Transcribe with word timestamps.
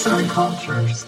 Arts 0.00 0.12
and 0.12 0.30
Cultures. 0.30 1.06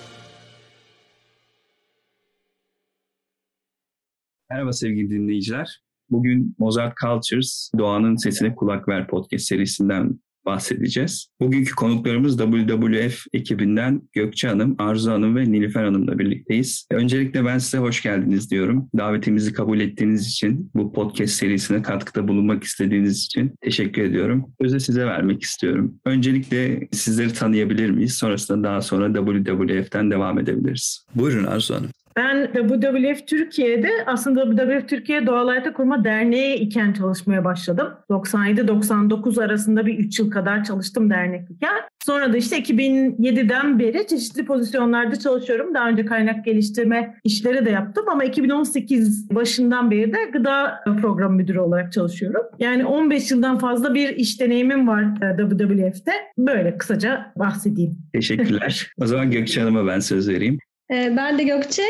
Merhaba 4.50 4.73
sevgili 4.73 5.10
dinleyiciler. 5.10 5.83
Bugün 6.10 6.55
Mozart 6.58 6.97
Cultures, 6.97 7.70
Doğanın 7.78 8.16
Sesine 8.16 8.55
Kulak 8.55 8.89
Ver 8.89 9.07
podcast 9.07 9.45
serisinden 9.45 10.20
bahsedeceğiz. 10.45 11.27
Bugünkü 11.40 11.74
konuklarımız 11.74 12.38
WWF 12.38 13.24
ekibinden 13.32 14.02
Gökçe 14.12 14.48
Hanım, 14.48 14.77
Arzu 14.79 15.11
Hanım 15.11 15.36
ve 15.36 15.52
Nilüfer 15.52 15.84
Hanım'la 15.84 16.18
birlikteyiz. 16.18 16.86
Öncelikle 16.91 17.45
ben 17.45 17.59
size 17.59 17.79
hoş 17.79 18.02
geldiniz 18.02 18.50
diyorum. 18.50 18.88
Davetimizi 18.98 19.52
kabul 19.52 19.80
ettiğiniz 19.80 20.28
için, 20.28 20.70
bu 20.74 20.92
podcast 20.92 21.32
serisine 21.32 21.82
katkıda 21.82 22.28
bulunmak 22.28 22.64
istediğiniz 22.64 23.24
için 23.24 23.55
teşekkür 23.60 24.02
ediyorum. 24.02 24.46
Sözü 24.62 24.80
size 24.80 25.06
vermek 25.06 25.42
istiyorum. 25.42 25.95
Öncelikle 26.05 26.88
sizleri 26.92 27.33
tanıyabilir 27.33 27.91
miyiz? 27.91 28.14
Sonrasında 28.14 28.69
daha 28.69 28.80
sonra 28.80 29.14
WWF'ten 29.14 30.11
devam 30.11 30.38
edebiliriz. 30.38 31.06
Buyurun 31.14 31.45
Arzu 31.45 31.74
Hanım. 31.74 32.02
Ben 32.16 32.52
WWF 32.52 33.27
Türkiye'de 33.27 33.91
aslında 34.07 34.57
WWF 34.57 34.89
Türkiye 34.89 35.27
Doğal 35.27 35.48
Hayata 35.48 35.73
Koruma 35.73 36.05
Derneği 36.05 36.57
iken 36.57 36.93
çalışmaya 36.93 37.45
başladım. 37.45 37.89
97-99 38.11 39.45
arasında 39.45 39.87
bir 39.87 39.98
3 39.98 40.19
yıl 40.19 40.30
kadar 40.30 40.65
çalıştım 40.65 41.11
dernek 41.11 41.51
iken. 41.51 41.80
Sonra 42.06 42.33
da 42.33 42.37
işte 42.37 42.59
2007'den 42.59 43.79
beri 43.79 44.06
çeşitli 44.06 44.45
pozisyonlarda 44.45 45.19
çalışıyorum. 45.19 45.75
Daha 45.75 45.89
önce 45.89 46.05
kaynak 46.05 46.45
geliştirme 46.45 47.15
işleri 47.25 47.67
de 47.67 47.70
yaptım 47.70 48.05
ama 48.09 48.25
2018 48.25 49.31
başından 49.34 49.91
beri 49.91 50.12
de 50.12 50.19
gıda 50.33 50.81
program 51.03 51.34
müdürü 51.34 51.59
olarak 51.59 51.92
çalışıyorum. 51.92 52.42
Yani 52.59 52.84
15 52.84 53.31
yıldan 53.31 53.59
fazla 53.59 53.95
bir 53.95 54.09
iş 54.09 54.41
deneyimim 54.41 54.89
var 54.89 55.03
e, 55.03 55.37
WWF'te. 55.37 56.12
Böyle 56.39 56.79
kısaca 56.79 57.33
bahsedeyim. 57.37 57.98
Teşekkürler. 58.12 58.92
o 59.01 59.06
zaman 59.06 59.31
Gökçe 59.31 59.61
Hanım'a 59.61 59.86
ben 59.86 60.01
söz 60.01 60.29
vereyim. 60.29 60.58
Ee, 60.92 61.14
ben 61.17 61.39
de 61.39 61.42
Gökçe. 61.42 61.83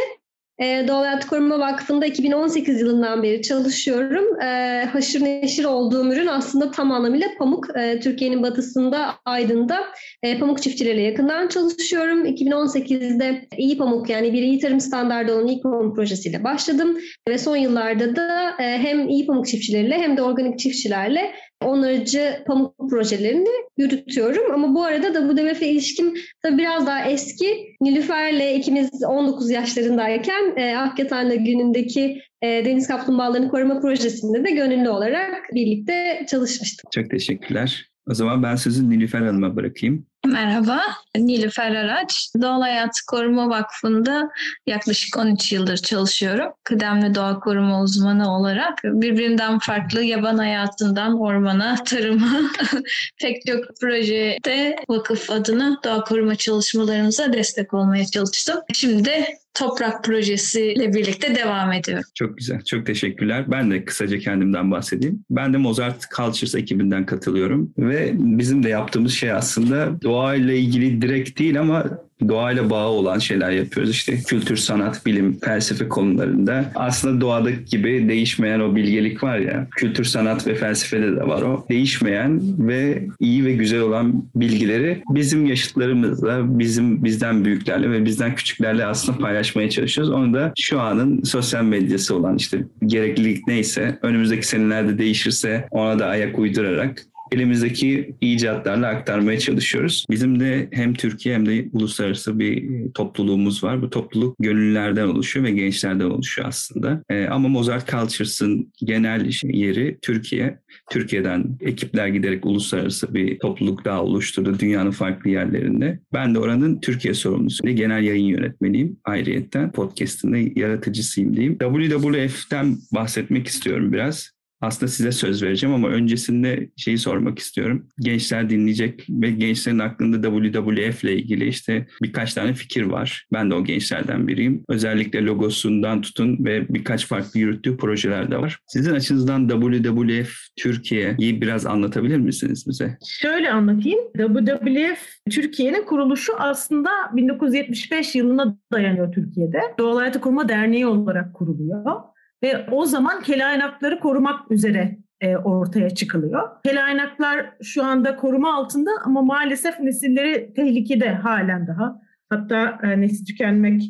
Ee, 0.63 0.85
Doğal 0.89 1.05
Hayat 1.05 1.27
Koruma 1.27 1.59
Vakfı'nda 1.59 2.07
2018 2.07 2.81
yılından 2.81 3.23
beri 3.23 3.43
çalışıyorum. 3.43 4.41
Ee, 4.41 4.85
haşır 4.93 5.25
neşir 5.25 5.65
olduğum 5.65 6.13
ürün 6.13 6.27
aslında 6.27 6.71
tam 6.71 6.93
anlamıyla 6.93 7.29
pamuk. 7.39 7.67
Türkiye'nin 8.03 8.43
batısında, 8.43 9.15
Aydın'da 9.25 9.79
e, 10.23 10.39
pamuk 10.39 10.63
çiftçileriyle 10.63 11.03
yakından 11.03 11.49
çalışıyorum. 11.49 12.27
2018'de 12.27 13.49
iyi 13.57 13.79
pamuk 13.79 14.11
yani 14.11 14.33
bir 14.33 14.43
iyi 14.43 14.59
tarım 14.59 14.81
standardı 14.81 15.35
olan 15.35 15.47
iyi 15.47 15.61
pamuk 15.61 15.97
projesiyle 15.97 16.45
başladım. 16.45 16.99
Ve 17.29 17.39
son 17.39 17.57
yıllarda 17.57 18.17
da 18.17 18.51
e, 18.61 18.79
hem 18.79 19.09
iyi 19.09 19.27
pamuk 19.27 19.47
çiftçileriyle 19.47 19.99
hem 19.99 20.17
de 20.17 20.23
organik 20.23 20.59
çiftçilerle 20.59 21.33
onarıcı 21.63 22.43
pamuk 22.47 22.91
projelerini 22.91 23.49
yürütüyorum. 23.77 24.53
Ama 24.53 24.75
bu 24.75 24.85
arada 24.85 25.15
da 25.15 25.29
bu 25.29 25.37
WWF 25.37 25.63
ilişkim 25.63 26.15
tabii 26.43 26.59
biraz 26.59 26.87
daha 26.87 27.11
eski. 27.11 27.77
Nilüfer'le 27.81 28.57
ikimiz 28.57 28.91
19 29.05 29.51
yaşlarındayken 29.51 30.57
e, 30.57 30.77
Akyatan'la 30.77 31.35
günündeki 31.35 32.21
e, 32.43 32.47
Deniz 32.65 32.89
Kaplumbağalarını 32.89 33.49
Koruma 33.49 33.81
Projesi'nde 33.81 34.45
de 34.45 34.51
gönüllü 34.51 34.89
olarak 34.89 35.55
birlikte 35.55 36.27
çalışmıştık. 36.31 36.93
Çok 36.93 37.11
teşekkürler. 37.11 37.93
O 38.11 38.15
zaman 38.15 38.43
ben 38.43 38.57
sözü 38.57 38.91
Nilüfer 38.91 39.21
Hanım'a 39.21 39.57
bırakayım. 39.57 40.07
Merhaba, 40.27 40.83
Nilüfer 41.17 41.75
Araç. 41.75 42.29
Doğal 42.43 42.61
Hayat 42.61 43.01
Koruma 43.07 43.49
Vakfı'nda 43.49 44.31
yaklaşık 44.67 45.17
13 45.17 45.53
yıldır 45.53 45.77
çalışıyorum. 45.77 46.53
Kıdemli 46.65 47.15
doğa 47.15 47.41
koruma 47.41 47.83
uzmanı 47.83 48.37
olarak 48.37 48.79
birbirinden 48.85 49.59
farklı 49.59 50.05
yaban 50.05 50.39
hayatından 50.39 51.21
ormana, 51.21 51.85
tarıma 51.85 52.41
pek 53.21 53.47
çok 53.47 53.65
projede 53.81 54.77
vakıf 54.89 55.31
adına 55.31 55.81
doğa 55.85 56.05
koruma 56.05 56.35
çalışmalarımıza 56.35 57.33
destek 57.33 57.75
olmaya 57.75 58.07
çalıştım. 58.07 58.61
Şimdi 58.73 59.05
de 59.05 59.43
Toprak 59.55 60.05
projesiyle 60.05 60.95
birlikte 60.95 61.35
devam 61.35 61.73
ediyorum. 61.73 62.05
Çok 62.15 62.39
güzel, 62.39 62.65
çok 62.65 62.87
teşekkürler. 62.87 63.45
Ben 63.51 63.71
de 63.71 63.85
kısaca 63.85 64.19
kendimden 64.19 64.71
bahsedeyim. 64.71 65.25
Ben 65.31 65.53
de 65.53 65.57
Mozart 65.57 66.11
Cultures 66.17 66.55
ekibinden 66.55 67.07
katılıyorum 67.07 67.73
ve 67.79 68.13
bizim 68.15 68.63
de 68.63 68.69
yaptığımız 68.69 69.13
şey 69.13 69.33
aslında 69.33 70.03
doğayla 70.13 70.53
ilgili 70.53 71.03
direkt 71.03 71.39
değil 71.39 71.61
ama 71.61 71.85
doğayla 72.29 72.71
bağı 72.71 72.89
olan 72.89 73.19
şeyler 73.19 73.51
yapıyoruz. 73.51 73.91
İşte 73.91 74.17
kültür, 74.17 74.57
sanat, 74.57 75.07
bilim, 75.07 75.41
felsefe 75.41 75.89
konularında. 75.89 76.65
Aslında 76.75 77.21
doğadaki 77.21 77.65
gibi 77.65 78.09
değişmeyen 78.09 78.61
o 78.61 78.77
bilgelik 78.77 79.23
var 79.23 79.39
ya, 79.39 79.67
kültür, 79.77 80.05
sanat 80.05 80.47
ve 80.47 80.55
felsefede 80.55 81.17
de 81.17 81.27
var 81.29 81.43
o. 81.43 81.67
Değişmeyen 81.71 82.41
ve 82.59 83.07
iyi 83.21 83.45
ve 83.45 83.53
güzel 83.53 83.81
olan 83.81 84.25
bilgileri 84.35 85.03
bizim 85.09 85.47
yaşıtlarımızla, 85.47 86.59
bizim 86.59 87.05
bizden 87.05 87.45
büyüklerle 87.45 87.91
ve 87.91 88.05
bizden 88.05 88.35
küçüklerle 88.35 88.87
aslında 88.87 89.19
paylaşmaya 89.19 89.71
çalışıyoruz. 89.71 90.13
Onu 90.13 90.35
da 90.35 90.53
şu 90.59 90.81
anın 90.81 91.23
sosyal 91.23 91.65
medyası 91.65 92.17
olan 92.17 92.37
işte 92.37 92.65
gereklilik 92.87 93.49
neyse, 93.49 93.99
önümüzdeki 94.03 94.47
senelerde 94.47 94.99
değişirse 94.99 95.69
ona 95.71 95.99
da 95.99 96.07
ayak 96.07 96.39
uydurarak 96.39 97.07
elimizdeki 97.33 98.15
icatlarla 98.21 98.89
aktarmaya 98.89 99.39
çalışıyoruz. 99.39 100.07
Bizim 100.11 100.41
de 100.41 100.69
hem 100.73 100.95
Türkiye 100.95 101.35
hem 101.35 101.47
de 101.47 101.69
uluslararası 101.73 102.39
bir 102.39 102.69
topluluğumuz 102.93 103.65
var. 103.65 103.83
Bu 103.83 103.91
topluluk 103.91 104.37
gönüllülerden 104.39 105.07
oluşuyor 105.07 105.47
ve 105.47 105.51
gençlerden 105.51 106.05
oluşuyor 106.05 106.49
aslında. 106.49 107.03
Ee, 107.11 107.27
ama 107.27 107.49
Mozart 107.49 107.91
Cultures'ın 107.91 108.73
genel 108.77 109.31
yeri 109.43 109.99
Türkiye. 110.03 110.59
Türkiye'den 110.91 111.45
ekipler 111.61 112.09
giderek 112.09 112.47
uluslararası 112.47 113.15
bir 113.15 113.39
topluluk 113.39 113.85
daha 113.85 114.03
oluşturdu 114.03 114.59
dünyanın 114.59 114.91
farklı 114.91 115.31
yerlerinde. 115.31 115.99
Ben 116.13 116.35
de 116.35 116.39
oranın 116.39 116.81
Türkiye 116.81 117.15
sorumlusu. 117.15 117.69
Genel 117.69 118.03
yayın 118.03 118.25
yönetmeniyim 118.25 118.97
ayrıyetten. 119.05 119.73
Podcast'ın 119.73 120.53
yaratıcısıyım 120.57 121.37
diyeyim. 121.37 121.59
WWF'ten 121.59 122.77
bahsetmek 122.93 123.47
istiyorum 123.47 123.93
biraz 123.93 124.31
aslında 124.63 124.93
size 124.93 125.13
söz 125.13 125.43
vereceğim 125.43 125.75
ama 125.75 125.89
öncesinde 125.89 126.69
şeyi 126.77 126.99
sormak 126.99 127.39
istiyorum. 127.39 127.89
Gençler 128.01 128.51
dinleyecek 128.51 129.07
ve 129.11 129.31
gençlerin 129.31 129.79
aklında 129.79 130.23
WWF 130.23 131.05
ile 131.05 131.17
ilgili 131.17 131.49
işte 131.49 131.87
birkaç 132.03 132.35
tane 132.35 132.55
fikir 132.55 132.83
var. 132.83 133.27
Ben 133.33 133.51
de 133.51 133.55
o 133.55 133.65
gençlerden 133.65 134.29
biriyim. 134.29 134.65
Özellikle 134.69 135.25
logosundan 135.25 136.01
tutun 136.03 136.45
ve 136.45 136.69
birkaç 136.69 137.07
farklı 137.07 137.41
yürüttüğü 137.41 137.77
projeler 137.77 138.31
de 138.31 138.39
var. 138.39 138.59
Sizin 138.67 138.95
açınızdan 138.95 139.49
WWF 139.49 140.33
Türkiye'yi 140.57 141.41
biraz 141.41 141.67
anlatabilir 141.67 142.19
misiniz 142.19 142.65
bize? 142.69 142.99
Şöyle 143.07 143.51
anlatayım. 143.51 144.01
WWF 144.17 144.99
Türkiye'nin 145.31 145.85
kuruluşu 145.85 146.33
aslında 146.39 146.91
1975 147.13 148.15
yılına 148.15 148.57
dayanıyor 148.73 149.13
Türkiye'de. 149.13 149.61
Doğal 149.79 149.97
Hayatı 149.97 150.21
Koruma 150.21 150.49
Derneği 150.49 150.87
olarak 150.87 151.35
kuruluyor. 151.35 152.12
Ve 152.43 152.67
o 152.71 152.85
zaman 152.85 153.23
kelaynakları 153.23 154.01
korumak 154.01 154.51
üzere 154.51 154.99
e, 155.21 155.37
ortaya 155.37 155.91
çıkılıyor. 155.91 156.49
Kelaynaklar 156.65 157.47
şu 157.63 157.85
anda 157.85 158.17
koruma 158.17 158.55
altında 158.55 158.91
ama 159.05 159.23
maalesef 159.23 159.81
nesilleri 159.81 160.55
tehlikede 160.55 161.09
halen 161.09 161.67
daha. 161.67 162.01
Hatta 162.31 162.79
e, 162.83 163.01
nesil 163.01 163.25
tükenmek 163.25 163.83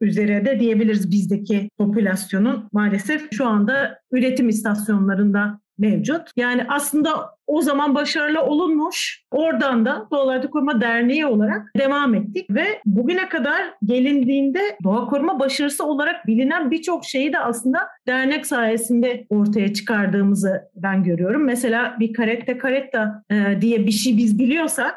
üzere 0.00 0.44
de 0.44 0.60
diyebiliriz 0.60 1.10
bizdeki 1.10 1.70
popülasyonun 1.78 2.68
maalesef 2.72 3.32
şu 3.32 3.46
anda 3.46 3.98
üretim 4.12 4.48
istasyonlarında 4.48 5.60
mevcut. 5.78 6.22
Yani 6.36 6.66
aslında 6.68 7.36
o 7.46 7.62
zaman 7.62 7.94
başarılı 7.94 8.42
olunmuş. 8.42 9.22
Oradan 9.30 9.86
da 9.86 10.08
Doğa 10.10 10.26
Hayatı 10.26 10.50
Koruma 10.50 10.80
Derneği 10.80 11.26
olarak 11.26 11.70
devam 11.78 12.14
ettik 12.14 12.50
ve 12.50 12.64
bugüne 12.86 13.28
kadar 13.28 13.62
gelindiğinde 13.84 14.60
doğa 14.84 15.06
koruma 15.06 15.40
başarısı 15.40 15.84
olarak 15.84 16.26
bilinen 16.26 16.70
birçok 16.70 17.04
şeyi 17.04 17.32
de 17.32 17.38
aslında 17.38 17.78
dernek 18.06 18.46
sayesinde 18.46 19.26
ortaya 19.30 19.72
çıkardığımızı 19.72 20.62
ben 20.74 21.02
görüyorum. 21.04 21.44
Mesela 21.44 21.96
bir 22.00 22.12
karette 22.12 22.58
karetta 22.58 23.22
e, 23.30 23.60
diye 23.60 23.86
bir 23.86 23.92
şey 23.92 24.16
biz 24.16 24.38
biliyorsak 24.38 24.94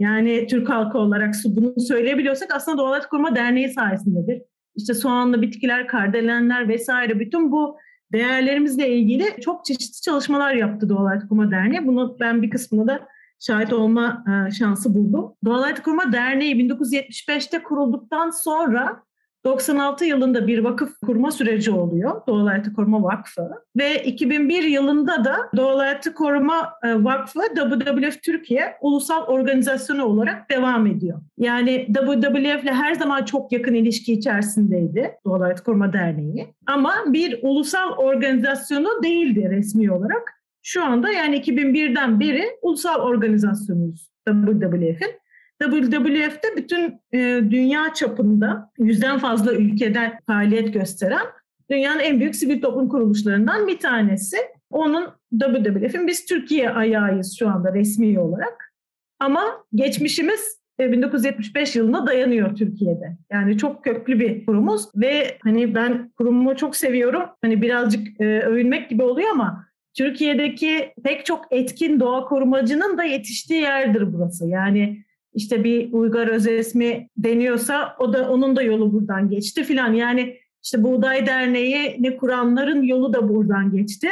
yani 0.00 0.46
Türk 0.46 0.68
halkı 0.68 0.98
olarak 0.98 1.34
bunu 1.44 1.80
söyleyebiliyorsak 1.80 2.54
aslında 2.54 2.78
Doğa 2.78 2.90
Hayatı 2.90 3.08
Koruma 3.08 3.36
Derneği 3.36 3.68
sayesindedir. 3.68 4.42
İşte 4.76 4.94
soğanlı 4.94 5.42
bitkiler, 5.42 5.86
kardelenler 5.86 6.68
vesaire 6.68 7.20
bütün 7.20 7.52
bu 7.52 7.76
değerlerimizle 8.12 8.88
ilgili 8.88 9.40
çok 9.40 9.64
çeşitli 9.64 10.00
çalışmalar 10.00 10.54
yaptı 10.54 10.88
Doğal 10.88 11.06
Hayat 11.06 11.28
Koruma 11.28 11.50
Derneği. 11.50 11.86
Bunu 11.86 12.16
ben 12.20 12.42
bir 12.42 12.50
kısmına 12.50 12.86
da 12.86 13.08
şahit 13.40 13.72
olma 13.72 14.24
e, 14.28 14.50
şansı 14.50 14.94
buldum. 14.94 15.32
Doğal 15.44 15.62
Hayat 15.62 15.82
Koruma 15.82 16.12
Derneği 16.12 16.54
1975'te 16.54 17.62
kurulduktan 17.62 18.30
sonra 18.30 19.02
96 19.46 20.04
yılında 20.04 20.46
bir 20.46 20.58
vakıf 20.58 21.00
kurma 21.00 21.30
süreci 21.30 21.70
oluyor. 21.70 22.26
Doğal 22.26 22.46
Hayatı 22.46 22.72
Koruma 22.72 23.02
Vakfı. 23.02 23.50
Ve 23.76 24.04
2001 24.04 24.62
yılında 24.62 25.24
da 25.24 25.36
Doğal 25.56 25.78
Hayatı 25.78 26.14
Koruma 26.14 26.72
e, 26.84 27.04
Vakfı 27.04 27.40
WWF 27.54 28.22
Türkiye 28.22 28.76
ulusal 28.80 29.26
organizasyonu 29.26 30.04
olarak 30.04 30.50
devam 30.50 30.86
ediyor. 30.86 31.20
Yani 31.38 31.86
WWF 31.94 32.64
ile 32.64 32.72
her 32.72 32.94
zaman 32.94 33.24
çok 33.24 33.52
yakın 33.52 33.74
ilişki 33.74 34.12
içerisindeydi 34.12 35.12
Doğal 35.24 35.40
Hayatı 35.40 35.64
Koruma 35.64 35.92
Derneği. 35.92 36.54
Ama 36.66 36.94
bir 37.06 37.38
ulusal 37.42 37.90
organizasyonu 37.90 39.02
değildi 39.02 39.48
resmi 39.50 39.92
olarak. 39.92 40.32
Şu 40.62 40.84
anda 40.84 41.10
yani 41.10 41.40
2001'den 41.40 42.20
beri 42.20 42.44
ulusal 42.62 43.00
organizasyonuyuz 43.00 44.10
WWF'in. 44.28 45.25
WWF'de 45.62 46.56
bütün 46.56 47.00
e, 47.12 47.40
dünya 47.50 47.94
çapında 47.94 48.70
yüzden 48.78 49.18
fazla 49.18 49.52
ülkeden 49.52 50.18
faaliyet 50.26 50.74
gösteren 50.74 51.26
dünyanın 51.70 52.00
en 52.00 52.20
büyük 52.20 52.36
sivil 52.36 52.60
toplum 52.60 52.88
kuruluşlarından 52.88 53.66
bir 53.66 53.78
tanesi. 53.78 54.36
Onun 54.70 55.06
WWF'in 55.40 56.06
biz 56.06 56.24
Türkiye 56.24 56.70
ayağıyız 56.70 57.36
şu 57.38 57.48
anda 57.48 57.74
resmi 57.74 58.20
olarak. 58.20 58.72
Ama 59.18 59.44
geçmişimiz 59.74 60.60
1975 60.78 61.76
yılına 61.76 62.06
dayanıyor 62.06 62.56
Türkiye'de. 62.56 63.16
Yani 63.32 63.58
çok 63.58 63.84
köklü 63.84 64.20
bir 64.20 64.46
kurumuz 64.46 64.88
ve 64.96 65.38
hani 65.42 65.74
ben 65.74 66.10
kurumumu 66.18 66.56
çok 66.56 66.76
seviyorum. 66.76 67.22
Hani 67.42 67.62
birazcık 67.62 68.20
e, 68.20 68.40
övünmek 68.40 68.90
gibi 68.90 69.02
oluyor 69.02 69.28
ama 69.32 69.66
Türkiye'deki 69.94 70.92
pek 71.04 71.26
çok 71.26 71.44
etkin 71.50 72.00
doğa 72.00 72.24
korumacının 72.24 72.98
da 72.98 73.04
yetiştiği 73.04 73.60
yerdir 73.60 74.12
burası. 74.12 74.48
Yani 74.48 75.04
işte 75.36 75.64
bir 75.64 75.92
Uygar 75.92 76.28
Özesmi 76.28 77.08
deniyorsa 77.16 77.96
o 77.98 78.12
da 78.12 78.30
onun 78.30 78.56
da 78.56 78.62
yolu 78.62 78.92
buradan 78.92 79.30
geçti 79.30 79.64
filan. 79.64 79.92
Yani 79.92 80.36
işte 80.64 80.82
Buğday 80.82 81.26
Derneği 81.26 81.96
ne 81.98 82.16
kuranların 82.16 82.82
yolu 82.82 83.12
da 83.12 83.28
buradan 83.28 83.76
geçti. 83.76 84.08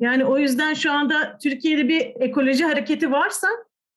Yani 0.00 0.24
o 0.24 0.38
yüzden 0.38 0.74
şu 0.74 0.92
anda 0.92 1.38
Türkiye'de 1.42 1.88
bir 1.88 2.00
ekoloji 2.20 2.64
hareketi 2.64 3.12
varsa 3.12 3.46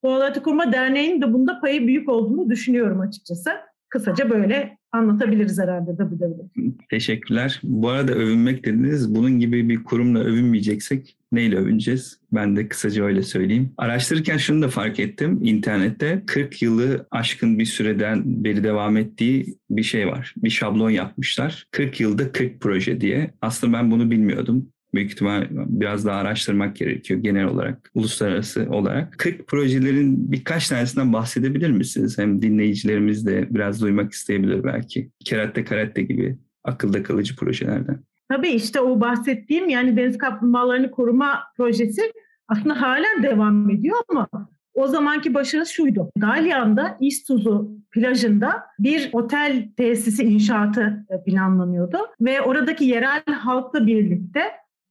Doğal 0.03 0.33
Koruma 0.33 0.73
Derneği'nin 0.73 1.21
de 1.21 1.33
bunda 1.33 1.59
payı 1.59 1.87
büyük 1.87 2.09
olduğunu 2.09 2.49
düşünüyorum 2.49 2.99
açıkçası. 2.99 3.51
Kısaca 3.89 4.29
böyle 4.29 4.77
anlatabiliriz 4.91 5.59
herhalde 5.59 5.91
WWF. 5.91 6.89
Teşekkürler. 6.89 7.61
Bu 7.63 7.89
arada 7.89 8.13
övünmek 8.13 8.65
dediniz. 8.65 9.15
Bunun 9.15 9.39
gibi 9.39 9.69
bir 9.69 9.83
kurumla 9.83 10.19
övünmeyeceksek 10.19 11.17
neyle 11.35 11.57
övüneceğiz? 11.57 12.19
Ben 12.31 12.55
de 12.55 12.67
kısaca 12.67 13.03
öyle 13.03 13.21
söyleyeyim. 13.21 13.71
Araştırırken 13.77 14.37
şunu 14.37 14.61
da 14.61 14.67
fark 14.69 14.99
ettim. 14.99 15.39
İnternette 15.43 16.23
40 16.27 16.61
yılı 16.61 17.07
aşkın 17.11 17.59
bir 17.59 17.65
süreden 17.65 18.43
beri 18.43 18.63
devam 18.63 18.97
ettiği 18.97 19.57
bir 19.69 19.83
şey 19.83 20.07
var. 20.07 20.33
Bir 20.37 20.49
şablon 20.49 20.89
yapmışlar. 20.89 21.67
40 21.71 21.99
yılda 21.99 22.31
40 22.31 22.61
proje 22.61 23.01
diye. 23.01 23.33
Aslında 23.41 23.77
ben 23.77 23.91
bunu 23.91 24.11
bilmiyordum 24.11 24.67
büyük 24.95 25.11
ihtimal 25.11 25.47
biraz 25.51 26.05
daha 26.05 26.19
araştırmak 26.19 26.75
gerekiyor 26.75 27.19
genel 27.19 27.45
olarak, 27.45 27.91
uluslararası 27.93 28.67
olarak. 28.69 29.17
40 29.17 29.47
projelerin 29.47 30.31
birkaç 30.31 30.69
tanesinden 30.69 31.13
bahsedebilir 31.13 31.69
misiniz? 31.69 32.17
Hem 32.17 32.41
dinleyicilerimiz 32.41 33.25
de 33.25 33.47
biraz 33.49 33.81
duymak 33.81 34.13
isteyebilir 34.13 34.63
belki. 34.63 35.09
Keratte 35.25 35.63
Karette 35.63 36.01
gibi 36.01 36.37
akılda 36.63 37.03
kalıcı 37.03 37.35
projelerden. 37.35 37.99
Tabii 38.29 38.49
işte 38.49 38.81
o 38.81 39.01
bahsettiğim 39.01 39.69
yani 39.69 39.97
deniz 39.97 40.17
kaplumbağalarını 40.17 40.91
koruma 40.91 41.43
projesi 41.57 42.01
aslında 42.47 42.81
halen 42.81 43.23
devam 43.23 43.69
ediyor 43.69 43.97
ama 44.09 44.27
o 44.73 44.87
zamanki 44.87 45.33
başarısı 45.33 45.73
şuydu. 45.73 46.11
Dalyan'da 46.21 46.97
İstuzu 46.99 47.71
plajında 47.91 48.63
bir 48.79 49.09
otel 49.13 49.69
tesisi 49.77 50.23
inşaatı 50.23 51.05
planlanıyordu 51.25 51.97
ve 52.21 52.41
oradaki 52.41 52.85
yerel 52.85 53.23
halkla 53.25 53.87
birlikte 53.87 54.41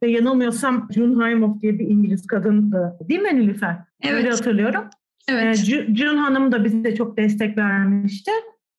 ve 0.03 0.11
yanılmıyorsam 0.11 0.89
June 0.95 1.23
Haimoff 1.23 1.63
diye 1.63 1.79
bir 1.79 1.87
İngiliz 1.87 2.27
kadındı. 2.27 2.99
Değil 3.09 3.21
mi 3.21 3.37
Nilüfer? 3.37 3.77
Evet. 4.03 4.15
Öyle 4.15 4.31
hatırlıyorum. 4.31 4.85
Evet. 5.29 5.59
Ee, 5.59 5.95
June 5.95 6.19
Hanım 6.19 6.53
da 6.53 6.65
bize 6.65 6.95
çok 6.95 7.17
destek 7.17 7.59
vermişti. 7.59 8.31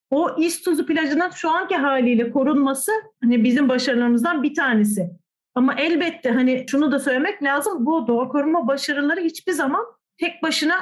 O 0.10 0.36
İstuzu 0.38 0.86
plajının 0.86 1.30
şu 1.30 1.50
anki 1.50 1.75
haliyle 1.75 2.31
korunması 2.31 2.92
hani 3.24 3.44
bizim 3.44 3.69
başarılarımızdan 3.69 4.44
bir 4.44 4.54
tanesi. 4.54 5.10
Ama 5.56 5.74
elbette 5.74 6.30
hani 6.30 6.66
şunu 6.69 6.92
da 6.92 7.00
söylemek 7.00 7.44
lazım. 7.44 7.86
Bu 7.86 8.07
doğa 8.07 8.28
koruma 8.28 8.68
başarıları 8.68 9.22
hiçbir 9.22 9.52
zaman 9.52 9.86
tek 10.18 10.44
başına 10.44 10.75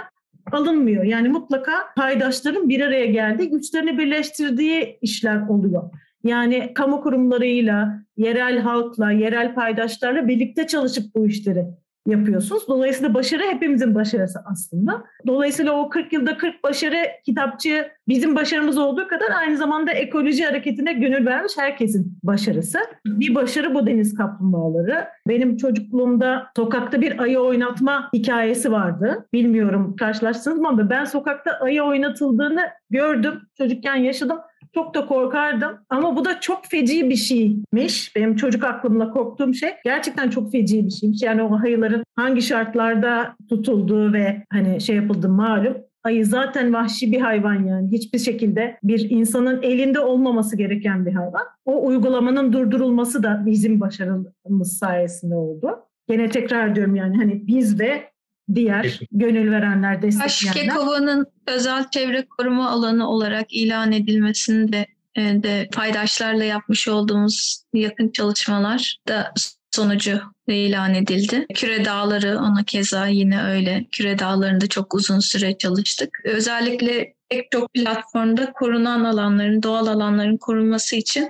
alınmıyor. 0.51 1.03
Yani 1.03 1.29
mutlaka 1.29 1.71
paydaşların 1.95 2.69
bir 2.69 2.81
araya 2.81 3.05
geldiği, 3.05 3.49
güçlerini 3.49 3.97
birleştirdiği 3.97 4.97
işler 5.01 5.47
oluyor. 5.47 5.83
Yani 6.23 6.73
kamu 6.73 7.01
kurumlarıyla, 7.01 7.99
yerel 8.17 8.59
halkla, 8.59 9.11
yerel 9.11 9.55
paydaşlarla 9.55 10.27
birlikte 10.27 10.67
çalışıp 10.67 11.15
bu 11.15 11.27
işleri 11.27 11.65
yapıyorsunuz. 12.07 12.67
Dolayısıyla 12.67 13.13
başarı 13.13 13.43
hepimizin 13.43 13.95
başarısı 13.95 14.39
aslında. 14.51 15.03
Dolayısıyla 15.27 15.71
o 15.71 15.89
40 15.89 16.13
yılda 16.13 16.37
40 16.37 16.63
başarı 16.63 16.97
kitapçı 17.25 17.91
bizim 18.07 18.35
başarımız 18.35 18.77
olduğu 18.77 19.07
kadar 19.07 19.31
aynı 19.39 19.57
zamanda 19.57 19.91
ekoloji 19.91 20.45
hareketine 20.45 20.93
gönül 20.93 21.25
vermiş 21.25 21.53
herkesin 21.57 22.17
başarısı. 22.23 22.79
Bir 23.05 23.35
başarı 23.35 23.73
bu 23.73 23.87
deniz 23.87 24.15
kaplumbağaları. 24.15 25.07
Benim 25.27 25.57
çocukluğumda 25.57 26.47
sokakta 26.55 27.01
bir 27.01 27.19
ayı 27.19 27.39
oynatma 27.39 28.09
hikayesi 28.13 28.71
vardı. 28.71 29.27
Bilmiyorum 29.33 29.95
karşılaştınız 29.99 30.59
mı 30.59 30.67
ama 30.67 30.89
ben 30.89 31.05
sokakta 31.05 31.51
ayı 31.51 31.83
oynatıldığını 31.83 32.61
gördüm. 32.89 33.41
Çocukken 33.57 33.95
yaşadım. 33.95 34.37
Çok 34.73 34.93
da 34.93 35.05
korkardım. 35.05 35.71
Ama 35.89 36.15
bu 36.15 36.25
da 36.25 36.39
çok 36.39 36.65
feci 36.65 37.09
bir 37.09 37.15
şeymiş. 37.15 38.15
Benim 38.15 38.35
çocuk 38.35 38.63
aklımla 38.63 39.11
korktuğum 39.11 39.53
şey. 39.53 39.69
Gerçekten 39.83 40.29
çok 40.29 40.51
feci 40.51 40.85
bir 40.85 40.91
şeymiş. 40.91 41.21
Yani 41.21 41.43
o 41.43 41.59
hayıların 41.59 42.03
hangi 42.15 42.41
şartlarda 42.41 43.35
tutulduğu 43.49 44.13
ve 44.13 44.43
hani 44.49 44.81
şey 44.81 44.95
yapıldı 44.95 45.29
malum. 45.29 45.77
Ayı 46.03 46.25
zaten 46.25 46.73
vahşi 46.73 47.11
bir 47.11 47.21
hayvan 47.21 47.65
yani. 47.65 47.91
Hiçbir 47.91 48.19
şekilde 48.19 48.77
bir 48.83 49.09
insanın 49.09 49.61
elinde 49.61 49.99
olmaması 49.99 50.57
gereken 50.57 51.05
bir 51.05 51.13
hayvan. 51.13 51.43
O 51.65 51.85
uygulamanın 51.85 52.53
durdurulması 52.53 53.23
da 53.23 53.43
bizim 53.45 53.79
başarımız 53.79 54.77
sayesinde 54.77 55.35
oldu. 55.35 55.79
Gene 56.07 56.29
tekrar 56.29 56.75
diyorum 56.75 56.95
yani 56.95 57.17
hani 57.17 57.47
biz 57.47 57.79
ve 57.79 58.13
diğer 58.55 58.99
gönül 59.11 59.51
verenler, 59.51 60.01
destekleyenler. 60.01 60.73
Kekova'nın 60.73 61.25
özel 61.47 61.89
çevre 61.89 62.25
koruma 62.25 62.69
alanı 62.69 63.09
olarak 63.09 63.53
ilan 63.53 63.91
edilmesinde 63.91 64.87
e, 65.15 65.21
de 65.21 65.69
paydaşlarla 65.73 66.43
yapmış 66.43 66.87
olduğumuz 66.87 67.63
yakın 67.73 68.09
çalışmalar 68.09 68.97
da 69.07 69.33
sonucu 69.71 70.21
ilan 70.47 70.93
edildi. 70.93 71.45
Küre 71.53 71.85
Dağları 71.85 72.39
ona 72.39 72.63
keza 72.63 73.07
yine 73.07 73.43
öyle. 73.43 73.85
Küre 73.91 74.19
Dağları'nda 74.19 74.67
çok 74.67 74.93
uzun 74.93 75.19
süre 75.19 75.57
çalıştık. 75.57 76.21
Özellikle 76.23 77.13
pek 77.29 77.51
çok 77.51 77.73
platformda 77.73 78.53
korunan 78.53 79.03
alanların, 79.03 79.63
doğal 79.63 79.87
alanların 79.87 80.37
korunması 80.37 80.95
için 80.95 81.29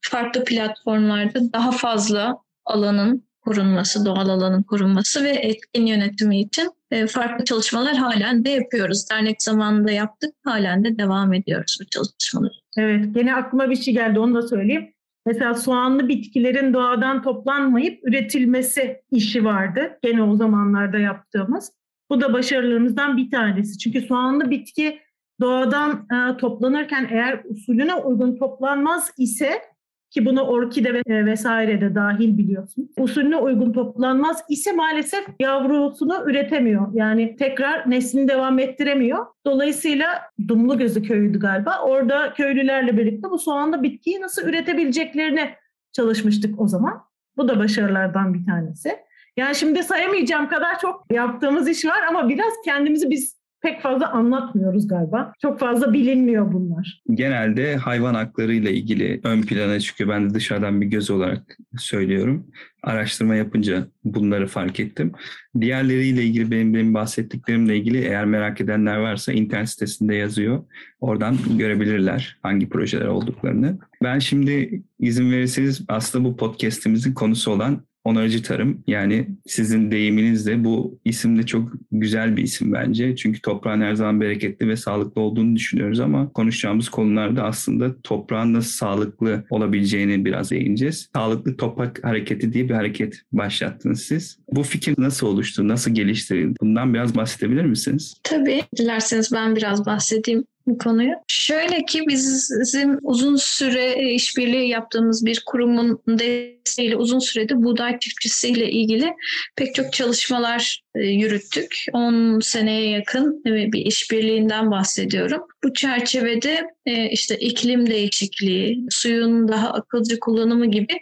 farklı 0.00 0.44
platformlarda 0.44 1.52
daha 1.52 1.72
fazla 1.72 2.38
alanın 2.64 3.24
korunması, 3.40 4.04
doğal 4.04 4.28
alanın 4.28 4.62
korunması 4.62 5.24
ve 5.24 5.30
etkin 5.30 5.86
yönetimi 5.86 6.40
için 6.40 6.70
farklı 7.08 7.44
çalışmalar 7.44 7.96
halen 7.96 8.44
de 8.44 8.50
yapıyoruz. 8.50 9.10
Dernek 9.10 9.42
zamanında 9.42 9.90
yaptık, 9.90 10.34
halen 10.44 10.84
de 10.84 10.98
devam 10.98 11.32
ediyoruz 11.32 11.78
bu 11.80 11.84
çalışmaları. 11.84 12.52
Evet, 12.78 13.14
gene 13.14 13.34
aklıma 13.34 13.70
bir 13.70 13.76
şey 13.76 13.94
geldi 13.94 14.18
onu 14.18 14.34
da 14.34 14.42
söyleyeyim. 14.42 14.92
Mesela 15.26 15.54
soğanlı 15.54 16.08
bitkilerin 16.08 16.74
doğadan 16.74 17.22
toplanmayıp 17.22 18.08
üretilmesi 18.08 19.02
işi 19.10 19.44
vardı. 19.44 19.98
Gene 20.02 20.22
o 20.22 20.36
zamanlarda 20.36 20.98
yaptığımız. 20.98 21.72
Bu 22.10 22.20
da 22.20 22.32
başarılarımızdan 22.32 23.16
bir 23.16 23.30
tanesi. 23.30 23.78
Çünkü 23.78 24.00
soğanlı 24.00 24.50
bitki 24.50 25.00
doğadan 25.40 26.06
e, 26.12 26.36
toplanırken 26.36 27.08
eğer 27.10 27.40
usulüne 27.44 27.94
uygun 27.94 28.36
toplanmaz 28.36 29.12
ise 29.18 29.62
ki 30.10 30.26
bunu 30.26 30.42
orkide 30.42 30.94
ve 30.94 31.02
e, 31.06 31.26
vesaire 31.26 31.80
de 31.80 31.94
dahil 31.94 32.38
biliyorsun. 32.38 32.90
Usulüne 32.98 33.36
uygun 33.36 33.72
toplanmaz 33.72 34.44
ise 34.48 34.72
maalesef 34.72 35.24
yavrusunu 35.40 36.24
üretemiyor. 36.26 36.94
Yani 36.94 37.36
tekrar 37.36 37.90
neslini 37.90 38.28
devam 38.28 38.58
ettiremiyor. 38.58 39.26
Dolayısıyla 39.46 40.06
Dumlugözü 40.48 41.02
köyüydü 41.02 41.38
galiba. 41.38 41.78
Orada 41.82 42.32
köylülerle 42.32 42.98
birlikte 42.98 43.30
bu 43.30 43.38
soğanlı 43.38 43.82
bitkiyi 43.82 44.20
nasıl 44.20 44.42
üretebileceklerini 44.42 45.50
çalışmıştık 45.92 46.60
o 46.60 46.68
zaman. 46.68 47.02
Bu 47.36 47.48
da 47.48 47.58
başarılardan 47.58 48.34
bir 48.34 48.46
tanesi. 48.46 48.98
Yani 49.36 49.54
şimdi 49.54 49.82
sayamayacağım 49.82 50.48
kadar 50.48 50.78
çok 50.78 51.06
yaptığımız 51.12 51.68
iş 51.68 51.84
var 51.84 52.02
ama 52.08 52.28
biraz 52.28 52.52
kendimizi 52.64 53.10
biz 53.10 53.39
pek 53.62 53.82
fazla 53.82 54.10
anlatmıyoruz 54.10 54.88
galiba. 54.88 55.32
Çok 55.42 55.58
fazla 55.58 55.92
bilinmiyor 55.92 56.52
bunlar. 56.52 57.02
Genelde 57.10 57.76
hayvan 57.76 58.14
hakları 58.14 58.54
ile 58.54 58.72
ilgili 58.72 59.20
ön 59.24 59.42
plana 59.42 59.80
çıkıyor. 59.80 60.10
Ben 60.10 60.30
de 60.30 60.34
dışarıdan 60.34 60.80
bir 60.80 60.86
göz 60.86 61.10
olarak 61.10 61.56
söylüyorum. 61.78 62.46
Araştırma 62.82 63.34
yapınca 63.34 63.86
bunları 64.04 64.46
fark 64.46 64.80
ettim. 64.80 65.12
Diğerleriyle 65.60 66.22
ilgili 66.22 66.50
benim, 66.50 66.74
benim 66.74 66.94
bahsettiklerimle 66.94 67.76
ilgili 67.76 67.98
eğer 67.98 68.24
merak 68.24 68.60
edenler 68.60 68.96
varsa 68.96 69.32
internet 69.32 69.68
sitesinde 69.68 70.14
yazıyor. 70.14 70.64
Oradan 71.00 71.36
görebilirler 71.58 72.38
hangi 72.42 72.68
projeler 72.68 73.06
olduklarını. 73.06 73.78
Ben 74.02 74.18
şimdi 74.18 74.82
izin 74.98 75.32
verirseniz 75.32 75.84
aslında 75.88 76.24
bu 76.24 76.36
podcast'imizin 76.36 77.14
konusu 77.14 77.50
olan 77.50 77.82
onarıcı 78.04 78.42
tarım. 78.42 78.84
Yani 78.86 79.28
sizin 79.46 79.90
deyiminizle 79.90 80.64
bu 80.64 80.98
isim 81.04 81.38
de 81.38 81.42
çok 81.42 81.72
güzel 81.92 82.36
bir 82.36 82.42
isim 82.42 82.72
bence. 82.72 83.16
Çünkü 83.16 83.40
toprağın 83.40 83.80
her 83.80 83.94
zaman 83.94 84.20
bereketli 84.20 84.68
ve 84.68 84.76
sağlıklı 84.76 85.20
olduğunu 85.20 85.56
düşünüyoruz 85.56 86.00
ama 86.00 86.32
konuşacağımız 86.32 86.88
konularda 86.88 87.44
aslında 87.44 88.00
toprağın 88.02 88.54
nasıl 88.54 88.70
sağlıklı 88.70 89.44
olabileceğini 89.50 90.24
biraz 90.24 90.50
değineceğiz. 90.50 91.08
Sağlıklı 91.14 91.56
toprak 91.56 92.04
hareketi 92.04 92.52
diye 92.52 92.68
bir 92.68 92.74
hareket 92.74 93.22
başlattınız 93.32 94.02
siz. 94.02 94.38
Bu 94.52 94.62
fikir 94.62 94.94
nasıl 94.98 95.26
oluştu, 95.26 95.68
nasıl 95.68 95.94
geliştirildi? 95.94 96.56
Bundan 96.60 96.94
biraz 96.94 97.16
bahsedebilir 97.16 97.64
misiniz? 97.64 98.14
Tabii. 98.22 98.62
Dilerseniz 98.76 99.32
ben 99.32 99.56
biraz 99.56 99.86
bahsedeyim 99.86 100.44
bu 100.70 100.78
konuyu. 100.78 101.14
Şöyle 101.28 101.84
ki 101.84 102.02
bizim 102.08 102.98
uzun 103.02 103.36
süre 103.36 104.12
işbirliği 104.12 104.68
yaptığımız 104.68 105.26
bir 105.26 105.42
kurumun 105.46 106.02
desteğiyle 106.08 106.96
uzun 106.96 107.18
süredir 107.18 107.62
buğday 107.62 107.98
çiftçisiyle 107.98 108.70
ilgili 108.70 109.14
pek 109.56 109.74
çok 109.74 109.92
çalışmalar 109.92 110.82
yürüttük. 110.94 111.76
10 111.92 112.40
seneye 112.40 112.90
yakın 112.90 113.42
bir 113.44 113.86
işbirliğinden 113.86 114.70
bahsediyorum. 114.70 115.42
Bu 115.64 115.74
çerçevede 115.74 116.64
e, 116.86 117.10
işte 117.10 117.36
iklim 117.36 117.90
değişikliği, 117.90 118.86
suyun 118.90 119.48
daha 119.48 119.70
akılcı 119.72 120.20
kullanımı 120.20 120.66
gibi 120.66 120.98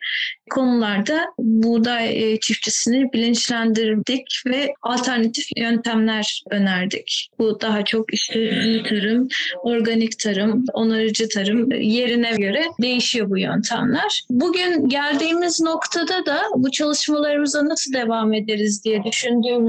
konularda 0.50 1.26
buğday 1.38 2.33
e, 2.33 2.40
çiftçisini 2.40 3.12
bilinçlendirdik 3.12 4.42
ve 4.47 4.75
alternatif 4.83 5.45
yöntemler 5.57 6.42
önerdik. 6.50 7.28
Bu 7.38 7.61
daha 7.61 7.85
çok 7.85 8.14
işte 8.14 8.52
tarım, 8.88 9.28
organik 9.62 10.18
tarım, 10.18 10.64
onarıcı 10.73 11.28
tarım 11.28 11.71
yerine 11.73 12.30
göre 12.30 12.64
değişiyor 12.83 13.30
bu 13.30 13.38
yöntemler. 13.38 14.25
Bugün 14.30 14.88
geldiğimiz 14.88 15.61
noktada 15.61 16.26
da 16.26 16.42
bu 16.57 16.71
çalışmalarımıza 16.71 17.64
nasıl 17.64 17.92
devam 17.92 18.35
ederiz 18.35 18.85
diye 18.85 19.02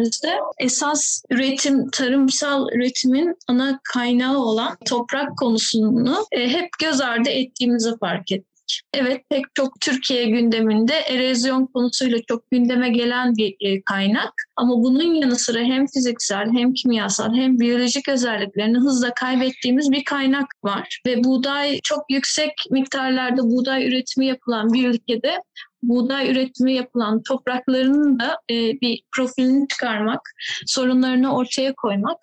düşündüğümüzde 0.09 0.39
esas 0.59 1.23
üretim, 1.29 1.89
tarımsal 1.89 2.67
üretimin 2.73 3.35
ana 3.47 3.79
kaynağı 3.93 4.37
olan 4.37 4.77
toprak 4.85 5.37
konusunu 5.37 6.25
e, 6.31 6.49
hep 6.49 6.69
göz 6.81 7.01
ardı 7.01 7.29
ettiğimizi 7.29 7.97
fark 7.99 8.31
ettik. 8.31 8.49
Evet 8.93 9.21
pek 9.29 9.45
çok 9.55 9.81
Türkiye 9.81 10.25
gündeminde 10.25 10.93
erozyon 10.93 11.65
konusuyla 11.65 12.17
çok 12.27 12.51
gündeme 12.51 12.89
gelen 12.89 13.35
bir 13.35 13.55
e, 13.59 13.81
kaynak. 13.81 14.33
Ama 14.55 14.73
bunun 14.73 15.13
yanı 15.13 15.35
sıra 15.35 15.59
hem 15.59 15.87
fiziksel 15.87 16.51
hem 16.53 16.73
kimyasal 16.73 17.35
hem 17.35 17.59
biyolojik 17.59 18.09
özelliklerini 18.09 18.77
hızla 18.77 19.13
kaybettiğimiz 19.13 19.91
bir 19.91 20.03
kaynak 20.03 20.47
var. 20.63 20.99
Ve 21.05 21.23
buğday 21.23 21.79
çok 21.83 22.05
yüksek 22.09 22.51
miktarlarda 22.71 23.43
buğday 23.43 23.87
üretimi 23.87 24.27
yapılan 24.27 24.73
bir 24.73 24.89
ülkede 24.89 25.41
buğday 25.83 26.31
üretimi 26.31 26.73
yapılan 26.73 27.23
topraklarının 27.23 28.19
da 28.19 28.37
e, 28.51 28.81
bir 28.81 29.01
profilini 29.15 29.67
çıkarmak, 29.67 30.21
sorunlarını 30.65 31.35
ortaya 31.35 31.73
koymak 31.73 32.17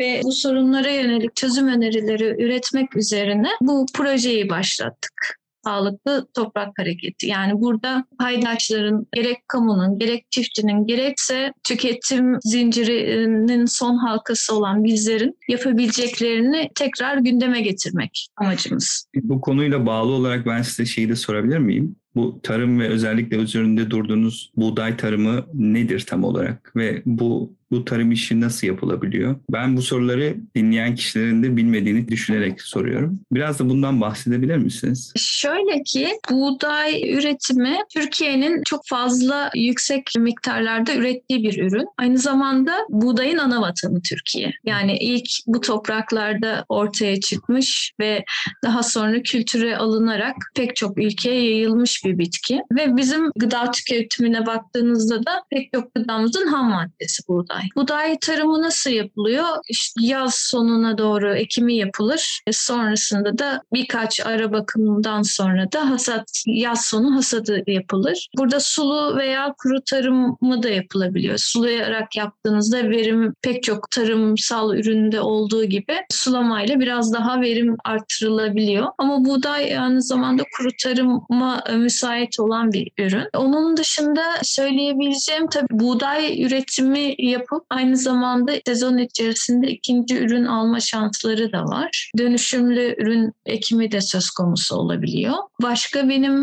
ve 0.00 0.20
bu 0.24 0.32
sorunlara 0.32 0.90
yönelik 0.90 1.36
çözüm 1.36 1.68
önerileri 1.68 2.44
üretmek 2.44 2.96
üzerine 2.96 3.48
bu 3.60 3.86
projeyi 3.94 4.50
başlattık 4.50 5.38
sağlıklı 5.64 6.26
toprak 6.34 6.78
hareketi. 6.78 7.26
Yani 7.26 7.60
burada 7.60 8.04
paydaşların 8.18 9.06
gerek 9.14 9.48
kamunun, 9.48 9.98
gerek 9.98 10.30
çiftçinin, 10.30 10.86
gerekse 10.86 11.52
tüketim 11.64 12.36
zincirinin 12.40 13.64
son 13.64 13.96
halkası 13.96 14.56
olan 14.56 14.84
bizlerin 14.84 15.38
yapabileceklerini 15.48 16.70
tekrar 16.74 17.16
gündeme 17.16 17.60
getirmek 17.60 18.28
amacımız. 18.36 19.06
Bu 19.22 19.40
konuyla 19.40 19.86
bağlı 19.86 20.12
olarak 20.12 20.46
ben 20.46 20.62
size 20.62 20.86
şeyi 20.86 21.08
de 21.08 21.16
sorabilir 21.16 21.58
miyim? 21.58 21.96
Bu 22.18 22.40
tarım 22.42 22.80
ve 22.80 22.88
özellikle 22.88 23.36
üzerinde 23.36 23.90
durduğunuz 23.90 24.52
buğday 24.56 24.96
tarımı 24.96 25.46
nedir 25.54 26.06
tam 26.08 26.24
olarak? 26.24 26.76
Ve 26.76 27.02
bu 27.06 27.57
bu 27.70 27.84
tarım 27.84 28.12
işi 28.12 28.40
nasıl 28.40 28.66
yapılabiliyor? 28.66 29.36
Ben 29.52 29.76
bu 29.76 29.82
soruları 29.82 30.36
dinleyen 30.56 30.94
kişilerin 30.94 31.42
de 31.42 31.56
bilmediğini 31.56 32.08
düşünerek 32.08 32.62
soruyorum. 32.62 33.20
Biraz 33.32 33.58
da 33.58 33.68
bundan 33.68 34.00
bahsedebilir 34.00 34.56
misiniz? 34.56 35.12
Şöyle 35.16 35.82
ki 35.82 36.08
buğday 36.30 37.12
üretimi 37.12 37.76
Türkiye'nin 37.94 38.62
çok 38.66 38.80
fazla 38.86 39.50
yüksek 39.54 40.10
miktarlarda 40.18 40.94
ürettiği 40.94 41.42
bir 41.42 41.62
ürün. 41.62 41.86
Aynı 41.98 42.18
zamanda 42.18 42.86
buğdayın 42.88 43.38
ana 43.38 43.60
vatanı 43.60 44.02
Türkiye. 44.02 44.52
Yani 44.64 44.98
ilk 44.98 45.30
bu 45.46 45.60
topraklarda 45.60 46.64
ortaya 46.68 47.20
çıkmış 47.20 47.92
ve 48.00 48.24
daha 48.64 48.82
sonra 48.82 49.22
kültüre 49.22 49.76
alınarak 49.76 50.36
pek 50.54 50.76
çok 50.76 50.98
ülkeye 50.98 51.50
yayılmış 51.50 52.04
bir 52.04 52.18
bitki. 52.18 52.60
Ve 52.72 52.96
bizim 52.96 53.30
gıda 53.36 53.70
tüketimine 53.70 54.46
baktığınızda 54.46 55.26
da 55.26 55.42
pek 55.50 55.72
çok 55.74 55.94
gıdamızın 55.94 56.46
ham 56.46 56.70
maddesi 56.70 57.22
buğday 57.28 57.57
buğday. 57.58 57.68
Buğday 57.76 58.18
tarımı 58.18 58.62
nasıl 58.62 58.90
yapılıyor? 58.90 59.46
İşte 59.68 60.00
yaz 60.04 60.34
sonuna 60.34 60.98
doğru 60.98 61.34
ekimi 61.34 61.74
yapılır. 61.76 62.40
E 62.46 62.52
sonrasında 62.52 63.38
da 63.38 63.62
birkaç 63.72 64.20
ara 64.26 64.52
bakımından 64.52 65.22
sonra 65.22 65.72
da 65.72 65.90
hasat, 65.90 66.24
yaz 66.46 66.84
sonu 66.84 67.16
hasadı 67.16 67.62
yapılır. 67.66 68.28
Burada 68.38 68.60
sulu 68.60 69.16
veya 69.16 69.54
kuru 69.62 69.78
tarımı 69.90 70.62
da 70.62 70.68
yapılabiliyor. 70.68 71.38
Sulayarak 71.38 72.16
yaptığınızda 72.16 72.90
verim 72.90 73.34
pek 73.42 73.62
çok 73.62 73.90
tarımsal 73.90 74.74
üründe 74.74 75.20
olduğu 75.20 75.64
gibi 75.64 75.94
sulamayla 76.10 76.80
biraz 76.80 77.12
daha 77.12 77.40
verim 77.40 77.76
artırılabiliyor. 77.84 78.86
Ama 78.98 79.24
buğday 79.24 79.78
aynı 79.78 80.02
zamanda 80.02 80.42
kuru 80.56 80.68
tarıma 80.82 81.64
müsait 81.76 82.40
olan 82.40 82.72
bir 82.72 82.90
ürün. 82.98 83.28
Onun 83.36 83.76
dışında 83.76 84.22
söyleyebileceğim 84.42 85.46
tabii 85.46 85.66
buğday 85.70 86.42
üretimi 86.42 87.14
yap 87.18 87.47
yapıp 87.52 87.66
aynı 87.70 87.96
zamanda 87.96 88.52
sezon 88.66 88.98
içerisinde 88.98 89.68
ikinci 89.68 90.18
ürün 90.18 90.44
alma 90.44 90.80
şansları 90.80 91.52
da 91.52 91.64
var. 91.64 92.10
Dönüşümlü 92.18 92.94
ürün 92.98 93.32
ekimi 93.46 93.92
de 93.92 94.00
söz 94.00 94.30
konusu 94.30 94.76
olabiliyor. 94.76 95.34
Başka 95.62 96.08
benim 96.08 96.34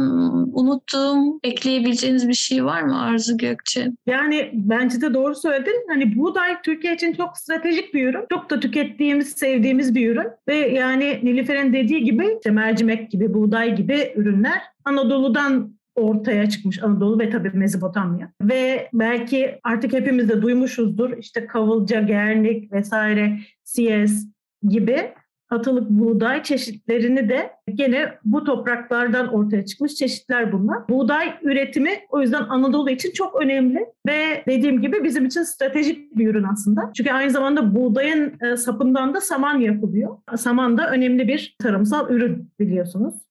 unuttuğum, 0.57 1.39
ekleyebileceğiniz 1.43 2.27
bir 2.27 2.33
şey 2.33 2.65
var 2.65 2.81
mı 2.81 3.01
Arzu 3.01 3.37
Gökçe? 3.37 3.91
Yani 4.05 4.49
bence 4.53 5.01
de 5.01 5.13
doğru 5.13 5.35
söyledin. 5.35 5.85
Hani 5.89 6.17
buğday 6.17 6.61
Türkiye 6.61 6.95
için 6.95 7.13
çok 7.13 7.37
stratejik 7.37 7.93
bir 7.93 8.07
ürün. 8.07 8.25
Çok 8.29 8.49
da 8.49 8.59
tükettiğimiz, 8.59 9.29
sevdiğimiz 9.31 9.95
bir 9.95 10.11
ürün. 10.11 10.27
Ve 10.47 10.55
yani 10.55 11.19
Nilüfer'in 11.23 11.73
dediği 11.73 12.03
gibi 12.03 12.27
işte 12.37 12.51
mercimek 12.51 13.11
gibi, 13.11 13.33
buğday 13.33 13.75
gibi 13.75 14.13
ürünler 14.15 14.61
Anadolu'dan 14.85 15.74
ortaya 15.95 16.49
çıkmış 16.49 16.83
Anadolu 16.83 17.19
ve 17.19 17.29
tabii 17.29 17.49
Mezopotamya. 17.49 18.31
Ve 18.41 18.89
belki 18.93 19.59
artık 19.63 19.93
hepimiz 19.93 20.29
de 20.29 20.41
duymuşuzdur 20.41 21.17
işte 21.17 21.47
Kavılca, 21.47 22.01
Gernik 22.01 22.73
vesaire, 22.73 23.39
Siyes 23.63 24.27
gibi 24.67 25.13
atılık 25.49 25.89
buğday 25.89 26.43
çeşitlerini 26.43 27.29
de 27.29 27.51
gene 27.73 28.13
bu 28.25 28.43
topraklardan 28.43 29.33
ortaya 29.33 29.65
çıkmış 29.65 29.95
çeşitler 29.95 30.51
bunlar. 30.51 30.89
Buğday 30.89 31.33
üretimi 31.41 31.91
o 32.09 32.21
yüzden 32.21 32.43
Anadolu 32.49 32.89
için 32.89 33.11
çok 33.11 33.41
önemli 33.41 33.85
ve 34.07 34.43
dediğim 34.47 34.81
gibi 34.81 35.03
bizim 35.03 35.25
için 35.25 35.43
stratejik 35.43 36.17
bir 36.17 36.27
ürün 36.27 36.43
aslında. 36.43 36.91
Çünkü 36.95 37.11
aynı 37.11 37.31
zamanda 37.31 37.75
buğdayın 37.75 38.33
e, 38.41 38.57
sapından 38.57 39.13
da 39.13 39.21
saman 39.21 39.59
yapılıyor. 39.59 40.17
Saman 40.37 40.77
da 40.77 40.91
önemli 40.91 41.27
bir 41.27 41.55
tarımsal 41.59 42.09
ürün 42.09 42.49
biliyorsunuz. 42.59 43.24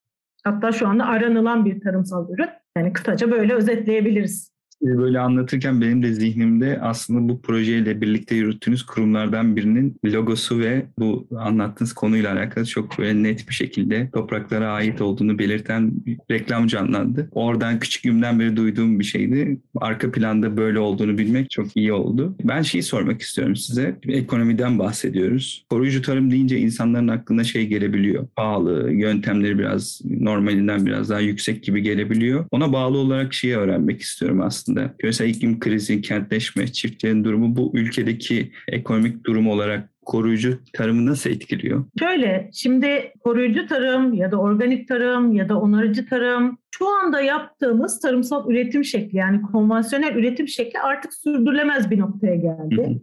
Hatta 0.45 0.71
şu 0.71 0.87
anda 0.87 1.05
aranılan 1.05 1.65
bir 1.65 1.81
tarımsal 1.81 2.29
ürün. 2.29 2.49
Yani 2.77 2.93
kısaca 2.93 3.31
böyle 3.31 3.53
özetleyebiliriz. 3.53 4.54
Böyle 4.81 5.19
anlatırken 5.19 5.81
benim 5.81 6.03
de 6.03 6.13
zihnimde 6.13 6.79
aslında 6.81 7.29
bu 7.29 7.41
projeyle 7.41 8.01
birlikte 8.01 8.35
yürüttüğünüz 8.35 8.85
kurumlardan 8.85 9.55
birinin 9.55 9.99
logosu 10.05 10.59
ve 10.59 10.85
bu 10.99 11.27
anlattığınız 11.37 11.93
konuyla 11.93 12.33
alakalı 12.33 12.65
çok 12.65 12.99
net 12.99 13.49
bir 13.49 13.53
şekilde 13.53 14.09
topraklara 14.13 14.71
ait 14.71 15.01
olduğunu 15.01 15.39
belirten 15.39 15.91
reklam 16.31 16.67
canlandı. 16.67 17.29
Oradan 17.31 17.79
küçüklüğümden 17.79 18.39
beri 18.39 18.57
duyduğum 18.57 18.99
bir 18.99 19.03
şeydi. 19.03 19.59
Arka 19.75 20.11
planda 20.11 20.57
böyle 20.57 20.79
olduğunu 20.79 21.17
bilmek 21.17 21.49
çok 21.49 21.77
iyi 21.77 21.93
oldu. 21.93 22.35
Ben 22.43 22.61
şeyi 22.61 22.83
sormak 22.83 23.21
istiyorum 23.21 23.55
size. 23.55 23.99
Ekonomiden 24.07 24.79
bahsediyoruz. 24.79 25.65
Koruyucu 25.69 26.01
tarım 26.01 26.31
deyince 26.31 26.57
insanların 26.57 27.07
aklına 27.07 27.43
şey 27.43 27.67
gelebiliyor. 27.67 28.27
Pahalı, 28.35 28.91
yöntemleri 28.93 29.59
biraz 29.59 30.01
normalinden 30.05 30.85
biraz 30.85 31.09
daha 31.09 31.19
yüksek 31.19 31.63
gibi 31.63 31.81
gelebiliyor. 31.81 32.45
Ona 32.51 32.73
bağlı 32.73 32.97
olarak 32.97 33.33
şeyi 33.33 33.55
öğrenmek 33.55 34.01
istiyorum 34.01 34.41
aslında 34.41 34.64
aslında. 34.65 34.97
Küresel 34.97 35.29
iklim 35.29 35.59
krizi, 35.59 36.01
kentleşme, 36.01 36.67
çiftçilerin 36.67 37.23
durumu 37.23 37.55
bu 37.55 37.71
ülkedeki 37.73 38.51
ekonomik 38.67 39.23
durum 39.23 39.47
olarak 39.47 39.89
koruyucu 40.05 40.59
tarımı 40.73 41.05
nasıl 41.05 41.29
etkiliyor? 41.29 41.85
Şöyle, 41.99 42.49
şimdi 42.53 43.13
koruyucu 43.23 43.67
tarım 43.67 44.13
ya 44.13 44.31
da 44.31 44.37
organik 44.37 44.87
tarım 44.87 45.33
ya 45.33 45.49
da 45.49 45.59
onarıcı 45.59 46.09
tarım 46.09 46.57
şu 46.71 46.89
anda 46.89 47.21
yaptığımız 47.21 47.99
tarımsal 47.99 48.51
üretim 48.51 48.83
şekli 48.83 49.17
yani 49.17 49.41
konvansiyonel 49.41 50.15
üretim 50.15 50.47
şekli 50.47 50.79
artık 50.79 51.13
sürdürülemez 51.13 51.91
bir 51.91 51.99
noktaya 51.99 52.35
geldi. 52.35 52.75
Hı 52.75 52.81
hı. 52.81 52.99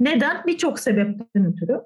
Neden? 0.00 0.36
Birçok 0.46 0.78
sebepten 0.78 1.52
ötürü. 1.52 1.80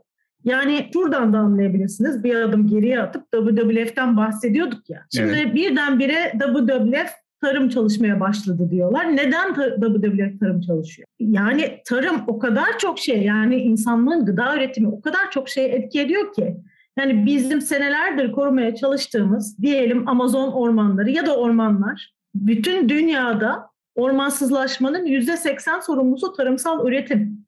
Yani 0.44 0.90
şuradan 0.92 1.32
da 1.32 1.38
anlayabilirsiniz. 1.38 2.24
Bir 2.24 2.34
adım 2.34 2.66
geriye 2.66 3.00
atıp 3.00 3.22
WWF'ten 3.32 4.16
bahsediyorduk 4.16 4.90
ya. 4.90 5.06
Şimdi 5.14 5.32
evet. 5.32 5.54
birdenbire 5.54 6.32
WWF 6.38 7.10
tarım 7.40 7.68
çalışmaya 7.68 8.20
başladı 8.20 8.70
diyorlar. 8.70 9.16
Neden 9.16 9.54
WWF 9.54 10.40
tarım 10.40 10.60
çalışıyor? 10.60 11.08
Yani 11.18 11.82
tarım 11.86 12.22
o 12.26 12.38
kadar 12.38 12.78
çok 12.78 12.98
şey 12.98 13.22
yani 13.22 13.56
insanlığın 13.56 14.26
gıda 14.26 14.56
üretimi 14.56 14.88
o 14.88 15.00
kadar 15.00 15.30
çok 15.30 15.48
şey 15.48 15.64
etki 15.64 16.00
ediyor 16.00 16.32
ki. 16.32 16.56
Yani 16.98 17.26
bizim 17.26 17.60
senelerdir 17.60 18.32
korumaya 18.32 18.74
çalıştığımız 18.74 19.58
diyelim 19.62 20.08
Amazon 20.08 20.52
ormanları 20.52 21.10
ya 21.10 21.26
da 21.26 21.36
ormanlar 21.36 22.14
bütün 22.34 22.88
dünyada 22.88 23.70
ormansızlaşmanın 23.94 25.06
yüzde 25.06 25.36
seksen 25.36 25.80
sorumlusu 25.80 26.32
tarımsal 26.32 26.86
üretim. 26.88 27.46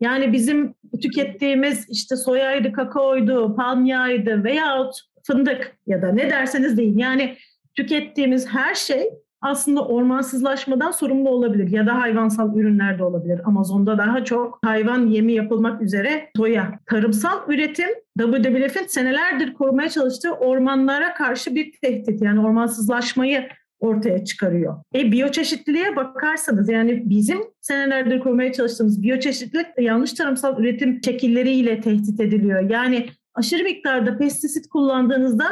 Yani 0.00 0.32
bizim 0.32 0.74
tükettiğimiz 1.02 1.86
işte 1.90 2.16
soyaydı, 2.16 2.72
kakaoydu, 2.72 3.56
palm 3.56 3.84
yağıydı 3.84 4.44
veyahut 4.44 5.00
fındık 5.26 5.78
ya 5.86 6.02
da 6.02 6.08
ne 6.08 6.30
derseniz 6.30 6.76
deyin. 6.76 6.98
Yani 6.98 7.36
tükettiğimiz 7.76 8.48
her 8.48 8.74
şey 8.74 9.10
aslında 9.44 9.84
ormansızlaşmadan 9.84 10.90
sorumlu 10.90 11.28
olabilir 11.28 11.70
ya 11.70 11.86
da 11.86 12.00
hayvansal 12.00 12.56
ürünler 12.56 12.98
de 12.98 13.04
olabilir. 13.04 13.40
Amazon'da 13.44 13.98
daha 13.98 14.24
çok 14.24 14.58
hayvan 14.64 15.06
yemi 15.06 15.32
yapılmak 15.32 15.82
üzere 15.82 16.30
soya. 16.36 16.78
Tarımsal 16.86 17.38
üretim 17.48 17.88
WWF'in 18.18 18.86
senelerdir 18.86 19.54
korumaya 19.54 19.88
çalıştığı 19.88 20.32
ormanlara 20.32 21.14
karşı 21.14 21.54
bir 21.54 21.72
tehdit. 21.82 22.22
Yani 22.22 22.40
ormansızlaşmayı 22.40 23.48
ortaya 23.80 24.24
çıkarıyor. 24.24 24.76
E 24.94 25.12
biyoçeşitliliğe 25.12 25.96
bakarsanız 25.96 26.68
yani 26.68 27.02
bizim 27.04 27.38
senelerdir 27.60 28.20
korumaya 28.20 28.52
çalıştığımız 28.52 29.02
biyoçeşitlilik 29.02 29.66
yanlış 29.78 30.12
tarımsal 30.12 30.60
üretim 30.60 31.00
şekilleriyle 31.04 31.80
tehdit 31.80 32.20
ediliyor. 32.20 32.70
Yani 32.70 33.06
aşırı 33.34 33.64
miktarda 33.64 34.18
pestisit 34.18 34.68
kullandığınızda 34.68 35.44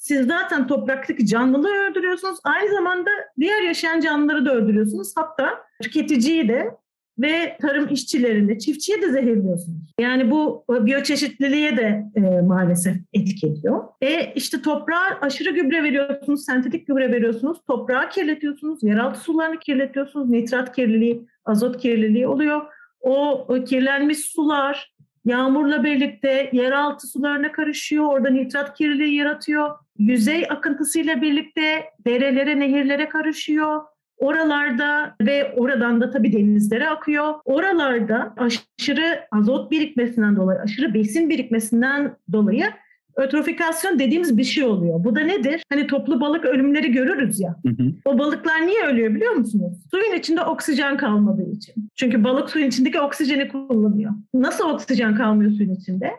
siz 0.00 0.26
zaten 0.26 0.66
topraktaki 0.66 1.26
canlılığı 1.26 1.74
öldürüyorsunuz. 1.74 2.38
Aynı 2.44 2.74
zamanda 2.74 3.10
diğer 3.40 3.62
yaşayan 3.62 4.00
canlıları 4.00 4.46
da 4.46 4.54
öldürüyorsunuz. 4.54 5.12
Hatta 5.16 5.58
tüketiciyi 5.82 6.48
de 6.48 6.70
ve 7.18 7.56
tarım 7.60 7.88
işçilerini, 7.88 8.58
çiftçiye 8.58 9.02
de 9.02 9.12
zehirliyorsunuz. 9.12 9.94
Yani 10.00 10.30
bu 10.30 10.64
biyoçeşitliliğe 10.68 11.76
de 11.76 12.04
e, 12.16 12.20
maalesef 12.20 12.96
etki 13.12 13.46
ediyor. 13.46 13.84
E 14.00 14.32
işte 14.34 14.62
toprağa 14.62 15.18
aşırı 15.20 15.50
gübre 15.50 15.82
veriyorsunuz, 15.82 16.44
sentetik 16.44 16.86
gübre 16.86 17.12
veriyorsunuz, 17.12 17.58
toprağı 17.66 18.08
kirletiyorsunuz, 18.08 18.82
yeraltı 18.82 19.20
sularını 19.20 19.58
kirletiyorsunuz, 19.58 20.30
nitrat 20.30 20.76
kirliliği, 20.76 21.26
azot 21.44 21.80
kirliliği 21.80 22.26
oluyor. 22.26 22.60
O, 23.00 23.30
o 23.48 23.64
kirlenmiş 23.64 24.18
sular 24.18 24.94
yağmurla 25.24 25.84
birlikte 25.84 26.50
yeraltı 26.52 27.06
sularına 27.06 27.52
karışıyor, 27.52 28.04
orada 28.04 28.30
nitrat 28.30 28.78
kirliliği 28.78 29.16
yaratıyor. 29.16 29.70
Yüzey 29.98 30.46
akıntısıyla 30.50 31.22
birlikte 31.22 31.84
derelere, 32.06 32.60
nehirlere 32.60 33.08
karışıyor 33.08 33.82
Oralarda 34.20 35.16
ve 35.20 35.54
oradan 35.56 36.00
da 36.00 36.10
tabii 36.10 36.32
denizlere 36.32 36.88
akıyor. 36.88 37.34
Oralarda 37.44 38.34
aşırı 38.36 39.20
azot 39.32 39.70
birikmesinden 39.70 40.36
dolayı, 40.36 40.60
aşırı 40.60 40.94
besin 40.94 41.30
birikmesinden 41.30 42.16
dolayı 42.32 42.66
ötrofikasyon 43.16 43.98
dediğimiz 43.98 44.38
bir 44.38 44.44
şey 44.44 44.64
oluyor. 44.64 45.04
Bu 45.04 45.16
da 45.16 45.20
nedir? 45.20 45.62
Hani 45.68 45.86
toplu 45.86 46.20
balık 46.20 46.44
ölümleri 46.44 46.92
görürüz 46.92 47.40
ya. 47.40 47.56
Hı 47.66 47.68
hı. 47.68 47.92
O 48.04 48.18
balıklar 48.18 48.66
niye 48.66 48.86
ölüyor 48.86 49.14
biliyor 49.14 49.32
musunuz? 49.32 49.78
Suyun 49.90 50.18
içinde 50.18 50.42
oksijen 50.42 50.96
kalmadığı 50.96 51.50
için. 51.50 51.74
Çünkü 51.94 52.24
balık 52.24 52.50
suyun 52.50 52.66
içindeki 52.66 53.00
oksijeni 53.00 53.48
kullanıyor. 53.48 54.12
Nasıl 54.34 54.68
oksijen 54.68 55.14
kalmıyor 55.14 55.50
suyun 55.50 55.74
içinde? 55.74 56.10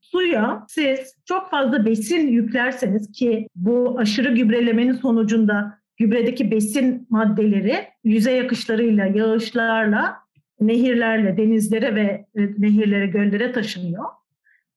Suya 0.00 0.64
siz 0.68 1.14
çok 1.24 1.50
fazla 1.50 1.86
besin 1.86 2.28
yüklerseniz 2.28 3.12
ki 3.12 3.48
bu 3.56 3.98
aşırı 3.98 4.34
gübrelemenin 4.34 4.92
sonucunda 4.92 5.78
gübredeki 5.96 6.50
besin 6.50 7.06
maddeleri 7.10 7.76
yüzey 8.04 8.40
akışlarıyla, 8.40 9.06
yağışlarla, 9.06 10.16
nehirlerle, 10.60 11.36
denizlere 11.36 11.94
ve 11.94 12.26
nehirlere, 12.58 13.06
göllere 13.06 13.52
taşınıyor. 13.52 14.04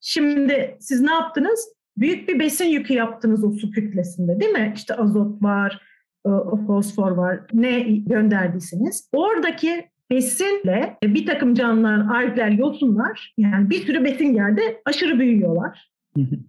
Şimdi 0.06 0.78
siz 0.80 1.02
ne 1.02 1.12
yaptınız? 1.12 1.70
Büyük 1.98 2.30
bir 2.30 2.40
besin 2.40 2.66
yükü 2.66 2.94
yaptınız 2.94 3.44
o 3.44 3.52
su 3.52 3.72
kütlesinde 3.72 4.40
değil 4.40 4.52
mi? 4.52 4.74
İşte 4.76 4.96
azot 4.96 5.44
var, 5.44 5.82
e, 6.26 6.30
fosfor 6.68 7.12
var, 7.12 7.40
ne 7.54 7.80
gönderdiyseniz. 7.82 9.10
Oradaki 9.14 9.90
besinle 10.12 10.98
bir 11.04 11.26
takım 11.26 11.54
canlılar, 11.54 12.24
algler, 12.24 12.50
yosunlar 12.50 13.34
yani 13.38 13.70
bir 13.70 13.86
sürü 13.86 14.04
besin 14.04 14.34
geldi 14.34 14.82
aşırı 14.86 15.20
büyüyorlar. 15.20 15.92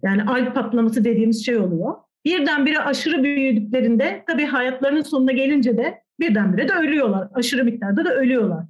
Yani 0.03 0.23
alg 0.23 0.53
patlaması 0.53 1.03
dediğimiz 1.03 1.45
şey 1.45 1.57
oluyor. 1.57 1.93
Birdenbire 2.25 2.79
aşırı 2.79 3.23
büyüdüklerinde 3.23 4.23
tabii 4.27 4.45
hayatlarının 4.45 5.01
sonuna 5.01 5.31
gelince 5.31 5.77
de 5.77 6.01
birdenbire 6.19 6.67
de 6.67 6.73
ölüyorlar. 6.73 7.27
Aşırı 7.33 7.63
miktarda 7.63 8.05
da 8.05 8.15
ölüyorlar. 8.15 8.65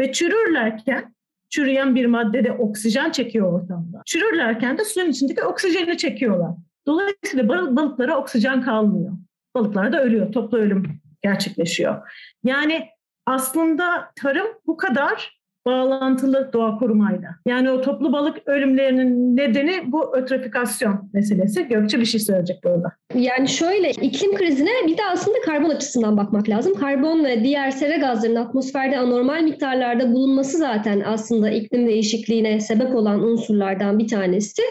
Ve 0.00 0.12
çürürlerken 0.12 1.14
çürüyen 1.50 1.94
bir 1.94 2.06
maddede 2.06 2.52
oksijen 2.52 3.10
çekiyor 3.10 3.52
ortamda. 3.52 4.02
Çürürlerken 4.06 4.78
de 4.78 4.84
suyun 4.84 5.10
içindeki 5.10 5.42
oksijeni 5.42 5.98
çekiyorlar. 5.98 6.50
Dolayısıyla 6.86 7.48
balıklara 7.48 8.16
oksijen 8.16 8.62
kalmıyor. 8.62 9.12
Balıklar 9.54 9.92
da 9.92 10.02
ölüyor. 10.02 10.32
Toplu 10.32 10.58
ölüm 10.58 11.00
gerçekleşiyor. 11.22 12.10
Yani 12.44 12.88
aslında 13.26 14.12
tarım 14.16 14.46
bu 14.66 14.76
kadar 14.76 15.39
bağlantılı 15.66 16.50
doğa 16.52 16.78
korumayla. 16.78 17.28
Yani 17.46 17.70
o 17.70 17.80
toplu 17.80 18.12
balık 18.12 18.36
ölümlerinin 18.46 19.36
nedeni 19.36 19.92
bu 19.92 20.16
ötrofikasyon 20.16 21.10
meselesi. 21.12 21.68
Gökçe 21.68 22.00
bir 22.00 22.04
şey 22.04 22.20
söyleyecek 22.20 22.64
burada. 22.64 22.92
Yani 23.14 23.48
şöyle 23.48 23.90
iklim 23.90 24.34
krizine 24.34 24.70
bir 24.86 24.98
de 24.98 25.02
aslında 25.12 25.40
karbon 25.40 25.70
açısından 25.70 26.16
bakmak 26.16 26.48
lazım. 26.48 26.74
Karbon 26.74 27.24
ve 27.24 27.44
diğer 27.44 27.70
sera 27.70 27.96
gazlarının 27.96 28.44
atmosferde 28.44 28.98
anormal 28.98 29.42
miktarlarda 29.42 30.12
bulunması 30.12 30.58
zaten 30.58 31.02
aslında 31.06 31.50
iklim 31.50 31.86
değişikliğine 31.86 32.60
sebep 32.60 32.94
olan 32.94 33.22
unsurlardan 33.22 33.98
bir 33.98 34.08
tanesi. 34.08 34.62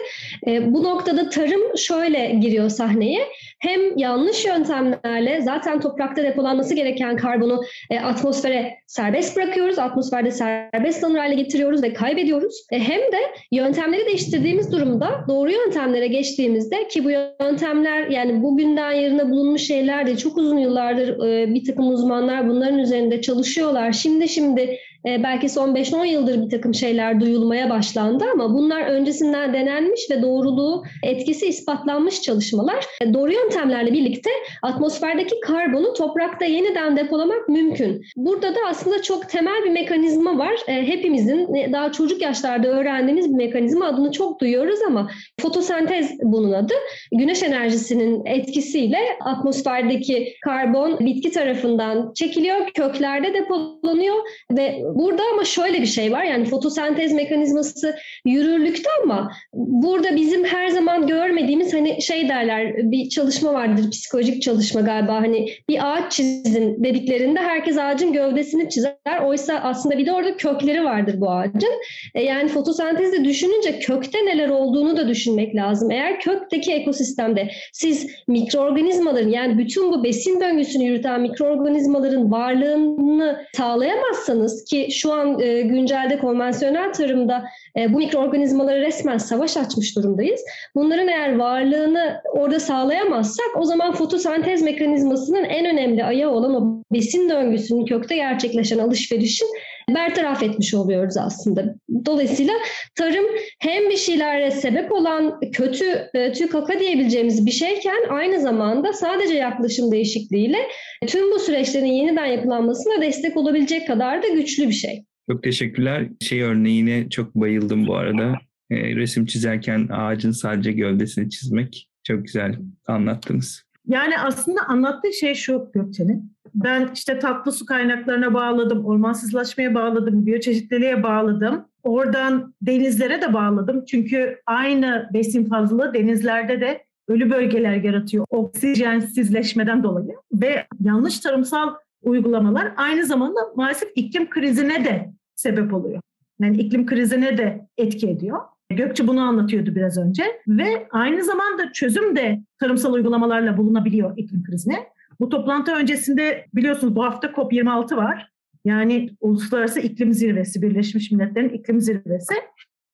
E, 0.46 0.74
bu 0.74 0.84
noktada 0.84 1.28
tarım 1.28 1.76
şöyle 1.76 2.30
giriyor 2.30 2.68
sahneye 2.68 3.20
hem 3.60 3.98
yanlış 3.98 4.44
yöntemlerle 4.44 5.40
zaten 5.40 5.80
toprakta 5.80 6.22
depolanması 6.22 6.74
gereken 6.74 7.16
karbonu 7.16 7.60
e, 7.90 8.00
atmosfere 8.00 8.74
serbest 8.86 9.36
bırakıyoruz. 9.36 9.78
Atmosferde 9.78 10.30
serbest 10.30 11.04
alınır 11.04 11.18
hale 11.18 11.34
getiriyoruz 11.34 11.82
ve 11.82 11.92
kaybediyoruz. 11.92 12.66
E, 12.72 12.78
hem 12.78 13.00
de 13.00 13.18
yöntemleri 13.52 14.06
değiştirdiğimiz 14.06 14.72
durumda 14.72 15.24
doğru 15.28 15.50
yöntemlere 15.50 16.06
geçtiğimizde 16.06 16.88
ki 16.88 17.04
bu 17.04 17.10
yöntemler 17.10 18.06
yani 18.06 18.42
bugünden 18.42 18.92
yarına 18.92 19.30
bulunmuş 19.30 19.62
şeyler 19.62 20.06
de 20.06 20.16
çok 20.16 20.38
uzun 20.38 20.58
yıllardır 20.58 21.26
e, 21.28 21.54
bir 21.54 21.64
takım 21.64 21.88
uzmanlar 21.88 22.48
bunların 22.48 22.78
üzerinde 22.78 23.20
çalışıyorlar. 23.20 23.92
Şimdi 23.92 24.28
şimdi 24.28 24.78
e, 25.06 25.22
belki 25.22 25.48
son 25.48 25.74
5-10 25.74 26.06
yıldır 26.06 26.42
bir 26.42 26.50
takım 26.50 26.74
şeyler 26.74 27.20
duyulmaya 27.20 27.70
başlandı 27.70 28.24
ama 28.32 28.54
bunlar 28.54 28.80
öncesinden 28.80 29.54
denenmiş 29.54 30.10
ve 30.10 30.22
doğruluğu 30.22 30.84
etkisi 31.02 31.46
ispatlanmış 31.46 32.22
çalışmalar. 32.22 32.86
E, 33.02 33.14
doğru 33.14 33.32
yöntemlerle 33.32 33.92
birlikte 33.92 34.30
atmosferdeki 34.62 35.40
karbonu 35.40 35.94
toprakta 35.94 36.44
yeniden 36.44 36.96
depolamak 36.96 37.48
mümkün. 37.48 38.02
Burada 38.16 38.54
da 38.54 38.58
aslında 38.68 39.02
çok 39.02 39.28
temel 39.28 39.64
bir 39.64 39.70
mekanizma 39.70 40.38
var. 40.38 40.54
E, 40.68 40.86
hepimizin 40.86 41.54
e, 41.54 41.72
daha 41.72 41.92
çocuk 41.92 42.22
yaşlarda 42.22 42.68
öğrendiğimiz 42.68 43.30
bir 43.30 43.36
mekanizma 43.36 43.86
adını 43.86 44.12
çok 44.12 44.40
duyuyoruz 44.40 44.80
ama 44.86 45.10
fotosentez 45.40 46.18
bunun 46.22 46.52
adı. 46.52 46.74
Güneş 47.12 47.42
enerjisinin 47.42 48.26
etkisiyle 48.26 48.98
atmosferdeki 49.20 50.34
karbon 50.44 50.98
bitki 51.00 51.30
tarafından 51.30 52.12
çekiliyor, 52.14 52.66
köklerde 52.74 53.34
depolanıyor 53.34 54.16
ve 54.50 54.82
Burada 54.94 55.22
ama 55.32 55.44
şöyle 55.44 55.82
bir 55.82 55.86
şey 55.86 56.12
var 56.12 56.24
yani 56.24 56.44
fotosentez 56.44 57.12
mekanizması 57.12 57.96
yürürlükte 58.24 58.88
ama 59.04 59.32
burada 59.52 60.16
bizim 60.16 60.44
her 60.44 60.68
zaman 60.68 61.06
görmediğimiz 61.06 61.74
hani 61.74 62.02
şey 62.02 62.28
derler 62.28 62.76
bir 62.76 63.08
çalışma 63.08 63.54
vardır 63.54 63.90
psikolojik 63.90 64.42
çalışma 64.42 64.80
galiba 64.80 65.14
hani 65.14 65.48
bir 65.68 65.92
ağaç 65.92 66.12
çizin 66.12 66.84
dediklerinde 66.84 67.40
herkes 67.40 67.78
ağacın 67.78 68.12
gövdesini 68.12 68.70
çizer. 68.70 68.94
Oysa 69.26 69.54
aslında 69.54 69.98
bir 69.98 70.06
de 70.06 70.12
orada 70.12 70.36
kökleri 70.36 70.84
vardır 70.84 71.14
bu 71.20 71.30
ağacın. 71.30 71.72
E 72.14 72.22
yani 72.22 72.48
fotosentezde 72.48 73.24
düşününce 73.24 73.78
kökte 73.78 74.18
neler 74.26 74.48
olduğunu 74.48 74.96
da 74.96 75.08
düşünmek 75.08 75.54
lazım. 75.54 75.90
Eğer 75.90 76.20
kökteki 76.20 76.72
ekosistemde 76.72 77.50
siz 77.72 78.06
mikroorganizmaların 78.28 79.30
yani 79.30 79.58
bütün 79.58 79.92
bu 79.92 80.04
besin 80.04 80.40
döngüsünü 80.40 80.84
yürüten 80.84 81.20
mikroorganizmaların 81.20 82.32
varlığını 82.32 83.46
sağlayamazsanız 83.56 84.64
ki 84.64 84.79
şu 84.90 85.12
an 85.12 85.40
e, 85.40 85.60
güncelde 85.60 86.18
konvansiyonel 86.18 86.92
tarımda 86.92 87.44
e, 87.76 87.92
bu 87.92 87.96
mikroorganizmaları 87.96 88.80
resmen 88.80 89.18
savaş 89.18 89.56
açmış 89.56 89.96
durumdayız. 89.96 90.40
Bunların 90.74 91.08
eğer 91.08 91.36
varlığını 91.36 92.20
orada 92.32 92.60
sağlayamazsak 92.60 93.46
o 93.56 93.64
zaman 93.64 93.92
fotosentez 93.92 94.62
mekanizmasının 94.62 95.44
en 95.44 95.66
önemli 95.66 96.04
ayağı 96.04 96.30
olan 96.30 96.54
o 96.54 96.82
besin 96.92 97.30
döngüsünün 97.30 97.84
kökte 97.84 98.16
gerçekleşen 98.16 98.78
alışverişin 98.78 99.48
bertaraf 99.94 100.42
etmiş 100.42 100.74
oluyoruz 100.74 101.16
aslında. 101.16 101.74
Dolayısıyla 102.06 102.54
tarım 102.94 103.24
hem 103.60 103.90
bir 103.90 103.96
şeylere 103.96 104.50
sebep 104.50 104.92
olan 104.92 105.40
kötü 105.52 105.84
e, 106.14 106.32
tükaka 106.32 106.80
diyebileceğimiz 106.80 107.46
bir 107.46 107.50
şeyken 107.50 108.08
aynı 108.10 108.40
zamanda 108.40 108.92
sadece 108.92 109.34
yaklaşım 109.34 109.92
değişikliğiyle 109.92 110.58
tüm 111.06 111.32
bu 111.32 111.38
süreçlerin 111.38 111.92
yeniden 111.92 112.26
yapılanmasına 112.26 113.02
destek 113.02 113.36
olabilecek 113.36 113.86
kadar 113.86 114.22
da 114.22 114.28
güçlü 114.28 114.68
bir 114.68 114.72
şey. 114.72 115.04
Çok 115.30 115.42
teşekkürler. 115.42 116.08
Şey 116.20 116.42
örneğine 116.42 117.08
çok 117.08 117.34
bayıldım 117.34 117.86
bu 117.86 117.96
arada. 117.96 118.38
E, 118.70 118.76
resim 118.76 119.26
çizerken 119.26 119.88
ağacın 119.92 120.30
sadece 120.30 120.72
gövdesini 120.72 121.30
çizmek 121.30 121.88
çok 122.04 122.24
güzel 122.24 122.54
anlattınız. 122.86 123.69
Yani 123.88 124.18
aslında 124.18 124.60
anlattığı 124.68 125.12
şey 125.12 125.34
şu 125.34 125.70
Gökçe'nin. 125.74 126.32
Ben 126.54 126.90
işte 126.94 127.18
tatlı 127.18 127.52
su 127.52 127.66
kaynaklarına 127.66 128.34
bağladım, 128.34 128.84
ormansızlaşmaya 128.84 129.74
bağladım, 129.74 130.26
biyoçeşitliliğe 130.26 131.02
bağladım. 131.02 131.64
Oradan 131.82 132.54
denizlere 132.62 133.22
de 133.22 133.34
bağladım. 133.34 133.84
Çünkü 133.84 134.40
aynı 134.46 135.08
besin 135.12 135.44
fazlalığı 135.44 135.94
denizlerde 135.94 136.60
de 136.60 136.84
ölü 137.08 137.30
bölgeler 137.30 137.76
yaratıyor 137.76 138.26
oksijensizleşmeden 138.30 139.82
dolayı. 139.82 140.12
Ve 140.32 140.66
yanlış 140.80 141.20
tarımsal 141.20 141.74
uygulamalar 142.02 142.72
aynı 142.76 143.06
zamanda 143.06 143.40
maalesef 143.56 143.88
iklim 143.94 144.30
krizine 144.30 144.84
de 144.84 145.10
sebep 145.34 145.74
oluyor. 145.74 146.00
Yani 146.40 146.56
iklim 146.56 146.86
krizine 146.86 147.38
de 147.38 147.66
etki 147.78 148.08
ediyor. 148.08 148.38
Gökçe 148.70 149.06
bunu 149.06 149.20
anlatıyordu 149.20 149.74
biraz 149.74 149.98
önce 149.98 150.24
ve 150.48 150.88
aynı 150.90 151.24
zamanda 151.24 151.72
çözüm 151.72 152.16
de 152.16 152.42
tarımsal 152.60 152.92
uygulamalarla 152.92 153.56
bulunabiliyor 153.56 154.16
iklim 154.16 154.42
krizine. 154.42 154.86
Bu 155.20 155.28
toplantı 155.28 155.72
öncesinde 155.72 156.46
biliyorsunuz 156.54 156.96
bu 156.96 157.04
hafta 157.04 157.28
COP26 157.28 157.96
var. 157.96 158.30
Yani 158.64 159.10
Uluslararası 159.20 159.80
İklim 159.80 160.12
Zirvesi, 160.12 160.62
Birleşmiş 160.62 161.10
Milletler'in 161.10 161.48
iklim 161.48 161.80
zirvesi. 161.80 162.34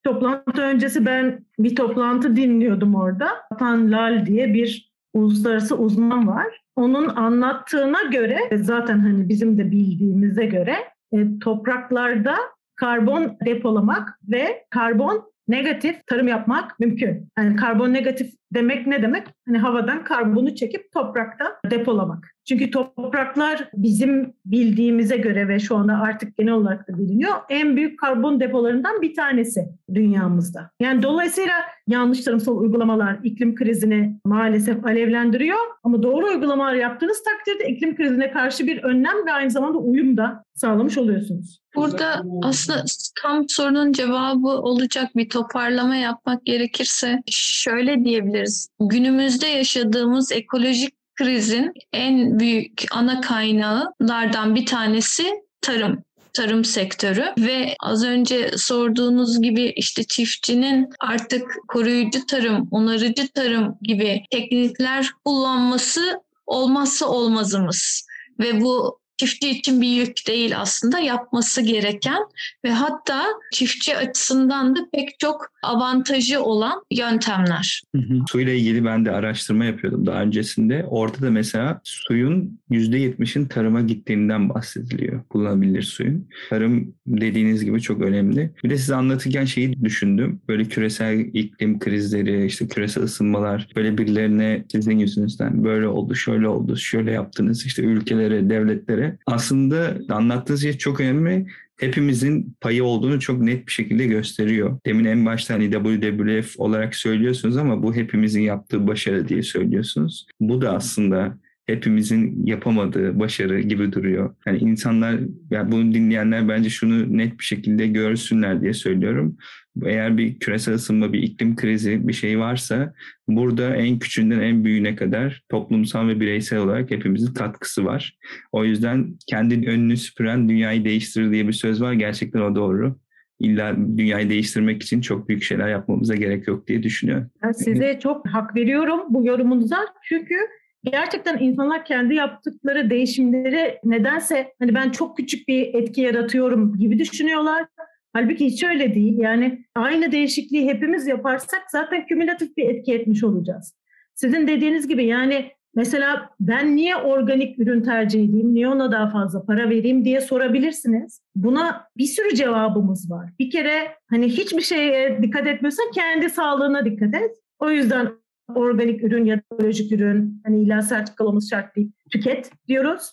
Toplantı 0.05 0.63
öncesi 0.63 1.07
ben 1.07 1.45
bir 1.59 1.77
toplantı 1.77 2.37
dinliyordum 2.37 2.95
orada. 2.95 3.29
Tan 3.59 3.93
Lal 3.93 4.27
diye 4.27 4.55
bir 4.55 4.93
uluslararası 5.15 5.77
uzman 5.77 6.29
var. 6.29 6.63
Onun 6.77 7.09
anlattığına 7.09 8.03
göre 8.03 8.39
zaten 8.53 8.99
hani 8.99 9.29
bizim 9.29 9.59
de 9.59 9.71
bildiğimize 9.71 10.47
göre 10.47 10.77
e, 11.13 11.39
topraklarda 11.39 12.35
karbon 12.77 13.37
depolamak 13.47 14.19
ve 14.29 14.67
karbon 14.71 15.33
negatif 15.49 16.07
tarım 16.07 16.29
yapmak 16.29 16.81
mümkün. 16.81 17.29
Yani 17.39 17.57
karbon 17.57 17.93
negatif 17.93 18.35
demek 18.55 18.87
ne 18.87 19.03
demek? 19.03 19.27
Hani 19.47 19.59
havadan 19.59 20.05
karbonu 20.05 20.55
çekip 20.55 20.93
toprakta 20.93 21.45
depolamak. 21.71 22.37
Çünkü 22.49 22.71
topraklar 22.71 23.69
bizim 23.75 24.35
bildiğimize 24.45 25.17
göre 25.17 25.49
ve 25.49 25.59
şu 25.59 25.77
anda 25.77 26.01
artık 26.01 26.37
genel 26.37 26.53
olarak 26.53 26.89
da 26.89 26.99
biliniyor 26.99 27.33
en 27.49 27.77
büyük 27.77 28.01
karbon 28.01 28.41
depolarından 28.41 29.03
bir 29.03 29.15
tanesi 29.15 29.69
dünyamızda. 29.95 30.71
Yani 30.81 31.03
dolayısıyla 31.03 31.55
yanlış 31.89 32.21
tarımsal 32.21 32.57
uygulamalar 32.57 33.19
iklim 33.25 33.55
krizini 33.55 34.21
maalesef 34.25 34.87
alevlendiriyor 34.87 35.59
ama 35.85 36.03
doğru 36.03 36.27
uygulamalar 36.27 36.75
yaptığınız 36.75 37.23
takdirde 37.25 37.69
iklim 37.69 37.97
krizine 37.97 38.31
karşı 38.31 38.67
bir 38.67 38.83
önlem 38.83 39.27
ve 39.27 39.33
aynı 39.33 39.51
zamanda 39.51 39.79
uyum 39.79 40.17
da 40.17 40.45
sağlamış 40.55 40.99
oluyorsunuz. 40.99 41.61
Burada 41.77 42.23
aslında 42.43 42.85
tam 43.23 43.49
sorunun 43.49 43.93
cevabı 43.93 44.49
olacak 44.49 45.17
bir 45.17 45.29
toparlama 45.29 45.97
yapmak 45.97 46.45
gerekirse 46.45 47.23
şöyle 47.31 48.05
diyebiliriz. 48.37 48.69
Günümüzde 48.81 49.47
yaşadığımız 49.47 50.33
ekolojik 50.33 50.95
krizin 51.15 51.73
en 51.93 52.39
büyük 52.39 52.85
ana 52.91 53.21
kaynağılardan 53.21 54.55
bir 54.55 54.67
tanesi 54.67 55.25
tarım 55.61 56.03
tarım 56.33 56.65
sektörü 56.65 57.25
ve 57.39 57.75
az 57.81 58.05
önce 58.05 58.51
sorduğunuz 58.57 59.43
gibi 59.43 59.73
işte 59.77 60.05
çiftçinin 60.05 60.89
artık 61.01 61.43
koruyucu 61.69 62.27
tarım, 62.27 62.69
onarıcı 62.71 63.29
tarım 63.29 63.79
gibi 63.83 64.23
teknikler 64.31 65.11
kullanması 65.25 66.21
olmazsa 66.47 67.07
olmazımız 67.07 68.07
ve 68.39 68.61
bu 68.61 68.99
çiftçi 69.17 69.49
için 69.51 69.81
bir 69.81 69.89
yük 69.89 70.27
değil 70.29 70.61
aslında 70.61 70.99
yapması 70.99 71.63
gereken 71.63 72.23
ve 72.65 72.71
hatta 72.71 73.25
çiftçi 73.53 73.97
açısından 73.97 74.77
da 74.77 74.81
pek 74.93 75.09
çok 75.19 75.47
avantajı 75.63 76.43
olan 76.43 76.83
yöntemler. 76.91 77.83
Hı 77.97 78.03
hı. 78.03 78.21
Suyla 78.29 78.53
ilgili 78.53 78.85
ben 78.85 79.05
de 79.05 79.11
araştırma 79.11 79.65
yapıyordum 79.65 80.07
daha 80.07 80.23
öncesinde. 80.23 80.85
Orada 80.89 81.23
da 81.23 81.31
mesela 81.31 81.81
suyun 81.85 82.59
%70'in 82.71 83.47
tarıma 83.47 83.81
gittiğinden 83.81 84.49
bahsediliyor. 84.49 85.25
Kullanılabilir 85.25 85.83
suyun. 85.83 86.29
Tarım 86.51 86.95
dediğiniz 87.07 87.65
gibi 87.65 87.81
çok 87.81 88.03
önemli. 88.03 88.51
Bir 88.65 88.71
de 88.71 88.79
size 88.79 88.95
anlatırken 88.95 89.45
şeyi 89.45 89.85
düşündüm. 89.85 90.41
Böyle 90.49 90.65
küresel 90.65 91.19
iklim 91.19 91.79
krizleri, 91.79 92.47
işte 92.47 92.69
küresel 92.69 93.05
ısınmalar 93.05 93.69
böyle 93.77 93.99
birilerine 93.99 94.65
sizin 94.73 94.99
yüzünüzden 94.99 95.65
böyle 95.65 95.89
oldu, 95.89 96.15
şöyle 96.15 96.49
oldu, 96.49 96.77
şöyle 96.77 97.13
yaptınız 97.13 97.67
işte 97.67 97.83
ülkelere, 97.83 98.51
devletlere. 98.51 99.06
Aslında 99.27 99.99
anlattığınız 100.09 100.63
şey 100.63 100.79
çok 100.79 101.01
önemli 101.01 101.47
hepimizin 101.77 102.57
payı 102.61 102.85
olduğunu 102.85 103.21
çok 103.21 103.41
net 103.41 103.67
bir 103.67 103.73
şekilde 103.73 104.07
gösteriyor. 104.07 104.79
Demin 104.87 105.05
en 105.05 105.27
başta 105.27 105.55
hani 105.55 105.71
WWF 105.71 106.61
olarak 106.61 106.95
söylüyorsunuz 106.95 107.57
ama 107.57 107.83
bu 107.83 107.95
hepimizin 107.95 108.43
yaptığı 108.43 108.87
başarı 108.87 109.29
diye 109.29 109.43
söylüyorsunuz. 109.43 110.27
Bu 110.41 110.61
da 110.61 110.73
aslında 110.73 111.39
hepimizin 111.67 112.47
yapamadığı 112.47 113.19
başarı 113.19 113.61
gibi 113.61 113.93
duruyor. 113.93 114.35
Yani 114.47 114.59
insanlar, 114.59 115.21
yani 115.51 115.73
bunu 115.73 115.95
dinleyenler 115.95 116.49
bence 116.49 116.71
şunu 116.71 117.19
net 117.19 117.39
bir 117.39 117.45
şekilde 117.45 117.87
görsünler 117.87 118.61
diye 118.61 118.73
söylüyorum. 118.73 119.37
Eğer 119.85 120.19
bir 120.19 120.39
küresel 120.39 120.75
ısınma, 120.75 121.13
bir 121.13 121.23
iklim 121.23 121.57
krizi 121.57 122.09
bir 122.09 122.13
şey 122.13 122.39
varsa 122.39 122.95
burada 123.29 123.77
en 123.77 123.99
küçüğünden 123.99 124.41
en 124.41 124.65
büyüğüne 124.65 124.97
kadar 124.97 125.43
toplumsal 125.49 126.09
ve 126.09 126.21
bireysel 126.21 126.59
olarak 126.59 126.91
hepimizin 126.91 127.35
katkısı 127.35 127.85
var. 127.85 128.19
O 128.53 128.65
yüzden 128.65 129.17
kendin 129.27 129.63
önünü 129.63 129.97
süpüren 129.97 130.49
dünyayı 130.49 130.85
değiştirir 130.85 131.33
diye 131.33 131.49
bir 131.49 131.53
söz 131.53 131.83
var. 131.83 131.93
Gerçekten 131.93 132.41
o 132.41 132.55
doğru. 132.55 132.99
İlla 133.41 133.77
dünyayı 133.97 134.31
değiştirmek 134.31 134.83
için 134.83 135.01
çok 135.01 135.29
büyük 135.29 135.43
şeyler 135.43 135.69
yapmamıza 135.69 136.15
gerek 136.15 136.49
yok 136.49 136.69
diye 136.69 136.83
düşünüyorum. 136.83 137.31
Ben 137.43 137.53
size 137.53 137.99
çok 138.03 138.29
hak 138.29 138.57
veriyorum 138.57 139.01
bu 139.11 139.27
yorumunuza. 139.27 139.79
Çünkü 140.09 140.35
gerçekten 140.85 141.39
insanlar 141.39 141.85
kendi 141.85 142.15
yaptıkları 142.15 142.91
değişimleri 142.91 143.79
nedense 143.85 144.55
hani 144.59 144.75
ben 144.75 144.91
çok 144.91 145.17
küçük 145.17 145.49
bir 145.49 145.75
etki 145.75 146.01
yaratıyorum 146.01 146.79
gibi 146.79 146.99
düşünüyorlar. 146.99 147.67
Halbuki 148.13 148.47
hiç 148.47 148.65
öyle 148.65 148.95
değil. 148.95 149.19
Yani 149.19 149.65
aynı 149.75 150.13
değişikliği 150.13 150.69
hepimiz 150.69 151.07
yaparsak 151.07 151.63
zaten 151.71 152.07
kümülatif 152.07 152.57
bir 152.57 152.69
etki 152.69 152.95
etmiş 152.95 153.25
olacağız. 153.25 153.75
Sizin 154.15 154.49
dediğiniz 154.49 154.89
gibi 154.89 155.05
yani 155.05 155.51
mesela 155.75 156.31
ben 156.41 156.77
niye 156.77 156.97
organik 156.97 157.59
ürün 157.59 157.83
tercih 157.83 158.25
edeyim, 158.29 158.55
niye 158.55 158.69
ona 158.69 158.93
daha 158.93 159.11
fazla 159.11 159.47
para 159.47 159.71
vereyim 159.71 160.05
diye 160.05 160.21
sorabilirsiniz. 160.21 161.21
Buna 161.35 161.89
bir 161.97 162.05
sürü 162.05 162.35
cevabımız 162.35 163.11
var. 163.11 163.31
Bir 163.39 163.51
kere 163.51 163.89
hani 164.11 164.29
hiçbir 164.29 164.63
şeye 164.63 165.23
dikkat 165.23 165.47
etmiyorsan 165.47 165.91
kendi 165.95 166.31
sağlığına 166.31 166.85
dikkat 166.85 167.15
et. 167.15 167.31
O 167.59 167.71
yüzden 167.71 168.09
organik 168.55 169.05
ürün 169.05 169.25
ya 169.25 169.37
da 169.37 169.43
ekolojik 169.53 169.93
ürün 169.93 170.43
hani 170.45 170.63
illa 170.63 170.83
sertifikalımız 170.83 171.51
şart 171.51 171.77
değil 171.77 171.93
tüket 172.13 172.51
diyoruz. 172.69 173.13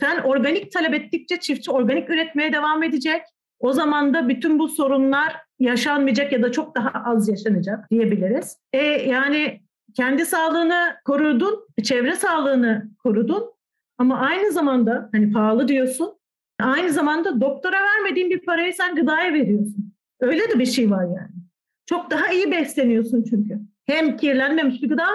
Sen 0.00 0.18
organik 0.22 0.72
talep 0.72 0.94
ettikçe 0.94 1.40
çiftçi 1.40 1.70
organik 1.70 2.10
üretmeye 2.10 2.52
devam 2.52 2.82
edecek. 2.82 3.22
O 3.58 3.72
zaman 3.72 4.14
da 4.14 4.28
bütün 4.28 4.58
bu 4.58 4.68
sorunlar 4.68 5.36
yaşanmayacak 5.58 6.32
ya 6.32 6.42
da 6.42 6.52
çok 6.52 6.76
daha 6.76 7.02
az 7.04 7.28
yaşanacak 7.28 7.90
diyebiliriz. 7.90 8.58
E, 8.72 8.78
yani 8.86 9.60
kendi 9.94 10.26
sağlığını 10.26 10.96
korudun, 11.04 11.66
çevre 11.82 12.16
sağlığını 12.16 12.90
korudun 13.02 13.52
ama 13.98 14.18
aynı 14.18 14.52
zamanda 14.52 15.08
hani 15.12 15.32
pahalı 15.32 15.68
diyorsun. 15.68 16.18
Aynı 16.60 16.92
zamanda 16.92 17.40
doktora 17.40 17.76
vermediğin 17.82 18.30
bir 18.30 18.40
parayı 18.44 18.74
sen 18.74 18.94
gıdaya 18.94 19.32
veriyorsun. 19.32 19.92
Öyle 20.20 20.50
de 20.50 20.58
bir 20.58 20.66
şey 20.66 20.90
var 20.90 21.04
yani. 21.04 21.32
Çok 21.86 22.10
daha 22.10 22.32
iyi 22.32 22.50
besleniyorsun 22.50 23.24
çünkü. 23.30 23.58
Hem 23.92 24.16
kirlenmemiş 24.16 24.82
bir 24.82 24.88
gıda 24.88 25.06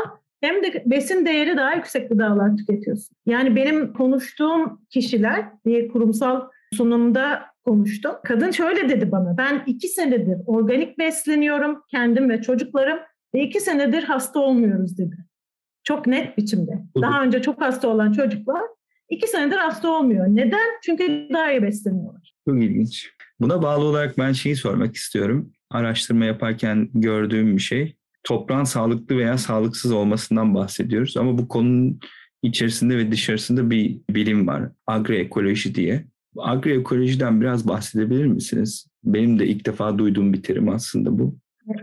hem 0.42 0.64
de 0.64 0.84
besin 0.86 1.26
değeri 1.26 1.58
daha 1.58 1.74
yüksek 1.74 2.10
gıdalar 2.10 2.58
tüketiyorsun. 2.58 3.16
Yani 3.26 3.56
benim 3.56 3.94
konuştuğum 3.94 4.82
kişiler 4.90 5.46
bir 5.66 5.88
kurumsal 5.88 6.42
sunumda 6.74 7.46
konuştum. 7.66 8.12
Kadın 8.24 8.52
şöyle 8.52 8.90
dedi 8.90 9.12
bana, 9.12 9.38
ben 9.38 9.64
iki 9.66 9.88
senedir 9.88 10.38
organik 10.46 10.98
besleniyorum 10.98 11.82
kendim 11.92 12.30
ve 12.30 12.42
çocuklarım 12.42 13.00
ve 13.36 13.42
iki 13.42 13.60
senedir 13.60 14.04
hasta 14.04 14.40
olmuyoruz 14.40 14.98
dedi. 14.98 15.16
Çok 15.84 16.08
net 16.08 16.38
biçimde. 16.38 16.72
Daha 17.02 17.24
önce 17.24 17.42
çok 17.42 17.62
hasta 17.62 17.88
olan 17.88 18.12
çocuklar 18.12 18.62
iki 19.10 19.28
senedir 19.28 19.58
hasta 19.58 19.90
olmuyor. 19.90 20.28
Neden? 20.28 20.68
Çünkü 20.84 21.28
daha 21.34 21.52
iyi 21.52 21.62
besleniyorlar. 21.64 22.34
Çok 22.50 22.64
ilginç. 22.64 23.10
Buna 23.40 23.62
bağlı 23.62 23.86
olarak 23.86 24.18
ben 24.18 24.32
şeyi 24.32 24.56
sormak 24.56 24.96
istiyorum. 24.96 25.52
Araştırma 25.70 26.26
yaparken 26.26 26.90
gördüğüm 26.94 27.56
bir 27.56 27.62
şey. 27.62 27.98
Toprağın 28.28 28.64
sağlıklı 28.64 29.18
veya 29.18 29.38
sağlıksız 29.38 29.92
olmasından 29.92 30.56
bahsediyoruz. 30.56 31.18
Ama 31.18 31.38
bu 31.38 31.48
konunun 31.48 32.00
içerisinde 32.42 32.98
ve 32.98 33.12
dışarısında 33.12 33.70
bir 33.70 33.98
bilim 34.10 34.48
var. 34.48 34.64
Agroekoloji 34.88 35.76
diye. 35.76 36.06
Agroekolojiden 36.38 37.42
biraz 37.42 37.68
bahsedebilir 37.68 38.26
misiniz? 38.26 38.88
Benim 39.04 39.40
de 39.40 39.48
ilk 39.48 39.66
defa 39.66 39.98
duyduğum 39.98 40.34
bir 40.34 40.44
terim 40.44 40.70
aslında 40.70 41.20
bu. 41.20 41.36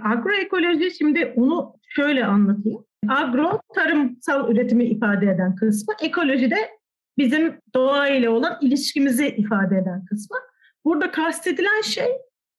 Agroekoloji 0.02 0.90
şimdi 0.98 1.32
onu 1.36 1.74
şöyle 1.88 2.26
anlatayım. 2.26 2.84
Agro 3.08 3.60
tarımsal 3.74 4.52
üretimi 4.52 4.84
ifade 4.84 5.26
eden 5.26 5.54
kısmı, 5.54 5.94
ekoloji 6.02 6.50
de 6.50 6.70
bizim 7.18 7.54
doğa 7.74 8.08
ile 8.08 8.28
olan 8.28 8.58
ilişkimizi 8.60 9.28
ifade 9.28 9.76
eden 9.76 10.04
kısmı. 10.04 10.36
Burada 10.84 11.10
kastedilen 11.10 11.80
şey 11.80 12.08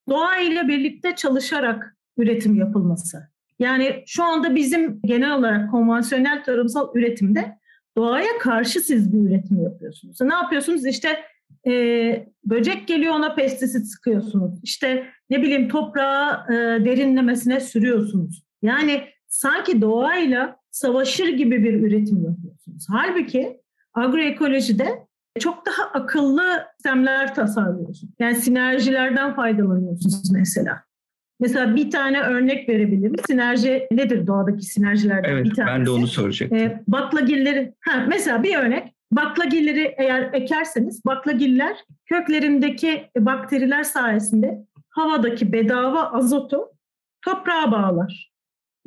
doğa 0.09 0.37
ile 0.37 0.67
birlikte 0.67 1.15
çalışarak 1.15 1.97
üretim 2.17 2.55
yapılması. 2.55 3.34
Yani 3.59 4.03
şu 4.07 4.23
anda 4.23 4.55
bizim 4.55 5.01
genel 5.01 5.35
olarak 5.35 5.71
konvansiyonel 5.71 6.43
tarımsal 6.43 6.95
üretimde 6.95 7.57
doğaya 7.97 8.37
karşı 8.39 8.79
siz 8.79 9.13
bir 9.13 9.29
üretim 9.29 9.63
yapıyorsunuz. 9.63 10.21
Ne 10.21 10.33
yapıyorsunuz? 10.33 10.85
İşte 10.85 11.17
e, 11.67 11.73
böcek 12.45 12.87
geliyor 12.87 13.13
ona 13.15 13.35
pestisit 13.35 13.87
sıkıyorsunuz. 13.87 14.59
İşte 14.63 15.05
ne 15.29 15.41
bileyim 15.41 15.69
toprağa 15.69 16.45
e, 16.49 16.53
derinlemesine 16.85 17.59
sürüyorsunuz. 17.59 18.43
Yani 18.61 19.03
sanki 19.27 19.81
doğayla 19.81 20.57
savaşır 20.71 21.27
gibi 21.27 21.63
bir 21.63 21.73
üretim 21.73 22.25
yapıyorsunuz. 22.25 22.87
Halbuki 22.89 23.61
agroekolojide 23.93 25.05
çok 25.39 25.65
daha 25.65 25.83
akıllı 25.83 26.65
sistemler 26.71 27.35
tasarlıyorsunuz. 27.35 28.13
Yani 28.19 28.35
sinerjilerden 28.35 29.35
faydalanıyorsunuz 29.35 30.31
mesela. 30.31 30.84
Mesela 31.39 31.75
bir 31.75 31.91
tane 31.91 32.21
örnek 32.21 32.69
verebilirim. 32.69 33.15
Sinerji 33.27 33.87
nedir 33.91 34.27
doğadaki 34.27 34.61
sinerjilerden 34.61 35.29
evet, 35.29 35.45
bir 35.45 35.53
tanesi? 35.53 35.79
ben 35.79 35.85
de 35.85 35.89
onu 35.89 36.07
soracaktım. 36.07 36.57
E, 36.57 36.83
baklagilleri, 36.87 37.73
ha, 37.79 38.05
mesela 38.07 38.43
bir 38.43 38.57
örnek. 38.57 38.95
Baklagilleri 39.11 39.95
eğer 39.97 40.29
ekerseniz 40.33 41.05
baklagiller 41.05 41.77
köklerindeki 42.05 43.09
bakteriler 43.17 43.83
sayesinde 43.83 44.65
havadaki 44.89 45.53
bedava 45.53 46.11
azotu 46.11 46.59
toprağa 47.21 47.71
bağlar. 47.71 48.31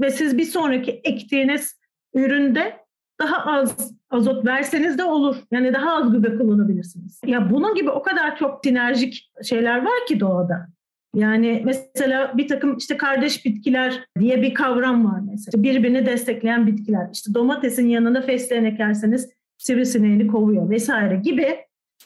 Ve 0.01 0.11
siz 0.11 0.39
bir 0.39 0.45
sonraki 0.45 0.91
ektiğiniz 1.05 1.79
üründe 2.15 2.77
daha 3.21 3.53
az 3.53 3.93
azot 4.11 4.47
verseniz 4.47 4.99
de 4.99 5.05
olur. 5.05 5.37
Yani 5.51 5.73
daha 5.73 5.97
az 5.97 6.13
gübre 6.13 6.39
kullanabilirsiniz. 6.39 7.21
Ya 7.27 7.51
bunun 7.51 7.75
gibi 7.75 7.91
o 7.91 8.03
kadar 8.03 8.37
çok 8.37 8.61
sinerjik 8.65 9.33
şeyler 9.43 9.79
var 9.79 10.07
ki 10.09 10.21
doğada. 10.21 10.69
Yani 11.15 11.63
mesela 11.65 12.33
bir 12.37 12.49
takım 12.49 12.77
işte 12.77 12.97
kardeş 12.97 13.45
bitkiler 13.45 14.05
diye 14.19 14.43
bir 14.43 14.55
kavram 14.55 15.05
var 15.05 15.21
mesela. 15.31 15.63
Birbirini 15.63 16.07
destekleyen 16.07 16.67
bitkiler. 16.67 17.09
İşte 17.13 17.35
domatesin 17.35 17.89
yanına 17.89 18.23
fesleğen 18.23 18.65
ekerseniz 18.65 19.31
sivrisineğini 19.59 20.27
kovuyor 20.27 20.71
vesaire 20.71 21.17
gibi 21.17 21.57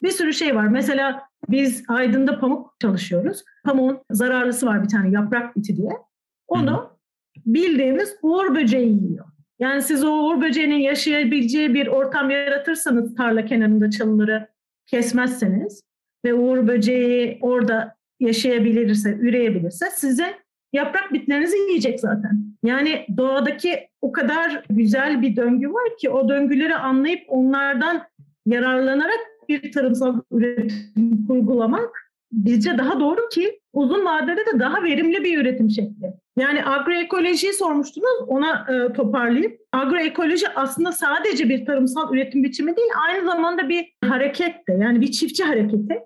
bir 0.03 0.11
sürü 0.11 0.33
şey 0.33 0.57
var. 0.57 0.67
Mesela 0.67 1.23
biz 1.49 1.85
Aydın'da 1.89 2.39
pamuk 2.39 2.77
çalışıyoruz. 2.81 3.45
Pamuğun 3.65 3.99
zararlısı 4.11 4.67
var 4.67 4.85
bir 4.85 4.89
tane 4.89 5.11
yaprak 5.11 5.57
biti 5.57 5.77
diye. 5.77 5.91
Onu 6.49 6.91
bildiğimiz 7.47 8.17
uğur 8.23 8.55
böceği 8.55 9.03
yiyor. 9.03 9.27
Yani 9.59 9.83
siz 9.83 10.05
o 10.05 10.11
uğur 10.11 10.41
böceğinin 10.41 10.79
yaşayabileceği 10.79 11.75
bir 11.75 11.87
ortam 11.87 12.31
yaratırsanız 12.31 13.15
tarla 13.15 13.45
kenarında 13.45 13.91
çalıları 13.91 14.49
kesmezseniz 14.87 15.83
ve 16.25 16.35
uğur 16.35 16.69
böceği 16.69 17.39
orada 17.41 17.97
yaşayabilirse, 18.23 19.17
üreyebilirse 19.21 19.87
size 19.97 20.35
yaprak 20.73 21.13
bitlerinizi 21.13 21.57
yiyecek 21.57 22.01
zaten. 22.01 22.45
Yani 22.65 23.07
doğadaki 23.17 23.89
o 24.03 24.13
kadar 24.13 24.65
güzel 24.71 25.23
bir 25.23 25.37
döngü 25.37 25.69
var 25.69 25.97
ki 26.01 26.11
o 26.11 26.29
döngüleri 26.29 26.75
anlayıp 26.75 27.21
onlardan 27.29 28.03
yararlanarak 28.47 29.21
bir 29.49 29.73
tarımsal 29.73 30.21
üretim 30.33 31.27
kurgulamak 31.29 32.13
bizce 32.33 32.79
daha 32.79 33.01
doğru 33.01 33.29
ki 33.29 33.61
uzun 33.73 34.05
vadede 34.05 34.41
de 34.47 34.61
daha 34.61 34.83
verimli 34.83 35.25
bir 35.25 35.39
üretim 35.39 35.71
şekli. 35.71 36.13
Yani 36.39 36.65
agroekolojiyi 36.65 37.53
sormuştunuz 37.53 38.29
ona 38.29 38.67
e, 38.69 38.93
toparlayayım. 38.93 39.53
Agroekoloji 39.73 40.49
aslında 40.49 40.93
sadece 40.93 41.49
bir 41.49 41.67
tarımsal 41.67 42.15
üretim 42.15 42.43
biçimi 42.43 42.77
değil 42.77 42.89
aynı 43.09 43.27
zamanda 43.27 43.69
bir 43.69 43.95
hareket 44.05 44.69
de 44.69 44.73
yani 44.73 45.01
bir 45.01 45.13
çiftçi 45.13 45.45
hareketi 45.45 46.01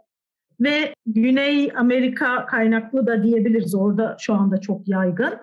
ve 0.61 0.95
Güney 1.07 1.73
Amerika 1.77 2.47
kaynaklı 2.47 3.07
da 3.07 3.23
diyebiliriz 3.23 3.75
orada 3.75 4.17
şu 4.21 4.35
anda 4.35 4.61
çok 4.61 4.89
yaygın. 4.89 5.35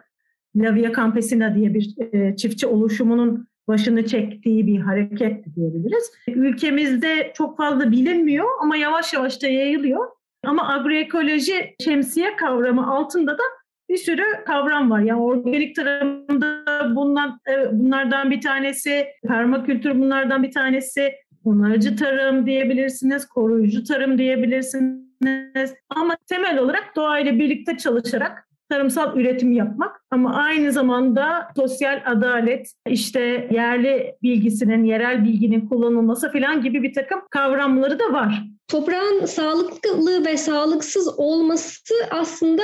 Lavia 0.55 0.93
Campesina 0.93 1.55
diye 1.55 1.73
bir 1.73 2.13
e, 2.13 2.35
çiftçi 2.35 2.67
oluşumunun 2.67 3.47
başını 3.67 4.05
çektiği 4.05 4.67
bir 4.67 4.79
hareket 4.79 5.55
diyebiliriz. 5.55 6.11
Ülkemizde 6.27 7.31
çok 7.35 7.57
fazla 7.57 7.91
bilinmiyor 7.91 8.45
ama 8.61 8.75
yavaş 8.75 9.13
yavaş 9.13 9.41
da 9.41 9.47
yayılıyor. 9.47 10.07
Ama 10.45 10.73
agroekoloji 10.73 11.75
şemsiye 11.83 12.35
kavramı 12.35 12.91
altında 12.91 13.37
da 13.37 13.43
bir 13.89 13.97
sürü 13.97 14.23
kavram 14.45 14.91
var. 14.91 14.99
Yani 14.99 15.21
organik 15.21 15.75
tarımda 15.75 16.95
bundan, 16.95 17.39
e, 17.49 17.79
bunlardan 17.79 18.31
bir 18.31 18.41
tanesi, 18.41 19.07
permakültür 19.27 19.99
bunlardan 19.99 20.43
bir 20.43 20.51
tanesi, 20.51 21.13
onarıcı 21.45 21.95
tarım 21.95 22.45
diyebilirsiniz, 22.45 23.27
koruyucu 23.27 23.83
tarım 23.83 24.17
diyebilirsiniz. 24.17 25.73
Ama 25.89 26.17
temel 26.27 26.59
olarak 26.59 26.95
doğayla 26.95 27.39
birlikte 27.39 27.77
çalışarak 27.77 28.47
tarımsal 28.69 29.17
üretim 29.17 29.51
yapmak 29.51 30.01
ama 30.11 30.35
aynı 30.35 30.71
zamanda 30.71 31.47
sosyal 31.55 32.01
adalet, 32.05 32.73
işte 32.87 33.47
yerli 33.51 34.15
bilgisinin, 34.23 34.83
yerel 34.83 35.23
bilginin 35.23 35.67
kullanılması 35.67 36.31
falan 36.31 36.61
gibi 36.61 36.83
bir 36.83 36.93
takım 36.93 37.21
kavramları 37.29 37.99
da 37.99 38.13
var. 38.13 38.43
Toprağın 38.73 39.25
sağlıklı 39.25 40.25
ve 40.25 40.37
sağlıksız 40.37 41.19
olması 41.19 41.93
aslında 42.11 42.61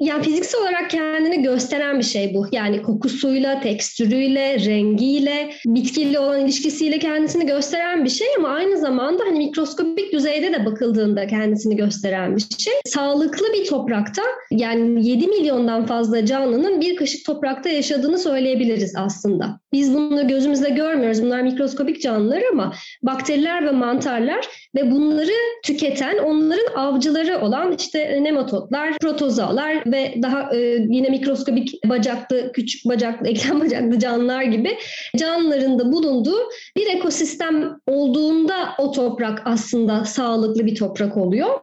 yani 0.00 0.22
fiziksel 0.22 0.60
olarak 0.60 0.90
kendini 0.90 1.42
gösteren 1.42 1.98
bir 1.98 2.04
şey 2.04 2.34
bu. 2.34 2.46
Yani 2.52 2.82
kokusuyla, 2.82 3.60
tekstürüyle, 3.60 4.58
rengiyle, 4.66 5.52
bitkiyle 5.66 6.18
olan 6.18 6.40
ilişkisiyle 6.40 6.98
kendisini 6.98 7.46
gösteren 7.46 8.04
bir 8.04 8.10
şey 8.10 8.26
ama 8.38 8.48
aynı 8.48 8.78
zamanda 8.78 9.24
hani 9.24 9.38
mikroskopik 9.38 10.12
düzeyde 10.12 10.52
de 10.52 10.66
bakıldığında 10.66 11.26
kendisini 11.26 11.76
gösteren 11.76 12.36
bir 12.36 12.44
şey. 12.58 12.74
Sağlıklı 12.84 13.46
bir 13.52 13.66
toprakta 13.66 14.22
yani 14.50 15.08
7 15.08 15.26
milyondan 15.26 15.86
fazla 15.86 16.26
canlının 16.26 16.80
bir 16.80 16.96
kaşık 16.96 17.26
toprakta 17.26 17.68
yaşadığını 17.68 18.18
söyleyebiliriz 18.18 18.94
aslında. 18.96 19.60
Biz 19.72 19.94
bunu 19.94 20.28
gözümüzle 20.28 20.70
görmüyoruz. 20.70 21.22
Bunlar 21.22 21.42
mikroskopik 21.42 22.02
canlılar 22.02 22.42
ama 22.52 22.74
bakteriler 23.02 23.66
ve 23.66 23.70
mantarlar 23.70 24.48
ve 24.74 24.90
bunları 24.90 25.49
tüketen 25.64 26.18
onların 26.18 26.74
avcıları 26.74 27.40
olan 27.40 27.74
işte 27.78 28.18
nematodlar, 28.22 28.98
protozoalar 28.98 29.92
ve 29.92 30.14
daha 30.22 30.56
e, 30.56 30.58
yine 30.88 31.08
mikroskobik 31.08 31.84
bacaklı, 31.84 32.52
küçük 32.52 32.88
bacaklı, 32.88 33.28
eklem 33.30 33.60
bacaklı 33.60 33.98
canlılar 33.98 34.42
gibi 34.42 34.78
canlıların 35.16 35.78
da 35.78 35.92
bulunduğu 35.92 36.38
bir 36.76 36.86
ekosistem 36.86 37.80
olduğunda 37.86 38.68
o 38.78 38.92
toprak 38.92 39.42
aslında 39.44 40.04
sağlıklı 40.04 40.66
bir 40.66 40.74
toprak 40.74 41.16
oluyor. 41.16 41.60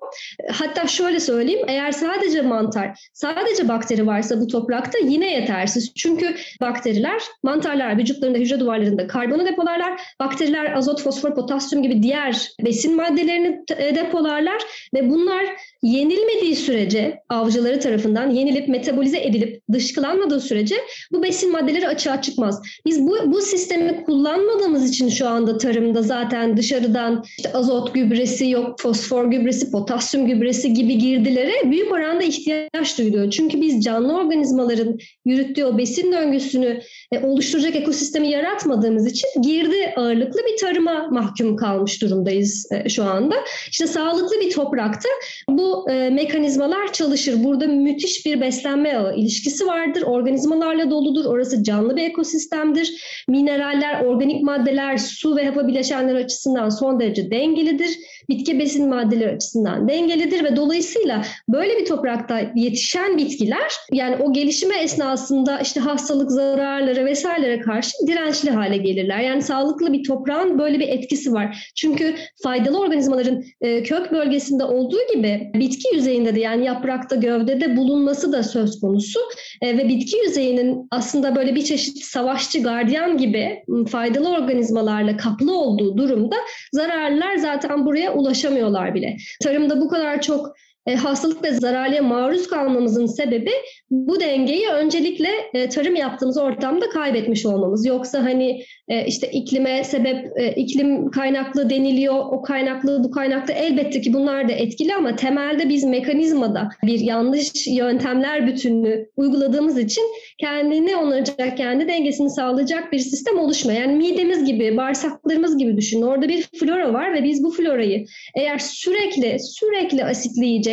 Hatta 0.51 0.87
şöyle 0.87 1.19
söyleyeyim, 1.19 1.65
eğer 1.67 1.91
sadece 1.91 2.41
mantar, 2.41 3.09
sadece 3.13 3.67
bakteri 3.67 4.07
varsa 4.07 4.41
bu 4.41 4.47
toprakta 4.47 4.97
yine 4.97 5.33
yetersiz. 5.33 5.93
Çünkü 5.95 6.35
bakteriler, 6.61 7.21
mantarlar 7.43 7.97
vücutlarında, 7.97 8.37
hücre 8.37 8.59
duvarlarında 8.59 9.07
karbonu 9.07 9.45
depolarlar. 9.45 10.01
Bakteriler 10.19 10.73
azot, 10.73 11.01
fosfor, 11.01 11.35
potasyum 11.35 11.83
gibi 11.83 12.03
diğer 12.03 12.49
besin 12.65 12.95
maddelerini 12.95 13.63
depolarlar 13.69 14.61
ve 14.93 15.09
bunlar 15.09 15.45
yenilmediği 15.83 16.55
sürece 16.55 17.21
avcıları 17.29 17.79
tarafından 17.79 18.29
yenilip 18.29 18.67
metabolize 18.67 19.23
edilip 19.23 19.61
dışkılanmadığı 19.73 20.39
sürece 20.39 20.75
bu 21.11 21.23
besin 21.23 21.51
maddeleri 21.51 21.87
açığa 21.87 22.21
çıkmaz. 22.21 22.61
Biz 22.85 23.07
bu, 23.07 23.17
bu 23.25 23.41
sistemi 23.41 24.03
kullanmadığımız 24.05 24.89
için 24.89 25.09
şu 25.09 25.27
anda 25.27 25.57
tarımda 25.57 26.01
zaten 26.01 26.57
dışarıdan 26.57 27.23
işte 27.37 27.53
azot 27.53 27.93
gübresi 27.93 28.49
yok, 28.49 28.79
fosfor 28.79 29.25
gübresi, 29.25 29.71
potasyum 29.71 30.25
gübresi 30.25 30.73
gibi 30.73 30.97
girdilere 30.97 31.71
büyük 31.71 31.91
oranda 31.91 32.23
ihtiyaç 32.23 32.97
duyuluyor. 32.97 33.31
Çünkü 33.31 33.61
biz 33.61 33.83
canlı 33.83 34.17
organizmaların 34.17 34.97
yürüttüğü 35.25 35.65
o 35.65 35.77
besin 35.77 36.11
döngüsünü 36.11 36.81
e, 37.11 37.19
oluşturacak 37.19 37.75
ekosistemi 37.75 38.29
yaratmadığımız 38.29 39.07
için 39.07 39.41
girdi 39.41 39.93
ağırlıklı 39.95 40.39
bir 40.51 40.57
tarıma 40.57 41.07
mahkum 41.11 41.55
kalmış 41.55 42.01
durumdayız 42.01 42.69
e, 42.71 42.89
şu 42.89 43.03
anda. 43.03 43.35
İşte 43.71 43.87
sağlıklı 43.87 44.39
bir 44.41 44.51
toprakta 44.51 45.09
bu 45.49 45.66
e, 45.89 46.09
mekanizmalar 46.09 46.93
çalışır. 46.93 47.43
Burada 47.43 47.67
müthiş 47.67 48.25
bir 48.25 48.41
beslenme 48.41 48.97
ağı 48.97 49.15
ilişkisi 49.15 49.67
vardır. 49.67 50.01
Organizmalarla 50.01 50.89
doludur. 50.89 51.25
Orası 51.25 51.63
canlı 51.63 51.95
bir 51.95 52.03
ekosistemdir. 52.03 52.93
Mineraller, 53.27 54.03
organik 54.03 54.43
maddeler, 54.43 54.97
su 54.97 55.35
ve 55.35 55.45
hava 55.49 55.67
bileşenleri 55.67 56.17
açısından 56.17 56.69
son 56.69 56.99
derece 56.99 57.31
dengelidir. 57.31 57.99
Bitki 58.29 58.59
besin 58.59 58.89
maddeleri 58.89 59.35
açısından 59.35 59.89
dengelidir 59.89 60.43
ve 60.43 60.55
dolayısıyla 60.55 61.21
böyle 61.49 61.77
bir 61.77 61.85
toprakta 61.85 62.41
yetişen 62.55 63.17
bitkiler 63.17 63.73
yani 63.91 64.15
o 64.15 64.33
gelişime 64.33 64.77
esnasında 64.77 65.59
işte 65.59 65.79
hastalık 65.79 66.31
zararları 66.31 67.05
vesairelere 67.05 67.59
karşı 67.59 67.91
dirençli 68.07 68.49
hale 68.49 68.77
gelirler. 68.77 69.19
Yani 69.19 69.41
sağlıklı 69.41 69.93
bir 69.93 70.03
toprağın 70.03 70.59
böyle 70.59 70.79
bir 70.79 70.87
etkisi 70.87 71.33
var. 71.33 71.71
Çünkü 71.75 72.15
faydalı 72.43 72.79
organizmaların 72.79 73.43
e, 73.61 73.83
kök 73.83 74.11
bölgesinde 74.11 74.63
olduğu 74.63 74.99
gibi 75.13 75.51
bitki 75.53 75.95
yüzeyinde 75.95 76.35
de 76.35 76.39
yani 76.39 76.65
yaprakta, 76.65 77.15
gövdede 77.15 77.77
bulunması 77.77 78.31
da 78.31 78.43
söz 78.43 78.79
konusu. 78.79 79.19
E, 79.61 79.77
ve 79.77 79.89
bitki 79.89 80.17
yüzeyinin 80.17 80.87
aslında 80.91 81.35
böyle 81.35 81.55
bir 81.55 81.63
çeşit 81.63 82.03
savaşçı, 82.03 82.63
gardiyan 82.63 83.17
gibi 83.17 83.63
faydalı 83.91 84.29
organizmalarla 84.29 85.17
kaplı 85.17 85.57
olduğu 85.57 85.97
durumda 85.97 86.35
zararlılar 86.73 87.35
zaten 87.35 87.85
buraya 87.85 88.16
ulaşamıyorlar 88.17 88.95
bile. 88.95 89.17
Tarımda 89.43 89.81
bu 89.81 89.89
kadar 89.89 90.21
çok 90.21 90.55
e, 90.87 90.95
hastalık 90.95 91.43
ve 91.43 91.51
zararlıya 91.51 92.03
maruz 92.03 92.47
kalmamızın 92.47 93.05
sebebi 93.05 93.51
bu 93.91 94.19
dengeyi 94.19 94.67
öncelikle 94.67 95.29
e, 95.53 95.69
tarım 95.69 95.95
yaptığımız 95.95 96.37
ortamda 96.37 96.89
kaybetmiş 96.89 97.45
olmamız. 97.45 97.85
Yoksa 97.85 98.23
hani 98.23 98.63
e, 98.87 99.05
işte 99.05 99.31
iklime 99.31 99.83
sebep 99.83 100.27
iklim 100.55 101.11
kaynaklı 101.11 101.69
deniliyor, 101.69 102.15
o 102.15 102.41
kaynaklı 102.41 103.03
bu 103.03 103.11
kaynaklı 103.11 103.53
elbette 103.53 104.01
ki 104.01 104.13
bunlar 104.13 104.49
da 104.49 104.51
etkili 104.51 104.95
ama 104.95 105.15
temelde 105.15 105.69
biz 105.69 105.83
mekanizmada 105.83 106.69
bir 106.83 106.99
yanlış 106.99 107.67
yöntemler 107.67 108.47
bütününü 108.47 109.07
uyguladığımız 109.17 109.77
için 109.77 110.03
kendini 110.37 110.95
onaracak, 110.95 111.57
kendi 111.57 111.87
dengesini 111.87 112.29
sağlayacak 112.29 112.91
bir 112.91 112.99
sistem 112.99 113.39
oluşmuyor. 113.39 113.79
Yani 113.79 113.95
midemiz 113.95 114.45
gibi, 114.45 114.77
bağırsaklarımız 114.77 115.57
gibi 115.57 115.77
düşünün. 115.77 116.01
Orada 116.01 116.29
bir 116.29 116.41
flora 116.59 116.93
var 116.93 117.13
ve 117.13 117.23
biz 117.23 117.43
bu 117.43 117.51
florayı 117.51 118.05
eğer 118.35 118.57
sürekli 118.57 119.37
sürekli 119.39 120.03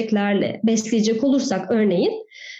asitleyeceklerle 0.05 0.61
besleyecek 0.64 1.25
olursak 1.25 1.71
örneğin 1.71 2.12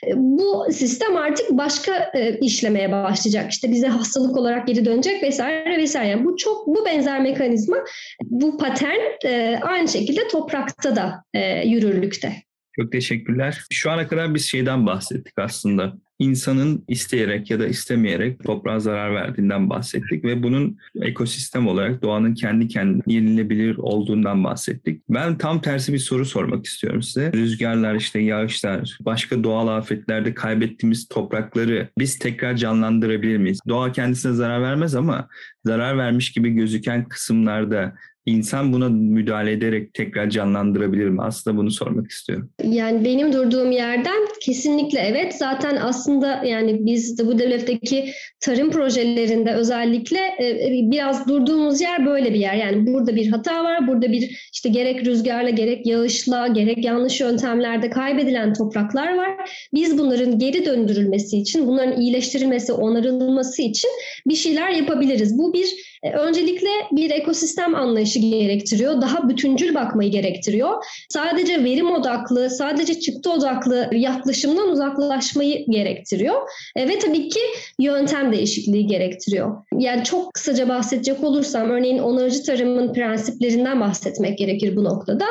e, 0.07 0.13
bu 0.17 0.67
sistem 0.73 1.17
artık 1.17 1.51
başka 1.51 2.11
e, 2.15 2.39
işlemeye 2.39 2.93
başlayacak. 2.93 3.51
İşte 3.51 3.73
bize 3.73 3.89
hastalık 3.89 4.37
olarak 4.37 4.67
geri 4.67 4.85
dönecek 4.85 5.23
vesaire 5.23 5.79
vesaire. 5.79 6.11
Yani 6.11 6.25
bu 6.25 6.37
çok 6.37 6.67
bu 6.67 6.85
benzer 6.85 7.23
mekanizma, 7.23 7.77
bu 8.23 8.59
patern 8.59 9.01
e, 9.25 9.61
aynı 9.63 9.89
şekilde 9.89 10.29
toprakta 10.29 10.97
da 10.97 11.25
yürürlükte. 11.65 12.33
Çok 12.81 12.93
teşekkürler. 12.93 13.61
Şu 13.73 13.91
ana 13.91 14.09
kadar 14.09 14.35
biz 14.35 14.45
şeyden 14.45 14.87
bahsettik 14.87 15.39
aslında. 15.39 15.93
İnsanın 16.25 16.85
isteyerek 16.89 17.51
ya 17.51 17.61
da 17.61 17.67
istemeyerek 17.67 18.45
toprağa 18.45 18.81
zarar 18.81 19.15
verdiğinden 19.15 19.71
bahsettik 19.71 20.25
ve 20.25 20.43
bunun 20.43 20.79
ekosistem 21.01 21.67
olarak 21.69 22.03
doğanın 22.03 22.35
kendi 22.35 22.69
kendine 22.69 23.03
yenilebilir 23.07 23.77
olduğundan 23.77 24.45
bahsettik. 24.45 25.03
Ben 25.09 25.39
tam 25.39 25.61
tersi 25.61 25.93
bir 25.93 25.99
soru 25.99 26.25
sormak 26.25 26.67
istiyorum 26.67 27.03
size. 27.03 27.33
Rüzgarlar, 27.33 27.95
işte 27.95 28.19
yağışlar, 28.21 28.99
başka 29.01 29.45
doğal 29.45 29.69
afetlerde 29.69 30.35
kaybettiğimiz 30.35 31.09
toprakları 31.09 31.89
biz 31.99 32.19
tekrar 32.19 32.57
canlandırabilir 32.57 33.37
miyiz? 33.37 33.61
Doğa 33.69 33.93
kendisine 33.93 34.33
zarar 34.33 34.63
vermez 34.63 34.95
ama 34.95 35.29
zarar 35.65 35.99
vermiş 35.99 36.33
gibi 36.33 36.51
gözüken 36.51 37.05
kısımlarda 37.05 37.95
İnsan 38.27 38.73
buna 38.73 38.89
müdahale 38.89 39.53
ederek 39.53 39.95
tekrar 39.95 40.31
canlandırabilir 40.31 41.09
mi? 41.09 41.23
Aslında 41.23 41.57
bunu 41.57 41.71
sormak 41.71 42.11
istiyorum. 42.11 42.51
Yani 42.65 43.05
benim 43.05 43.33
durduğum 43.33 43.71
yerden 43.73 44.27
kesinlikle 44.41 44.99
evet. 45.01 45.35
Zaten 45.35 45.77
aslında 45.77 46.45
yani 46.45 46.87
biz 46.87 47.19
de 47.19 47.27
bu 47.27 47.39
devletteki 47.39 48.11
tarım 48.41 48.71
projelerinde 48.71 49.53
özellikle 49.53 50.19
e, 50.19 50.71
biraz 50.91 51.29
durduğumuz 51.29 51.81
yer 51.81 52.07
böyle 52.07 52.35
bir 52.35 52.39
yer. 52.39 52.55
Yani 52.55 52.87
burada 52.87 53.17
bir 53.17 53.29
hata 53.29 53.65
var. 53.65 53.89
Burada 53.89 54.13
bir 54.13 54.51
işte 54.53 54.69
gerek 54.69 55.07
rüzgarla 55.07 55.51
gerek 55.51 55.87
yağışla 55.87 56.47
gerek 56.47 56.85
yanlış 56.85 57.21
yöntemlerde 57.21 57.91
kaybedilen 57.91 58.55
topraklar 58.55 59.17
var. 59.17 59.51
Biz 59.75 59.99
bunların 59.99 60.39
geri 60.39 60.65
döndürülmesi 60.65 61.39
için, 61.39 61.67
bunların 61.67 62.01
iyileştirilmesi, 62.01 62.73
onarılması 62.73 63.63
için 63.63 63.91
bir 64.29 64.35
şeyler 64.35 64.71
yapabiliriz. 64.71 65.39
Bu 65.39 65.53
bir 65.53 65.94
öncelikle 66.13 66.69
bir 66.93 67.11
ekosistem 67.11 67.75
anlayışı 67.75 68.19
gerektiriyor. 68.19 69.01
Daha 69.01 69.29
bütüncül 69.29 69.75
bakmayı 69.75 70.11
gerektiriyor. 70.11 70.85
Sadece 71.09 71.65
verim 71.65 71.91
odaklı, 71.91 72.51
sadece 72.51 73.01
çıktı 73.01 73.33
odaklı 73.33 73.89
yaklaşımdan 73.93 74.69
uzaklaşmayı 74.69 75.67
gerektiriyor. 75.69 76.35
E, 76.77 76.89
ve 76.89 76.99
tabii 76.99 77.29
ki 77.29 77.41
yöntem 77.79 78.33
değişikliği 78.33 78.87
gerektiriyor. 78.87 79.57
Yani 79.79 80.05
çok 80.05 80.35
kısaca 80.35 80.69
bahsedecek 80.69 81.25
olursam 81.25 81.71
örneğin 81.71 81.99
onarıcı 81.99 82.43
tarımın 82.43 82.93
prensiplerinden 82.93 83.81
bahsetmek 83.81 84.39
gerekir 84.39 84.77
bu 84.77 84.85
noktada. 84.85 85.25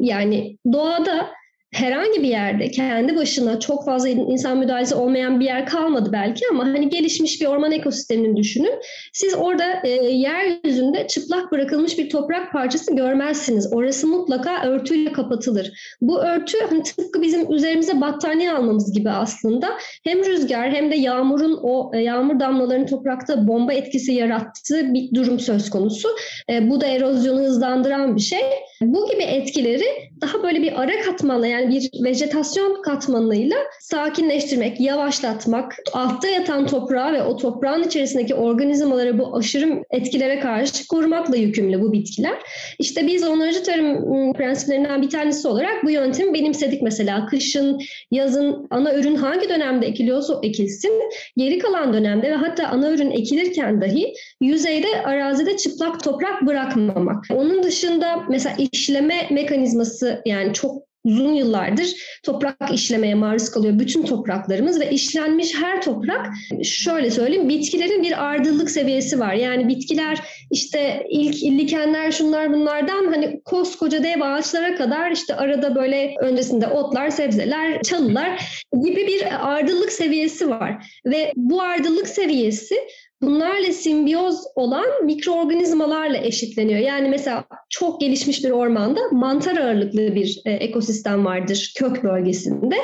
Yani 0.00 0.56
doğada 0.72 1.37
herhangi 1.72 2.22
bir 2.22 2.28
yerde 2.28 2.70
kendi 2.70 3.16
başına 3.16 3.60
çok 3.60 3.84
fazla 3.84 4.08
insan 4.08 4.58
müdahalesi 4.58 4.94
olmayan 4.94 5.40
bir 5.40 5.44
yer 5.44 5.66
kalmadı 5.66 6.10
belki 6.12 6.44
ama 6.50 6.64
hani 6.64 6.88
gelişmiş 6.88 7.40
bir 7.40 7.46
orman 7.46 7.72
ekosistemini 7.72 8.36
düşünün. 8.36 8.74
Siz 9.12 9.34
orada 9.34 9.64
e, 9.84 9.88
yeryüzünde 10.04 11.06
çıplak 11.06 11.52
bırakılmış 11.52 11.98
bir 11.98 12.10
toprak 12.10 12.52
parçası 12.52 12.96
görmezsiniz. 12.96 13.72
Orası 13.72 14.06
mutlaka 14.06 14.62
örtüyle 14.66 15.12
kapatılır. 15.12 15.96
Bu 16.00 16.20
örtü 16.22 16.58
hani 16.70 16.82
tıpkı 16.82 17.22
bizim 17.22 17.52
üzerimize 17.52 18.00
battaniye 18.00 18.52
almamız 18.52 18.92
gibi 18.92 19.10
aslında. 19.10 19.68
Hem 20.04 20.24
rüzgar 20.24 20.70
hem 20.70 20.90
de 20.90 20.96
yağmurun 20.96 21.58
o 21.62 21.90
e, 21.94 21.98
yağmur 21.98 22.40
damlalarının 22.40 22.86
toprakta 22.86 23.48
bomba 23.48 23.72
etkisi 23.72 24.12
yarattığı 24.12 24.94
bir 24.94 25.14
durum 25.14 25.40
söz 25.40 25.70
konusu. 25.70 26.08
E, 26.50 26.70
bu 26.70 26.80
da 26.80 26.86
erozyonu 26.86 27.40
hızlandıran 27.40 28.16
bir 28.16 28.20
şey. 28.20 28.42
Bu 28.80 29.10
gibi 29.10 29.22
etkileri 29.22 29.84
daha 30.20 30.42
böyle 30.42 30.62
bir 30.62 30.80
ara 30.80 31.00
katmanla 31.00 31.46
yani 31.46 31.57
bir 31.70 31.90
vejetasyon 32.04 32.82
katmanıyla 32.82 33.56
sakinleştirmek, 33.80 34.80
yavaşlatmak, 34.80 35.76
altta 35.92 36.28
yatan 36.28 36.66
toprağı 36.66 37.12
ve 37.12 37.22
o 37.22 37.36
toprağın 37.36 37.82
içerisindeki 37.82 38.34
organizmaları 38.34 39.18
bu 39.18 39.36
aşırı 39.36 39.84
etkilere 39.90 40.40
karşı 40.40 40.86
korumakla 40.86 41.36
yükümlü 41.36 41.80
bu 41.80 41.92
bitkiler. 41.92 42.38
İşte 42.78 43.06
biz 43.06 43.24
onarıcı 43.24 43.62
tarım 43.62 44.12
ıı, 44.12 44.32
prensiplerinden 44.32 45.02
bir 45.02 45.10
tanesi 45.10 45.48
olarak 45.48 45.84
bu 45.84 45.90
yöntemi 45.90 46.34
benimsedik 46.34 46.82
mesela. 46.82 47.26
Kışın, 47.26 47.80
yazın 48.10 48.66
ana 48.70 48.94
ürün 48.94 49.14
hangi 49.14 49.48
dönemde 49.48 49.86
ekiliyorsa 49.86 50.40
ekilsin. 50.42 50.92
Geri 51.36 51.58
kalan 51.58 51.92
dönemde 51.92 52.30
ve 52.30 52.34
hatta 52.34 52.68
ana 52.68 52.90
ürün 52.90 53.10
ekilirken 53.10 53.80
dahi 53.80 54.14
yüzeyde 54.40 55.02
arazide 55.04 55.56
çıplak 55.56 56.04
toprak 56.04 56.46
bırakmamak. 56.46 57.24
Onun 57.34 57.62
dışında 57.62 58.24
mesela 58.28 58.56
işleme 58.72 59.26
mekanizması 59.30 60.22
yani 60.26 60.52
çok 60.52 60.87
uzun 61.04 61.34
yıllardır 61.34 61.86
toprak 62.22 62.56
işlemeye 62.72 63.14
maruz 63.14 63.50
kalıyor 63.50 63.78
bütün 63.78 64.02
topraklarımız 64.02 64.80
ve 64.80 64.90
işlenmiş 64.90 65.54
her 65.54 65.82
toprak 65.82 66.26
şöyle 66.62 67.10
söyleyeyim 67.10 67.48
bitkilerin 67.48 68.02
bir 68.02 68.24
ardıllık 68.24 68.70
seviyesi 68.70 69.18
var. 69.18 69.34
Yani 69.34 69.68
bitkiler 69.68 70.18
işte 70.50 71.06
ilk 71.10 71.42
illikenler 71.42 72.12
şunlar 72.12 72.52
bunlardan 72.52 73.06
hani 73.06 73.40
koskoca 73.44 74.02
dev 74.02 74.20
ağaçlara 74.20 74.74
kadar 74.74 75.10
işte 75.10 75.34
arada 75.34 75.74
böyle 75.74 76.14
öncesinde 76.20 76.66
otlar, 76.66 77.10
sebzeler, 77.10 77.82
çalılar 77.82 78.62
gibi 78.84 79.06
bir 79.06 79.48
ardıllık 79.52 79.92
seviyesi 79.92 80.50
var. 80.50 81.00
Ve 81.06 81.32
bu 81.36 81.62
ardıllık 81.62 82.08
seviyesi 82.08 82.74
bunlarla 83.22 83.72
simbiyoz 83.72 84.44
olan 84.54 85.04
mikroorganizmalarla 85.04 86.16
eşitleniyor. 86.16 86.80
Yani 86.80 87.08
mesela 87.08 87.44
çok 87.68 88.00
gelişmiş 88.00 88.44
bir 88.44 88.50
ormanda 88.50 89.00
mantar 89.12 89.56
ağırlıklı 89.56 90.14
bir 90.14 90.42
e, 90.44 90.50
ekosistem 90.52 91.24
vardır 91.24 91.72
kök 91.78 92.04
bölgesinde. 92.04 92.76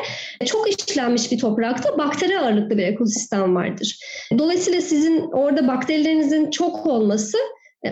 Çok 0.45 0.69
işlenmiş 0.71 1.33
bir 1.33 1.39
toprakta 1.39 1.99
bakteri 1.99 2.39
ağırlıklı 2.39 2.79
bir 2.79 2.83
ekosistem 2.83 3.55
vardır. 3.55 3.99
Dolayısıyla 4.39 4.81
sizin 4.81 5.21
orada 5.33 5.69
bakterilerinizin 5.69 6.51
çok 6.51 6.87
olması 6.87 7.39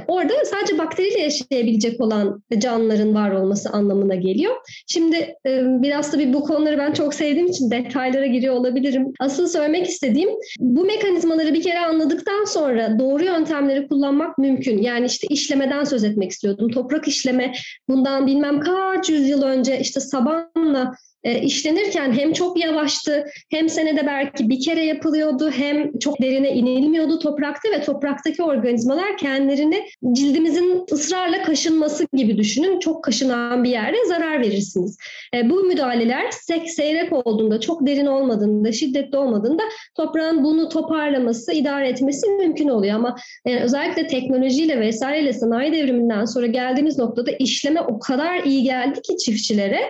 orada 0.09 0.33
sadece 0.45 0.79
bakteriyle 0.79 1.19
yaşayabilecek 1.21 2.01
olan 2.01 2.43
canlıların 2.59 3.15
var 3.15 3.31
olması 3.31 3.71
anlamına 3.71 4.15
geliyor. 4.15 4.55
Şimdi 4.87 5.17
e, 5.47 5.63
biraz 5.83 6.11
tabii 6.11 6.33
bu 6.33 6.43
konuları 6.45 6.79
ben 6.79 6.93
çok 6.93 7.15
sevdiğim 7.15 7.47
için 7.47 7.71
detaylara 7.71 8.27
giriyor 8.27 8.55
olabilirim. 8.55 9.13
Asıl 9.21 9.49
söylemek 9.49 9.87
istediğim 9.87 10.31
bu 10.61 10.85
mekanizmaları 10.85 11.55
bir 11.55 11.63
kere 11.63 11.79
anladıktan 11.79 12.45
sonra 12.45 12.99
doğru 12.99 13.25
yöntemleri 13.25 13.89
kullanmak 13.89 14.39
mümkün. 14.39 14.79
Yani 14.79 15.07
işte 15.07 15.27
işlemeden 15.31 15.85
söz 15.85 16.05
etmek 16.05 16.31
istiyordum. 16.31 16.69
Toprak 16.69 17.09
işleme 17.09 17.53
bundan 17.89 18.27
bilmem 18.27 18.61
kaç 18.61 19.11
yüzyıl 19.11 19.43
önce 19.43 19.81
işte 19.81 20.01
sabanla 20.01 20.93
e, 21.25 21.41
işlenirken 21.41 22.13
hem 22.13 22.33
çok 22.33 22.65
yavaştı 22.65 23.25
hem 23.51 23.69
senede 23.69 24.07
belki 24.07 24.49
bir 24.49 24.61
kere 24.61 24.85
yapılıyordu 24.85 25.51
hem 25.51 25.99
çok 25.99 26.23
derine 26.23 26.53
inilmiyordu 26.53 27.19
toprakta 27.19 27.69
ve 27.71 27.83
topraktaki 27.83 28.43
organizmalar 28.43 29.17
kendilerini 29.17 29.85
cildimizin 30.13 30.87
ısrarla 30.93 31.43
kaşınması 31.43 32.07
gibi 32.13 32.39
düşünün. 32.39 32.79
Çok 32.79 33.05
kaşınan 33.05 33.65
bir 33.65 33.71
yerde 33.71 33.97
zarar 34.07 34.41
verirsiniz. 34.41 34.99
E, 35.35 35.51
bu 35.51 35.63
müdahaleler 35.63 36.31
sek 36.31 36.71
seyrek 36.71 37.13
olduğunda, 37.13 37.61
çok 37.61 37.87
derin 37.87 38.07
olmadığında, 38.07 38.73
şiddetli 38.73 39.19
olmadığında 39.19 39.63
toprağın 39.95 40.45
bunu 40.45 40.69
toparlaması, 40.69 41.53
idare 41.53 41.89
etmesi 41.89 42.27
mümkün 42.31 42.69
oluyor 42.69 42.95
ama 42.95 43.17
e, 43.47 43.61
özellikle 43.61 44.07
teknolojiyle 44.07 44.81
vesaireyle 44.81 45.33
sanayi 45.33 45.73
devriminden 45.73 46.25
sonra 46.25 46.47
geldiğimiz 46.47 46.99
noktada 46.99 47.31
işleme 47.31 47.81
o 47.81 47.99
kadar 47.99 48.43
iyi 48.45 48.63
geldi 48.63 49.03
ki 49.03 49.17
çiftçilere 49.17 49.81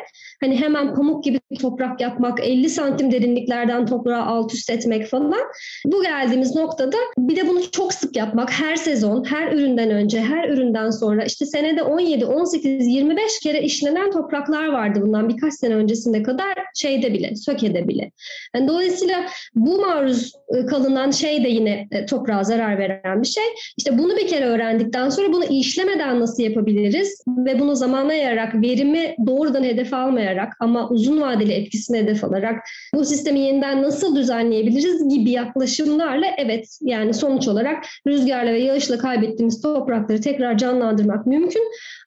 Hani 0.43 0.61
hemen 0.61 0.95
pamuk 0.95 1.24
gibi 1.24 1.40
toprak 1.61 2.01
yapmak, 2.01 2.40
50 2.40 2.70
santim 2.70 3.12
derinliklerden 3.12 3.86
toprağı 3.86 4.22
alt 4.22 4.55
üst 4.55 4.70
etmek 4.70 5.07
falan. 5.07 5.40
Bu 5.86 6.03
geldiğimiz 6.03 6.57
noktada 6.57 6.97
bir 7.18 7.36
de 7.36 7.49
bunu 7.49 7.70
çok 7.70 7.95
sık 7.95 8.16
yapmak 8.16 8.51
her 8.51 8.76
sezon, 8.76 9.24
her 9.24 9.53
üründen 9.53 9.90
önce, 9.90 10.20
her 10.20 10.49
üründen 10.49 10.90
sonra 10.90 11.24
işte 11.24 11.47
senede 11.47 11.82
17, 11.82 12.26
18, 12.26 12.86
25 12.86 13.40
kere 13.40 13.62
işlenen 13.62 14.11
topraklar 14.11 14.66
vardı 14.66 15.01
bundan 15.03 15.28
birkaç 15.28 15.55
sene 15.55 15.74
öncesinde 15.74 16.22
kadar 16.22 16.55
şeyde 16.74 17.12
bile, 17.12 17.36
sökede 17.36 17.88
bile. 17.88 18.11
Yani 18.55 18.68
dolayısıyla 18.68 19.24
bu 19.55 19.80
maruz 19.80 20.32
e, 20.49 20.66
kalınan 20.66 21.11
şey 21.11 21.45
de 21.45 21.49
yine 21.49 21.88
e, 21.90 22.07
toprağa 22.07 22.45
zarar 22.45 22.78
veren 22.78 23.22
bir 23.22 23.28
şey. 23.28 23.45
İşte 23.78 23.99
bunu 23.99 24.16
bir 24.16 24.28
kere 24.28 24.45
öğrendikten 24.45 25.09
sonra 25.09 25.32
bunu 25.32 25.45
işlemeden 25.45 26.20
nasıl 26.20 26.43
yapabiliriz 26.43 27.24
ve 27.28 27.61
bunu 27.61 27.76
zamana 27.76 28.14
yayarak 28.14 28.55
verimi 28.55 29.16
doğrudan 29.26 29.64
hedef 29.64 29.95
almayarak 29.95 30.32
almayarak 30.33 30.57
ama 30.61 30.89
uzun 30.89 31.20
vadeli 31.20 31.53
etkisini 31.53 31.99
hedef 31.99 32.24
alarak 32.24 32.64
bu 32.95 33.05
sistemi 33.05 33.41
yeniden 33.41 33.83
nasıl 33.83 34.16
düzenleyebiliriz 34.16 35.09
gibi 35.09 35.30
yaklaşımlarla 35.30 36.26
evet 36.39 36.78
yani 36.80 37.14
sonuç 37.14 37.49
olarak 37.49 37.85
rüzgarla 38.07 38.53
ve 38.53 38.59
yağışla 38.59 38.99
kaybettiğimiz 38.99 39.62
toprakları 39.62 40.20
tekrar 40.20 40.59
canlandırmak 40.59 41.26
mümkün. 41.26 41.62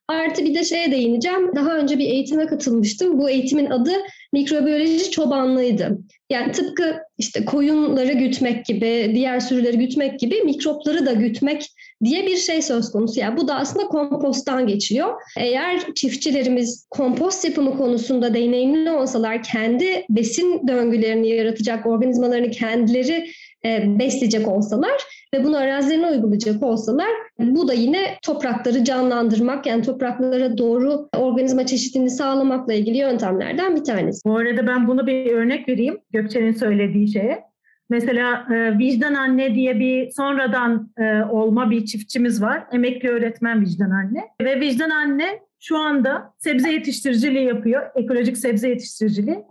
Artı 0.08 0.46
bir 0.46 0.56
de 0.56 0.64
şeye 0.64 0.92
değineceğim. 0.92 1.56
Daha 1.56 1.78
önce 1.78 2.00
bir 2.00 2.06
eğitime 2.06 2.46
katılmıştım. 2.46 3.20
Bu 3.20 3.30
eğitimin 3.30 3.70
adı 3.70 3.92
mikrobiyoloji 4.34 5.12
çobanlığıydı. 5.12 5.98
Yani 6.30 6.52
tıpkı 6.52 6.96
işte 7.18 7.46
koyunları 7.46 8.14
gütmek 8.14 8.66
gibi, 8.66 9.12
diğer 9.16 9.40
sürüleri 9.40 9.78
gütmek 9.78 10.20
gibi 10.20 10.42
mikropları 10.42 11.06
da 11.06 11.14
gütmek 11.14 11.66
diye 12.06 12.26
bir 12.26 12.38
şey 12.38 12.62
söz 12.62 12.92
konusu. 12.92 13.20
Yani 13.20 13.38
bu 13.38 13.48
da 13.48 13.56
aslında 13.56 13.88
komposttan 13.88 14.68
geçiyor. 14.68 15.14
Eğer 15.38 15.94
çiftçilerimiz 15.96 16.88
kompost 16.90 17.46
yapımı 17.46 17.78
konusunda 17.78 18.34
deneyimli 18.34 18.92
olsalar, 18.92 19.44
kendi 19.44 20.06
besin 20.10 20.68
döngülerini 20.68 21.30
yaratacak 21.30 21.86
organizmalarını 21.86 22.52
kendileri 22.52 23.30
e, 23.66 24.00
besleyecek 24.00 24.48
olsalar 24.48 25.02
ve 25.34 25.44
bunu 25.44 25.58
arazilerine 25.58 26.08
uygulayacak 26.08 26.64
olsalar 26.64 27.10
bu 27.40 27.68
da 27.68 27.74
yine 27.74 28.18
toprakları 28.22 28.84
canlandırmak 28.84 29.66
yani 29.66 29.82
topraklara 29.82 30.58
doğru 30.58 31.10
organizma 31.18 31.66
çeşitliliğini 31.66 32.10
sağlamakla 32.10 32.74
ilgili 32.74 32.98
yöntemlerden 32.98 33.76
bir 33.76 33.84
tanesi. 33.84 34.22
Bu 34.26 34.38
arada 34.38 34.68
ben 34.68 34.88
bunu 34.88 35.08
bir 35.08 35.32
örnek 35.32 35.70
vereyim 35.70 35.98
Gökçe'nin 36.12 36.54
söylediği 36.54 37.08
şeye. 37.08 37.55
Mesela 37.90 38.48
e, 38.54 38.78
Vicdan 38.78 39.14
Anne 39.14 39.56
diye 39.56 39.80
bir 39.80 40.12
sonradan 40.12 40.92
e, 40.98 41.24
olma 41.24 41.72
bir 41.72 41.86
çiftçimiz 41.86 42.42
var. 42.42 42.64
Emekli 42.72 43.10
öğretmen 43.10 43.62
Vicdan 43.62 43.92
Anne. 43.92 44.24
Ve 44.42 44.60
Vicdan 44.60 44.90
Anne 44.90 45.40
şu 45.60 45.78
anda 45.78 46.34
sebze 46.38 46.72
yetiştiriciliği 46.72 47.46
yapıyor. 47.46 47.82
Ekolojik 47.96 48.38
sebze 48.38 48.70
yetiştiriciliği. 48.70 49.44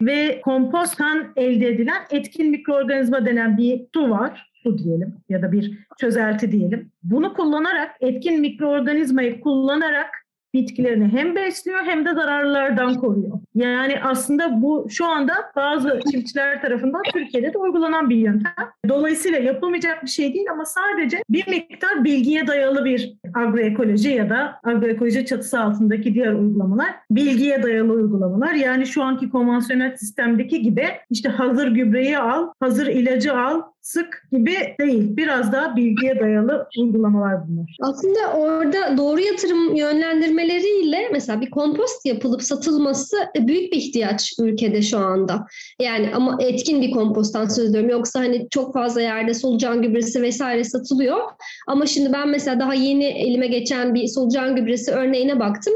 Ve 0.00 0.40
komposttan 0.40 1.32
elde 1.36 1.68
edilen 1.68 2.02
etkin 2.10 2.50
mikroorganizma 2.50 3.26
denen 3.26 3.58
bir 3.58 3.80
su 3.94 4.10
var. 4.10 4.52
Su 4.62 4.78
diyelim 4.78 5.14
ya 5.28 5.42
da 5.42 5.52
bir 5.52 5.78
çözelti 6.00 6.52
diyelim. 6.52 6.92
Bunu 7.02 7.34
kullanarak, 7.34 7.96
etkin 8.00 8.40
mikroorganizmayı 8.40 9.40
kullanarak 9.40 10.23
bitkilerini 10.54 11.08
hem 11.08 11.36
besliyor 11.36 11.80
hem 11.84 12.06
de 12.06 12.14
zararlardan 12.14 12.94
koruyor. 12.94 13.38
Yani 13.54 14.00
aslında 14.02 14.62
bu 14.62 14.86
şu 14.90 15.06
anda 15.06 15.34
bazı 15.56 16.00
çiftçiler 16.10 16.62
tarafından 16.62 17.02
Türkiye'de 17.12 17.52
de 17.52 17.58
uygulanan 17.58 18.10
bir 18.10 18.16
yöntem. 18.16 18.52
Dolayısıyla 18.88 19.38
yapılmayacak 19.38 20.02
bir 20.02 20.08
şey 20.08 20.34
değil 20.34 20.46
ama 20.52 20.64
sadece 20.64 21.22
bir 21.30 21.48
miktar 21.48 22.04
bilgiye 22.04 22.46
dayalı 22.46 22.84
bir 22.84 23.14
agroekoloji 23.34 24.10
ya 24.10 24.30
da 24.30 24.60
agroekoloji 24.64 25.26
çatısı 25.26 25.60
altındaki 25.60 26.14
diğer 26.14 26.32
uygulamalar 26.32 26.94
bilgiye 27.10 27.62
dayalı 27.62 27.92
uygulamalar. 27.92 28.54
Yani 28.54 28.86
şu 28.86 29.02
anki 29.02 29.30
konvansiyonel 29.30 29.96
sistemdeki 29.96 30.62
gibi 30.62 30.86
işte 31.10 31.28
hazır 31.28 31.68
gübreyi 31.68 32.18
al, 32.18 32.48
hazır 32.60 32.86
ilacı 32.86 33.38
al, 33.38 33.62
sık 33.84 34.22
gibi 34.32 34.56
değil. 34.80 35.16
Biraz 35.16 35.52
daha 35.52 35.76
bilgiye 35.76 36.20
dayalı 36.20 36.66
uygulamalar 36.78 37.48
bunlar. 37.48 37.76
Aslında 37.80 38.32
orada 38.36 38.96
doğru 38.96 39.20
yatırım 39.20 39.74
yönlendirmeleriyle 39.74 41.08
mesela 41.12 41.40
bir 41.40 41.50
kompost 41.50 42.06
yapılıp 42.06 42.42
satılması 42.42 43.16
büyük 43.36 43.72
bir 43.72 43.76
ihtiyaç 43.76 44.32
ülkede 44.40 44.82
şu 44.82 44.98
anda. 44.98 45.46
Yani 45.80 46.10
ama 46.14 46.38
etkin 46.40 46.82
bir 46.82 46.90
komposttan 46.90 47.48
söz 47.48 47.70
ediyorum. 47.70 47.90
Yoksa 47.90 48.20
hani 48.20 48.48
çok 48.50 48.74
fazla 48.74 49.00
yerde 49.00 49.34
solucan 49.34 49.82
gübresi 49.82 50.22
vesaire 50.22 50.64
satılıyor. 50.64 51.20
Ama 51.66 51.86
şimdi 51.86 52.12
ben 52.12 52.28
mesela 52.28 52.60
daha 52.60 52.74
yeni 52.74 53.04
elime 53.04 53.46
geçen 53.46 53.94
bir 53.94 54.06
solucan 54.06 54.56
gübresi 54.56 54.92
örneğine 54.92 55.40
baktım. 55.40 55.74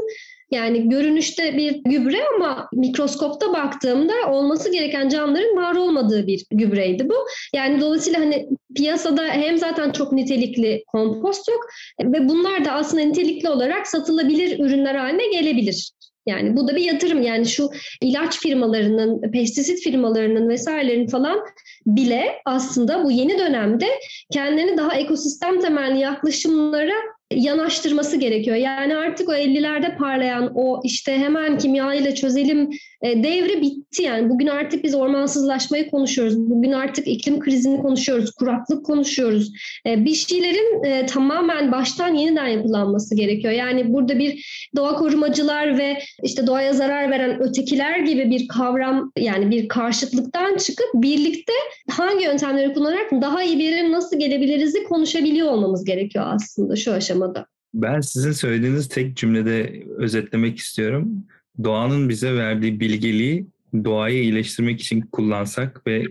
Yani 0.51 0.89
görünüşte 0.89 1.57
bir 1.57 1.81
gübre 1.85 2.17
ama 2.35 2.69
mikroskopta 2.73 3.53
baktığımda 3.53 4.13
olması 4.29 4.71
gereken 4.71 5.09
canlıların 5.09 5.57
var 5.57 5.75
olmadığı 5.75 6.27
bir 6.27 6.45
gübreydi 6.51 7.09
bu. 7.09 7.15
Yani 7.55 7.81
dolayısıyla 7.81 8.19
hani 8.19 8.47
piyasada 8.75 9.23
hem 9.23 9.57
zaten 9.57 9.91
çok 9.91 10.11
nitelikli 10.11 10.83
kompost 10.87 11.47
yok 11.49 11.67
ve 12.03 12.29
bunlar 12.29 12.65
da 12.65 12.71
aslında 12.71 13.03
nitelikli 13.03 13.49
olarak 13.49 13.87
satılabilir 13.87 14.59
ürünler 14.59 14.95
haline 14.95 15.29
gelebilir. 15.29 15.91
Yani 16.25 16.57
bu 16.57 16.67
da 16.67 16.75
bir 16.75 16.81
yatırım. 16.81 17.21
Yani 17.21 17.45
şu 17.45 17.69
ilaç 18.01 18.39
firmalarının, 18.39 19.31
pestisit 19.31 19.83
firmalarının 19.83 20.49
vesairelerin 20.49 21.07
falan 21.07 21.39
bile 21.85 22.35
aslında 22.45 23.03
bu 23.03 23.11
yeni 23.11 23.39
dönemde 23.39 23.85
kendini 24.33 24.77
daha 24.77 24.95
ekosistem 24.95 25.59
temelli 25.59 25.99
yaklaşımlara 25.99 26.95
yanaştırması 27.33 28.17
gerekiyor. 28.17 28.57
Yani 28.57 28.97
artık 28.97 29.29
o 29.29 29.33
50'lerde 29.33 29.97
parlayan 29.97 30.51
o 30.55 30.81
işte 30.83 31.17
hemen 31.17 31.57
kimya 31.57 31.93
çözelim 32.15 32.69
e, 33.01 33.23
devri 33.23 33.61
bitti 33.61 34.03
yani. 34.03 34.29
Bugün 34.29 34.47
artık 34.47 34.83
biz 34.83 34.95
ormansızlaşmayı 34.95 35.91
konuşuyoruz. 35.91 36.37
Bugün 36.37 36.71
artık 36.71 37.07
iklim 37.07 37.39
krizini 37.39 37.81
konuşuyoruz. 37.81 38.31
Kuraklık 38.31 38.85
konuşuyoruz. 38.85 39.51
E, 39.87 40.05
bir 40.05 40.13
şeylerin 40.13 40.83
e, 40.83 41.05
tamamen 41.05 41.71
baştan 41.71 42.13
yeniden 42.13 42.47
yapılanması 42.47 43.15
gerekiyor. 43.15 43.53
Yani 43.53 43.93
burada 43.93 44.19
bir 44.19 44.45
doğa 44.75 44.95
korumacılar 44.95 45.77
ve 45.77 45.99
işte 46.23 46.47
doğaya 46.47 46.73
zarar 46.73 47.11
veren 47.11 47.41
ötekiler 47.41 47.99
gibi 47.99 48.29
bir 48.29 48.47
kavram 48.47 49.11
yani 49.17 49.51
bir 49.51 49.67
karşıtlıktan 49.67 50.57
çıkıp 50.57 50.87
birlikte 50.93 51.53
hangi 51.89 52.23
yöntemleri 52.25 52.73
kullanarak 52.73 53.11
daha 53.11 53.43
iyi 53.43 53.59
bir 53.59 53.63
yere 53.63 53.91
nasıl 53.91 54.19
gelebiliriz 54.19 54.75
konuşabiliyor 54.89 55.47
olmamız 55.47 55.85
gerekiyor 55.85 56.25
aslında 56.27 56.75
şu 56.75 56.93
aşamada. 56.93 57.45
Ben 57.73 58.01
sizin 58.01 58.31
söylediğiniz 58.31 58.89
tek 58.89 59.17
cümlede 59.17 59.83
özetlemek 59.97 60.57
istiyorum 60.57 61.25
doğanın 61.63 62.09
bize 62.09 62.35
verdiği 62.35 62.79
bilgeliği 62.79 63.45
doğayı 63.83 64.23
iyileştirmek 64.23 64.81
için 64.81 65.01
kullansak 65.01 65.87
ve 65.87 66.05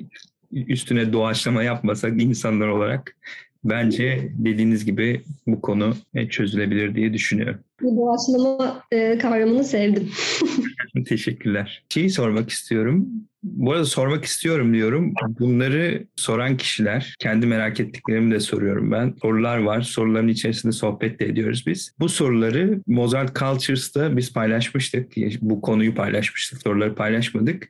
üstüne 0.52 1.12
doğaçlama 1.12 1.62
yapmasak 1.62 2.22
insanlar 2.22 2.68
olarak 2.68 3.16
bence 3.64 4.28
dediğiniz 4.38 4.84
gibi 4.84 5.22
bu 5.46 5.60
konu 5.60 5.94
e, 6.14 6.28
çözülebilir 6.28 6.94
diye 6.94 7.12
düşünüyorum. 7.12 7.60
Bu 7.82 7.96
doğaçlama 7.96 8.82
e, 8.92 9.18
kavramını 9.18 9.64
sevdim. 9.64 10.10
Teşekkürler. 11.06 11.84
Şeyi 11.88 12.10
sormak 12.10 12.50
istiyorum. 12.50 13.08
Bu 13.42 13.72
arada 13.72 13.84
sormak 13.84 14.24
istiyorum 14.24 14.74
diyorum. 14.74 15.14
Bunları 15.38 16.06
soran 16.16 16.56
kişiler, 16.56 17.14
kendi 17.18 17.46
merak 17.46 17.80
ettiklerimi 17.80 18.34
de 18.34 18.40
soruyorum 18.40 18.92
ben. 18.92 19.14
Sorular 19.22 19.58
var. 19.58 19.82
Soruların 19.82 20.28
içerisinde 20.28 20.72
sohbet 20.72 21.20
de 21.20 21.26
ediyoruz 21.26 21.64
biz. 21.66 21.94
Bu 22.00 22.08
soruları 22.08 22.80
Mozart 22.86 23.36
Cultures'ta 23.36 24.16
biz 24.16 24.32
paylaşmıştık. 24.32 25.12
Bu 25.40 25.60
konuyu 25.60 25.94
paylaşmıştık. 25.94 26.62
Soruları 26.62 26.94
paylaşmadık. 26.94 27.68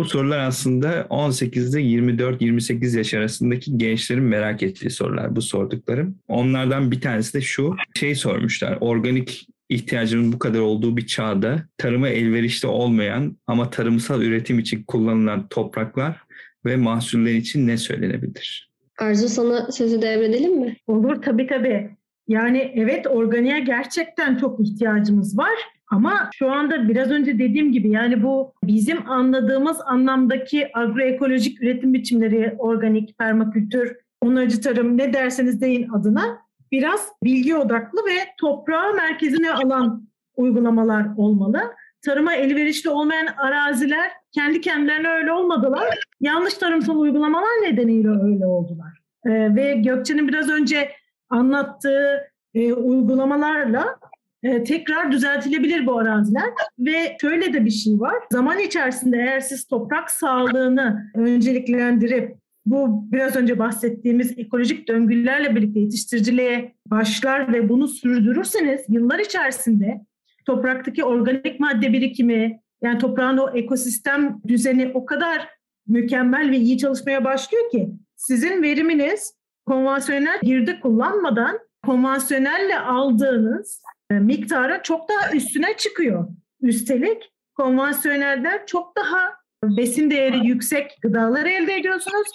Bu 0.00 0.04
sorular 0.04 0.38
aslında 0.38 1.00
18'de 1.00 1.80
24-28 1.80 2.98
yaş 2.98 3.14
arasındaki 3.14 3.78
gençlerin 3.78 4.22
merak 4.22 4.62
ettiği 4.62 4.90
sorular 4.90 5.36
bu 5.36 5.42
sorduklarım. 5.42 6.18
Onlardan 6.28 6.90
bir 6.90 7.00
tanesi 7.00 7.34
de 7.34 7.40
şu 7.40 7.76
şey 7.94 8.14
sormuşlar. 8.14 8.78
Organik 8.80 9.46
ihtiyacının 9.68 10.32
bu 10.32 10.38
kadar 10.38 10.58
olduğu 10.58 10.96
bir 10.96 11.06
çağda 11.06 11.62
tarıma 11.78 12.08
elverişli 12.08 12.68
olmayan 12.68 13.36
ama 13.46 13.70
tarımsal 13.70 14.22
üretim 14.22 14.58
için 14.58 14.82
kullanılan 14.82 15.48
topraklar 15.48 16.20
ve 16.64 16.76
mahsuller 16.76 17.34
için 17.34 17.66
ne 17.66 17.76
söylenebilir? 17.76 18.70
Arzu 18.98 19.28
sana 19.28 19.72
sözü 19.72 20.02
devredelim 20.02 20.60
mi? 20.60 20.76
Olur 20.86 21.22
tabii 21.22 21.46
tabii. 21.46 21.90
Yani 22.28 22.72
evet 22.74 23.06
organiğe 23.06 23.60
gerçekten 23.60 24.36
çok 24.36 24.60
ihtiyacımız 24.60 25.38
var. 25.38 25.58
Ama 25.90 26.30
şu 26.34 26.52
anda 26.52 26.88
biraz 26.88 27.10
önce 27.10 27.38
dediğim 27.38 27.72
gibi 27.72 27.90
yani 27.90 28.22
bu 28.22 28.52
bizim 28.64 29.10
anladığımız 29.10 29.80
anlamdaki 29.80 30.68
agroekolojik 30.74 31.62
üretim 31.62 31.94
biçimleri, 31.94 32.54
organik, 32.58 33.18
permakültür, 33.18 33.96
onarıcı 34.20 34.60
tarım 34.60 34.98
ne 34.98 35.12
derseniz 35.12 35.60
deyin 35.60 35.88
adına 35.88 36.38
biraz 36.72 37.08
bilgi 37.24 37.56
odaklı 37.56 37.98
ve 37.98 38.18
toprağı 38.38 38.94
merkezine 38.94 39.52
alan 39.52 40.08
uygulamalar 40.36 41.06
olmalı. 41.16 41.60
Tarıma 42.02 42.34
elverişli 42.34 42.90
olmayan 42.90 43.26
araziler 43.26 44.10
kendi 44.32 44.60
kendilerine 44.60 45.08
öyle 45.08 45.32
olmadılar. 45.32 45.98
Yanlış 46.20 46.54
tarımsal 46.54 46.96
uygulamalar 46.96 47.62
nedeniyle 47.62 48.08
öyle 48.08 48.46
oldular. 48.46 49.00
Ee, 49.26 49.54
ve 49.56 49.74
Gökçe'nin 49.74 50.28
biraz 50.28 50.48
önce 50.48 50.90
anlattığı 51.30 52.30
e, 52.54 52.72
uygulamalarla 52.72 53.98
e, 54.42 54.64
tekrar 54.64 55.12
düzeltilebilir 55.12 55.86
bu 55.86 55.98
araziler 55.98 56.50
ve 56.78 57.16
şöyle 57.20 57.52
de 57.52 57.64
bir 57.64 57.70
şey 57.70 58.00
var. 58.00 58.14
Zaman 58.32 58.58
içerisinde 58.58 59.16
eğer 59.16 59.40
siz 59.40 59.64
toprak 59.66 60.10
sağlığını 60.10 61.10
önceliklendirip 61.14 62.36
bu 62.66 63.12
biraz 63.12 63.36
önce 63.36 63.58
bahsettiğimiz 63.58 64.38
ekolojik 64.38 64.88
döngülerle 64.88 65.56
birlikte 65.56 65.80
yetiştiriciliğe 65.80 66.74
başlar 66.86 67.52
ve 67.52 67.68
bunu 67.68 67.88
sürdürürseniz 67.88 68.80
yıllar 68.88 69.18
içerisinde 69.18 70.00
topraktaki 70.46 71.04
organik 71.04 71.60
madde 71.60 71.92
birikimi, 71.92 72.60
yani 72.82 72.98
toprağın 72.98 73.38
o 73.38 73.50
ekosistem 73.54 74.40
düzeni 74.48 74.90
o 74.94 75.04
kadar 75.04 75.48
mükemmel 75.86 76.50
ve 76.50 76.56
iyi 76.56 76.78
çalışmaya 76.78 77.24
başlıyor 77.24 77.70
ki 77.70 77.88
sizin 78.16 78.62
veriminiz 78.62 79.34
konvansiyonel 79.66 80.40
girdi 80.42 80.80
kullanmadan 80.80 81.58
konvansiyonelle 81.86 82.78
aldığınız 82.78 83.82
e, 84.10 84.14
miktara 84.14 84.82
çok 84.82 85.08
daha 85.08 85.36
üstüne 85.36 85.76
çıkıyor. 85.76 86.28
Üstelik 86.62 87.32
konvansiyonelden 87.54 88.60
çok 88.66 88.96
daha 88.96 89.18
besin 89.64 90.10
değeri 90.10 90.46
yüksek 90.46 90.98
gıdalar 91.02 91.46
elde 91.46 91.74
ediyorsunuz. 91.74 92.28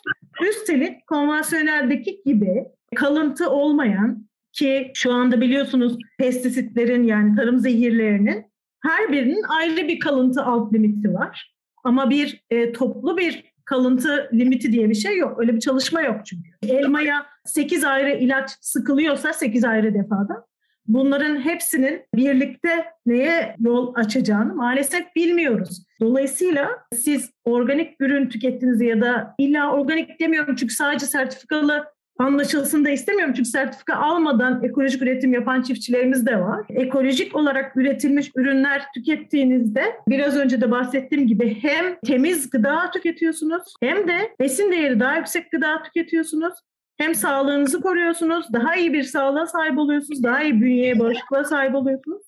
Üstelik 0.49 1.07
konvansiyoneldeki 1.07 2.21
gibi 2.26 2.65
kalıntı 2.95 3.49
olmayan 3.49 4.28
ki 4.53 4.91
şu 4.93 5.13
anda 5.13 5.41
biliyorsunuz 5.41 5.97
pestisitlerin 6.19 7.03
yani 7.03 7.36
tarım 7.36 7.59
zehirlerinin 7.59 8.45
her 8.84 9.11
birinin 9.11 9.43
ayrı 9.43 9.88
bir 9.88 9.99
kalıntı 9.99 10.43
alt 10.43 10.73
limiti 10.73 11.13
var. 11.13 11.55
Ama 11.84 12.09
bir 12.09 12.43
e, 12.49 12.71
toplu 12.71 13.17
bir 13.17 13.53
kalıntı 13.65 14.30
limiti 14.34 14.71
diye 14.71 14.89
bir 14.89 14.95
şey 14.95 15.17
yok. 15.17 15.39
Öyle 15.39 15.55
bir 15.55 15.59
çalışma 15.59 16.01
yok 16.01 16.26
çünkü. 16.26 16.49
Elmaya 16.63 17.26
8 17.45 17.84
ayrı 17.84 18.11
ilaç 18.11 18.51
sıkılıyorsa 18.61 19.34
8 19.34 19.63
ayrı 19.63 19.93
defada 19.93 20.45
bunların 20.88 21.41
hepsinin 21.41 22.01
birlikte 22.15 22.86
neye 23.05 23.55
yol 23.59 23.95
açacağını 23.95 24.55
maalesef 24.55 25.15
bilmiyoruz. 25.15 25.86
Dolayısıyla 26.01 26.69
siz 26.93 27.31
organik 27.45 27.95
ürün 27.99 28.29
tükettiğinizde 28.29 28.86
ya 28.86 29.01
da 29.01 29.36
illa 29.38 29.71
organik 29.71 30.19
demiyorum 30.19 30.55
çünkü 30.55 30.73
sadece 30.73 31.05
sertifikalı 31.05 31.86
anlaşılsın 32.19 32.86
da 32.86 32.89
istemiyorum 32.89 33.33
çünkü 33.38 33.49
sertifika 33.49 33.95
almadan 33.95 34.63
ekolojik 34.63 35.01
üretim 35.01 35.33
yapan 35.33 35.61
çiftçilerimiz 35.61 36.25
de 36.25 36.39
var. 36.39 36.65
Ekolojik 36.69 37.36
olarak 37.36 37.77
üretilmiş 37.77 38.31
ürünler 38.36 38.81
tükettiğinizde 38.93 39.83
biraz 40.07 40.38
önce 40.38 40.61
de 40.61 40.71
bahsettiğim 40.71 41.27
gibi 41.27 41.57
hem 41.61 41.99
temiz 42.05 42.49
gıda 42.49 42.91
tüketiyorsunuz 42.91 43.73
hem 43.83 44.07
de 44.07 44.36
besin 44.39 44.71
değeri 44.71 44.99
daha 44.99 45.15
yüksek 45.17 45.51
gıda 45.51 45.83
tüketiyorsunuz. 45.83 46.53
Hem 46.97 47.15
sağlığınızı 47.15 47.81
koruyorsunuz, 47.81 48.53
daha 48.53 48.75
iyi 48.75 48.93
bir 48.93 49.03
sağlığa 49.03 49.45
sahip 49.45 49.77
oluyorsunuz, 49.77 50.23
daha 50.23 50.43
iyi 50.43 50.61
bünyeye, 50.61 50.99
bağışıklığa 50.99 51.43
sahip 51.43 51.75
oluyorsunuz. 51.75 52.23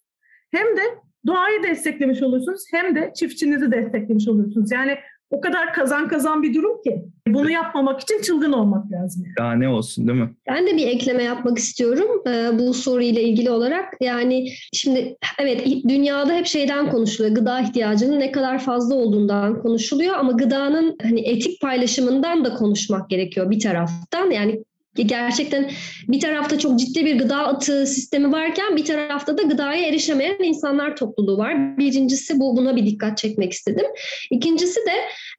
Hem 0.52 0.78
de 0.78 0.82
doğayı 1.28 1.64
desteklemiş 1.64 2.22
oluyorsunuz 2.22 2.64
hem 2.72 2.96
de 2.96 3.12
çiftçinizi 3.16 3.72
desteklemiş 3.72 4.28
oluyorsunuz. 4.28 4.72
Yani 4.72 4.98
o 5.30 5.42
kadar 5.42 5.74
kazan 5.74 6.08
kazan 6.08 6.44
bir 6.44 6.54
durum 6.54 6.82
ki 6.82 7.06
bunu 7.28 7.52
yapmamak 7.52 8.02
için 8.02 8.22
çılgın 8.22 8.52
olmak 8.52 8.92
lazım. 8.92 9.24
Daha 9.38 9.54
ne 9.54 9.70
olsun 9.70 10.08
değil 10.08 10.20
mi? 10.20 10.36
Ben 10.48 10.68
de 10.68 10.78
bir 10.78 10.88
ekleme 10.88 11.24
yapmak 11.24 11.58
istiyorum 11.58 12.24
e, 12.28 12.60
bu 12.60 12.74
soruyla 12.74 13.22
ilgili 13.22 13.50
olarak. 13.50 13.94
Yani 14.02 14.50
şimdi 14.74 15.18
evet 15.40 15.68
dünyada 15.88 16.34
hep 16.34 16.46
şeyden 16.46 16.92
konuşuluyor. 16.92 17.36
Gıda 17.36 17.60
ihtiyacının 17.60 18.20
ne 18.20 18.32
kadar 18.32 18.60
fazla 18.60 18.96
olduğundan 18.96 19.62
konuşuluyor 19.62 20.16
ama 20.16 20.32
gıdanın 20.32 20.98
hani 21.02 21.22
etik 21.22 21.62
paylaşımından 21.62 22.46
da 22.46 22.54
konuşmak 22.54 23.10
gerekiyor 23.10 23.50
bir 23.50 23.60
taraftan. 23.60 24.32
Yani 24.32 24.64
gerçekten 25.04 25.70
bir 26.08 26.20
tarafta 26.20 26.60
çok 26.60 26.80
ciddi 26.80 27.06
bir 27.06 27.18
gıda 27.18 27.38
atığı 27.38 27.88
sistemi 27.88 28.32
varken 28.32 28.76
bir 28.76 28.86
tarafta 28.86 29.38
da 29.38 29.42
gıdaya 29.42 29.88
erişemeyen 29.88 30.44
insanlar 30.44 30.96
topluluğu 30.96 31.38
var. 31.38 31.78
Birincisi 31.78 32.40
bu 32.40 32.58
buna 32.58 32.76
bir 32.76 32.86
dikkat 32.86 33.18
çekmek 33.18 33.54
istedim. 33.54 33.86
İkincisi 34.32 34.80
de 34.80 34.94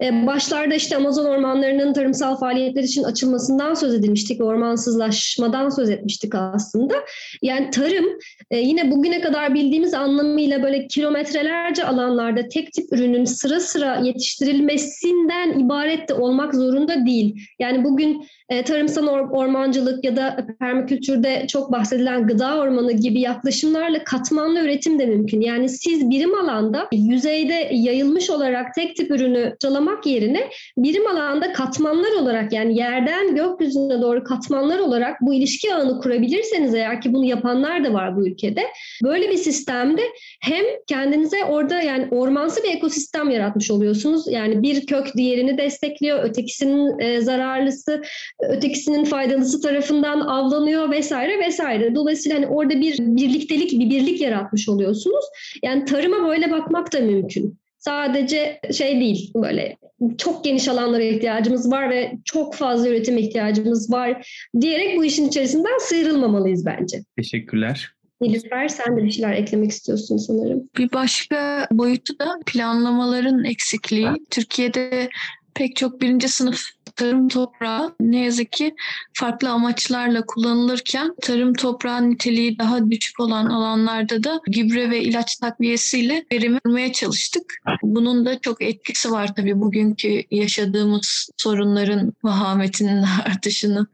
e, 0.06 0.26
başlarda 0.26 0.74
işte 0.74 0.96
Amazon 0.96 1.24
ormanlarının 1.24 1.92
tarımsal 1.92 2.36
faaliyetler 2.36 2.82
için 2.82 3.02
açılmasından 3.02 3.74
söz 3.74 3.94
edilmiştik. 3.94 4.40
Ormansızlaşmadan 4.40 5.68
söz 5.68 5.90
etmiştik 5.90 6.34
aslında. 6.34 6.94
Yani 7.42 7.70
tarım 7.70 8.06
e, 8.50 8.58
yine 8.58 8.90
bugüne 8.90 9.20
kadar 9.20 9.54
bildiğimiz 9.54 9.94
anlamıyla 9.94 10.62
böyle 10.62 10.86
kilometrelerce 10.86 11.84
alanlarda 11.84 12.48
tek 12.48 12.72
tip 12.72 12.92
ürünün 12.92 13.24
sıra 13.24 13.60
sıra 13.60 13.96
yetiştirilmesinden 13.96 15.58
ibaret 15.58 16.08
de 16.08 16.14
olmak 16.14 16.54
zorunda 16.54 17.06
değil. 17.06 17.34
Yani 17.58 17.84
bugün 17.84 18.26
e, 18.48 18.64
tarımsal 18.64 19.06
ormancılık 19.48 20.04
ya 20.04 20.16
da 20.16 20.46
permakültürde 20.60 21.46
çok 21.48 21.72
bahsedilen 21.72 22.26
gıda 22.26 22.58
ormanı 22.58 22.92
gibi 22.92 23.20
yaklaşımlarla 23.20 24.04
katmanlı 24.04 24.60
üretim 24.60 24.98
de 24.98 25.06
mümkün. 25.06 25.40
Yani 25.40 25.68
siz 25.68 26.10
birim 26.10 26.34
alanda 26.34 26.88
yüzeyde 26.92 27.68
yayılmış 27.72 28.30
olarak 28.30 28.74
tek 28.74 28.96
tip 28.96 29.10
ürünü 29.10 29.56
çalamak 29.60 30.06
yerine 30.06 30.50
birim 30.76 31.06
alanda 31.06 31.52
katmanlar 31.52 32.12
olarak 32.22 32.52
yani 32.52 32.78
yerden 32.78 33.34
gökyüzüne 33.34 34.02
doğru 34.02 34.24
katmanlar 34.24 34.78
olarak 34.78 35.20
bu 35.20 35.34
ilişki 35.34 35.74
ağını 35.74 36.00
kurabilirseniz 36.00 36.74
eğer 36.74 37.00
ki 37.00 37.12
bunu 37.12 37.24
yapanlar 37.24 37.84
da 37.84 37.92
var 37.92 38.16
bu 38.16 38.28
ülkede. 38.28 38.62
Böyle 39.04 39.30
bir 39.30 39.36
sistemde 39.36 40.02
hem 40.40 40.64
kendinize 40.86 41.44
orada 41.44 41.80
yani 41.80 42.08
ormansı 42.10 42.62
bir 42.62 42.76
ekosistem 42.76 43.30
yaratmış 43.30 43.70
oluyorsunuz. 43.70 44.24
Yani 44.30 44.62
bir 44.62 44.86
kök 44.86 45.16
diğerini 45.16 45.58
destekliyor, 45.58 46.24
ötekisinin 46.24 46.98
e, 46.98 47.20
zararlısı 47.20 48.02
ötekisinin 48.40 49.04
faydalısı 49.28 49.60
tarafından 49.60 50.20
avlanıyor 50.20 50.90
vesaire 50.90 51.38
vesaire. 51.38 51.94
Dolayısıyla 51.94 52.38
hani 52.38 52.46
orada 52.46 52.80
bir 52.80 52.98
birliktelik, 52.98 53.72
bir 53.72 53.90
birlik 53.90 54.20
yaratmış 54.20 54.68
oluyorsunuz. 54.68 55.24
Yani 55.62 55.84
tarıma 55.84 56.28
böyle 56.28 56.50
bakmak 56.50 56.92
da 56.92 57.00
mümkün. 57.00 57.58
Sadece 57.78 58.60
şey 58.72 59.00
değil 59.00 59.32
böyle 59.34 59.76
çok 60.18 60.44
geniş 60.44 60.68
alanlara 60.68 61.02
ihtiyacımız 61.02 61.70
var 61.70 61.90
ve 61.90 62.12
çok 62.24 62.54
fazla 62.54 62.88
üretim 62.88 63.18
ihtiyacımız 63.18 63.92
var 63.92 64.30
diyerek 64.60 64.98
bu 64.98 65.04
işin 65.04 65.28
içerisinden 65.28 65.78
sıyrılmamalıyız 65.80 66.66
bence. 66.66 67.04
Teşekkürler. 67.16 67.90
Nilüfer 68.20 68.68
sen 68.68 68.96
de 68.96 69.04
bir 69.04 69.10
şeyler 69.10 69.32
eklemek 69.32 69.70
istiyorsun 69.70 70.16
sanırım. 70.16 70.70
Bir 70.78 70.92
başka 70.92 71.68
boyutu 71.70 72.18
da 72.18 72.38
planlamaların 72.46 73.44
eksikliği. 73.44 74.08
Türkiye'de 74.30 75.08
pek 75.54 75.76
çok 75.76 76.00
birinci 76.00 76.28
sınıf 76.28 76.60
tarım 76.98 77.28
toprağı 77.28 77.94
ne 78.00 78.24
yazık 78.24 78.52
ki 78.52 78.74
farklı 79.12 79.50
amaçlarla 79.50 80.26
kullanılırken 80.26 81.14
tarım 81.22 81.54
toprağı 81.54 82.10
niteliği 82.10 82.58
daha 82.58 82.90
düşük 82.90 83.20
olan 83.20 83.46
alanlarda 83.46 84.24
da 84.24 84.40
gübre 84.46 84.90
ve 84.90 85.02
ilaç 85.02 85.36
takviyesiyle 85.36 86.24
verimi 86.32 86.60
kurmaya 86.60 86.92
çalıştık. 86.92 87.42
Bunun 87.82 88.26
da 88.26 88.40
çok 88.40 88.62
etkisi 88.62 89.10
var 89.10 89.34
tabii 89.34 89.60
bugünkü 89.60 90.22
yaşadığımız 90.30 91.30
sorunların 91.36 92.12
vahametinin 92.22 93.04
artışını. 93.24 93.86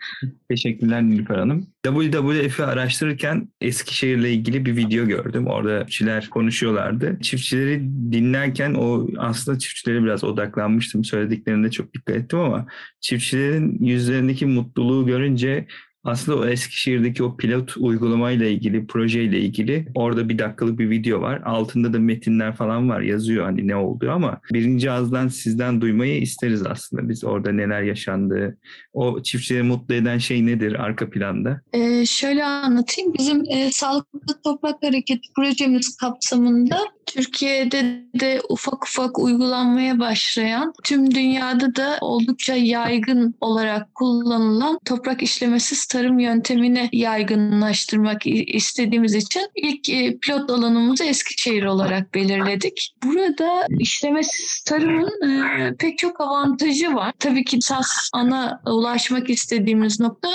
Teşekkürler 0.49 1.03
Nilüfer 1.03 1.39
Hanım. 1.39 1.74
WWF'i 1.85 2.65
araştırırken 2.65 3.49
Eskişehir'le 3.61 4.25
ilgili 4.25 4.67
bir 4.67 4.77
video 4.77 5.07
gördüm. 5.07 5.47
Orada 5.47 5.81
çiftçiler 5.81 6.31
konuşuyorlardı. 6.31 7.19
Çiftçileri 7.23 7.81
dinlerken 8.13 8.75
o 8.75 9.09
aslında 9.19 9.59
çiftçilere 9.59 10.03
biraz 10.03 10.25
odaklanmıştım. 10.25 11.05
Söylediklerine 11.05 11.71
çok 11.71 11.95
dikkat 11.95 12.17
ettim 12.17 12.39
ama 12.39 12.67
çiftçilerin 13.01 13.79
yüzlerindeki 13.85 14.47
mutluluğu 14.47 15.07
görünce 15.07 15.67
aslında 16.05 16.39
o 16.39 16.47
Eskişehir'deki 16.47 17.23
o 17.23 17.37
pilot 17.37 17.77
uygulamayla 17.77 18.47
ilgili, 18.47 18.87
projeyle 18.87 19.41
ilgili 19.41 19.87
orada 19.95 20.29
bir 20.29 20.39
dakikalık 20.39 20.79
bir 20.79 20.91
video 20.91 21.21
var. 21.21 21.43
Altında 21.45 21.93
da 21.93 21.99
metinler 21.99 22.57
falan 22.57 22.89
var 22.89 23.01
yazıyor 23.01 23.45
hani 23.45 23.69
ne 23.69 23.77
oldu 23.77 24.11
ama 24.11 24.41
birinci 24.53 24.91
ağızdan 24.91 25.29
sizden 25.29 25.81
duymayı 25.81 26.21
isteriz 26.21 26.67
aslında. 26.67 27.09
Biz 27.09 27.25
orada 27.25 27.53
neler 27.53 27.83
yaşandı, 27.83 28.59
o 28.93 29.23
çiftçileri 29.23 29.63
mutlu 29.63 29.95
eden 29.95 30.19
şey 30.19 30.47
nedir 30.47 30.85
arka 30.85 31.11
planda? 31.11 31.61
Ee, 31.73 32.07
şöyle 32.07 32.45
anlatayım. 32.45 33.15
Bizim 33.19 33.43
e, 33.51 33.71
Sağlıklı 33.73 34.43
Toprak 34.45 34.83
Hareketi 34.83 35.29
projemiz 35.37 35.97
kapsamında 35.97 36.79
Türkiye'de 37.07 38.05
de 38.21 38.41
ufak 38.49 38.85
ufak 38.85 39.19
uygulanmaya 39.19 39.99
başlayan, 39.99 40.73
tüm 40.85 41.15
dünyada 41.15 41.77
da 41.77 41.99
oldukça 42.01 42.55
yaygın 42.55 43.35
olarak 43.41 43.95
kullanılan 43.95 44.79
toprak 44.85 45.23
işlemesiz 45.23 45.87
tarım 45.87 46.19
yöntemini 46.19 46.89
yaygınlaştırmak 46.93 48.27
istediğimiz 48.27 49.15
için 49.15 49.49
ilk 49.55 49.89
e, 49.89 50.19
pilot 50.19 50.51
alanımızı 50.51 51.05
Eskişehir 51.05 51.65
olarak 51.65 52.15
belirledik. 52.15 52.95
Burada 53.05 53.67
işlemesiz 53.79 54.63
tarımın 54.67 55.31
e, 55.31 55.75
pek 55.79 55.99
çok 55.99 56.21
avantajı 56.21 56.95
var. 56.95 57.13
Tabii 57.19 57.45
ki 57.45 57.57
esas 57.57 58.11
ana 58.13 58.63
ulaşmak 58.67 59.31
istediğimiz 59.31 60.01
nokta 60.01 60.29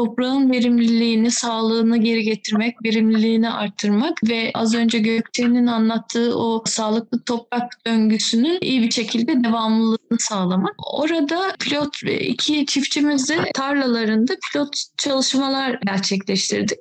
toprağın 0.00 0.50
verimliliğini, 0.50 1.30
sağlığını 1.30 1.96
geri 1.96 2.22
getirmek, 2.22 2.84
verimliliğini 2.84 3.50
arttırmak 3.50 4.18
ve 4.28 4.50
az 4.54 4.74
önce 4.74 4.98
Gökçe'nin 4.98 5.66
anlattığı 5.66 6.38
o 6.38 6.62
sağlıklı 6.66 7.22
toprak 7.22 7.72
döngüsünün 7.86 8.58
iyi 8.60 8.82
bir 8.82 8.90
şekilde 8.90 9.44
devamlılığını 9.44 10.18
sağlamak. 10.18 10.74
Orada 10.92 11.54
pilot 11.60 11.96
iki 12.20 12.66
çiftçimizle 12.66 13.36
tarlalarında 13.54 14.36
pilot 14.52 14.76
çalışmalar 14.98 15.78
gerçekleştirdik. 15.86 16.78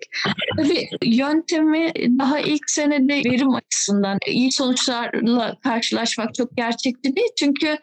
Tabii 0.57 0.88
yöntemi 1.03 1.91
daha 2.20 2.39
ilk 2.39 2.70
senede 2.70 3.15
verim 3.32 3.55
açısından 3.55 4.17
iyi 4.28 4.51
sonuçlarla 4.51 5.57
karşılaşmak 5.63 6.36
çok 6.36 6.57
gerçekçi 6.57 7.15
değil. 7.15 7.30
Çünkü 7.39 7.78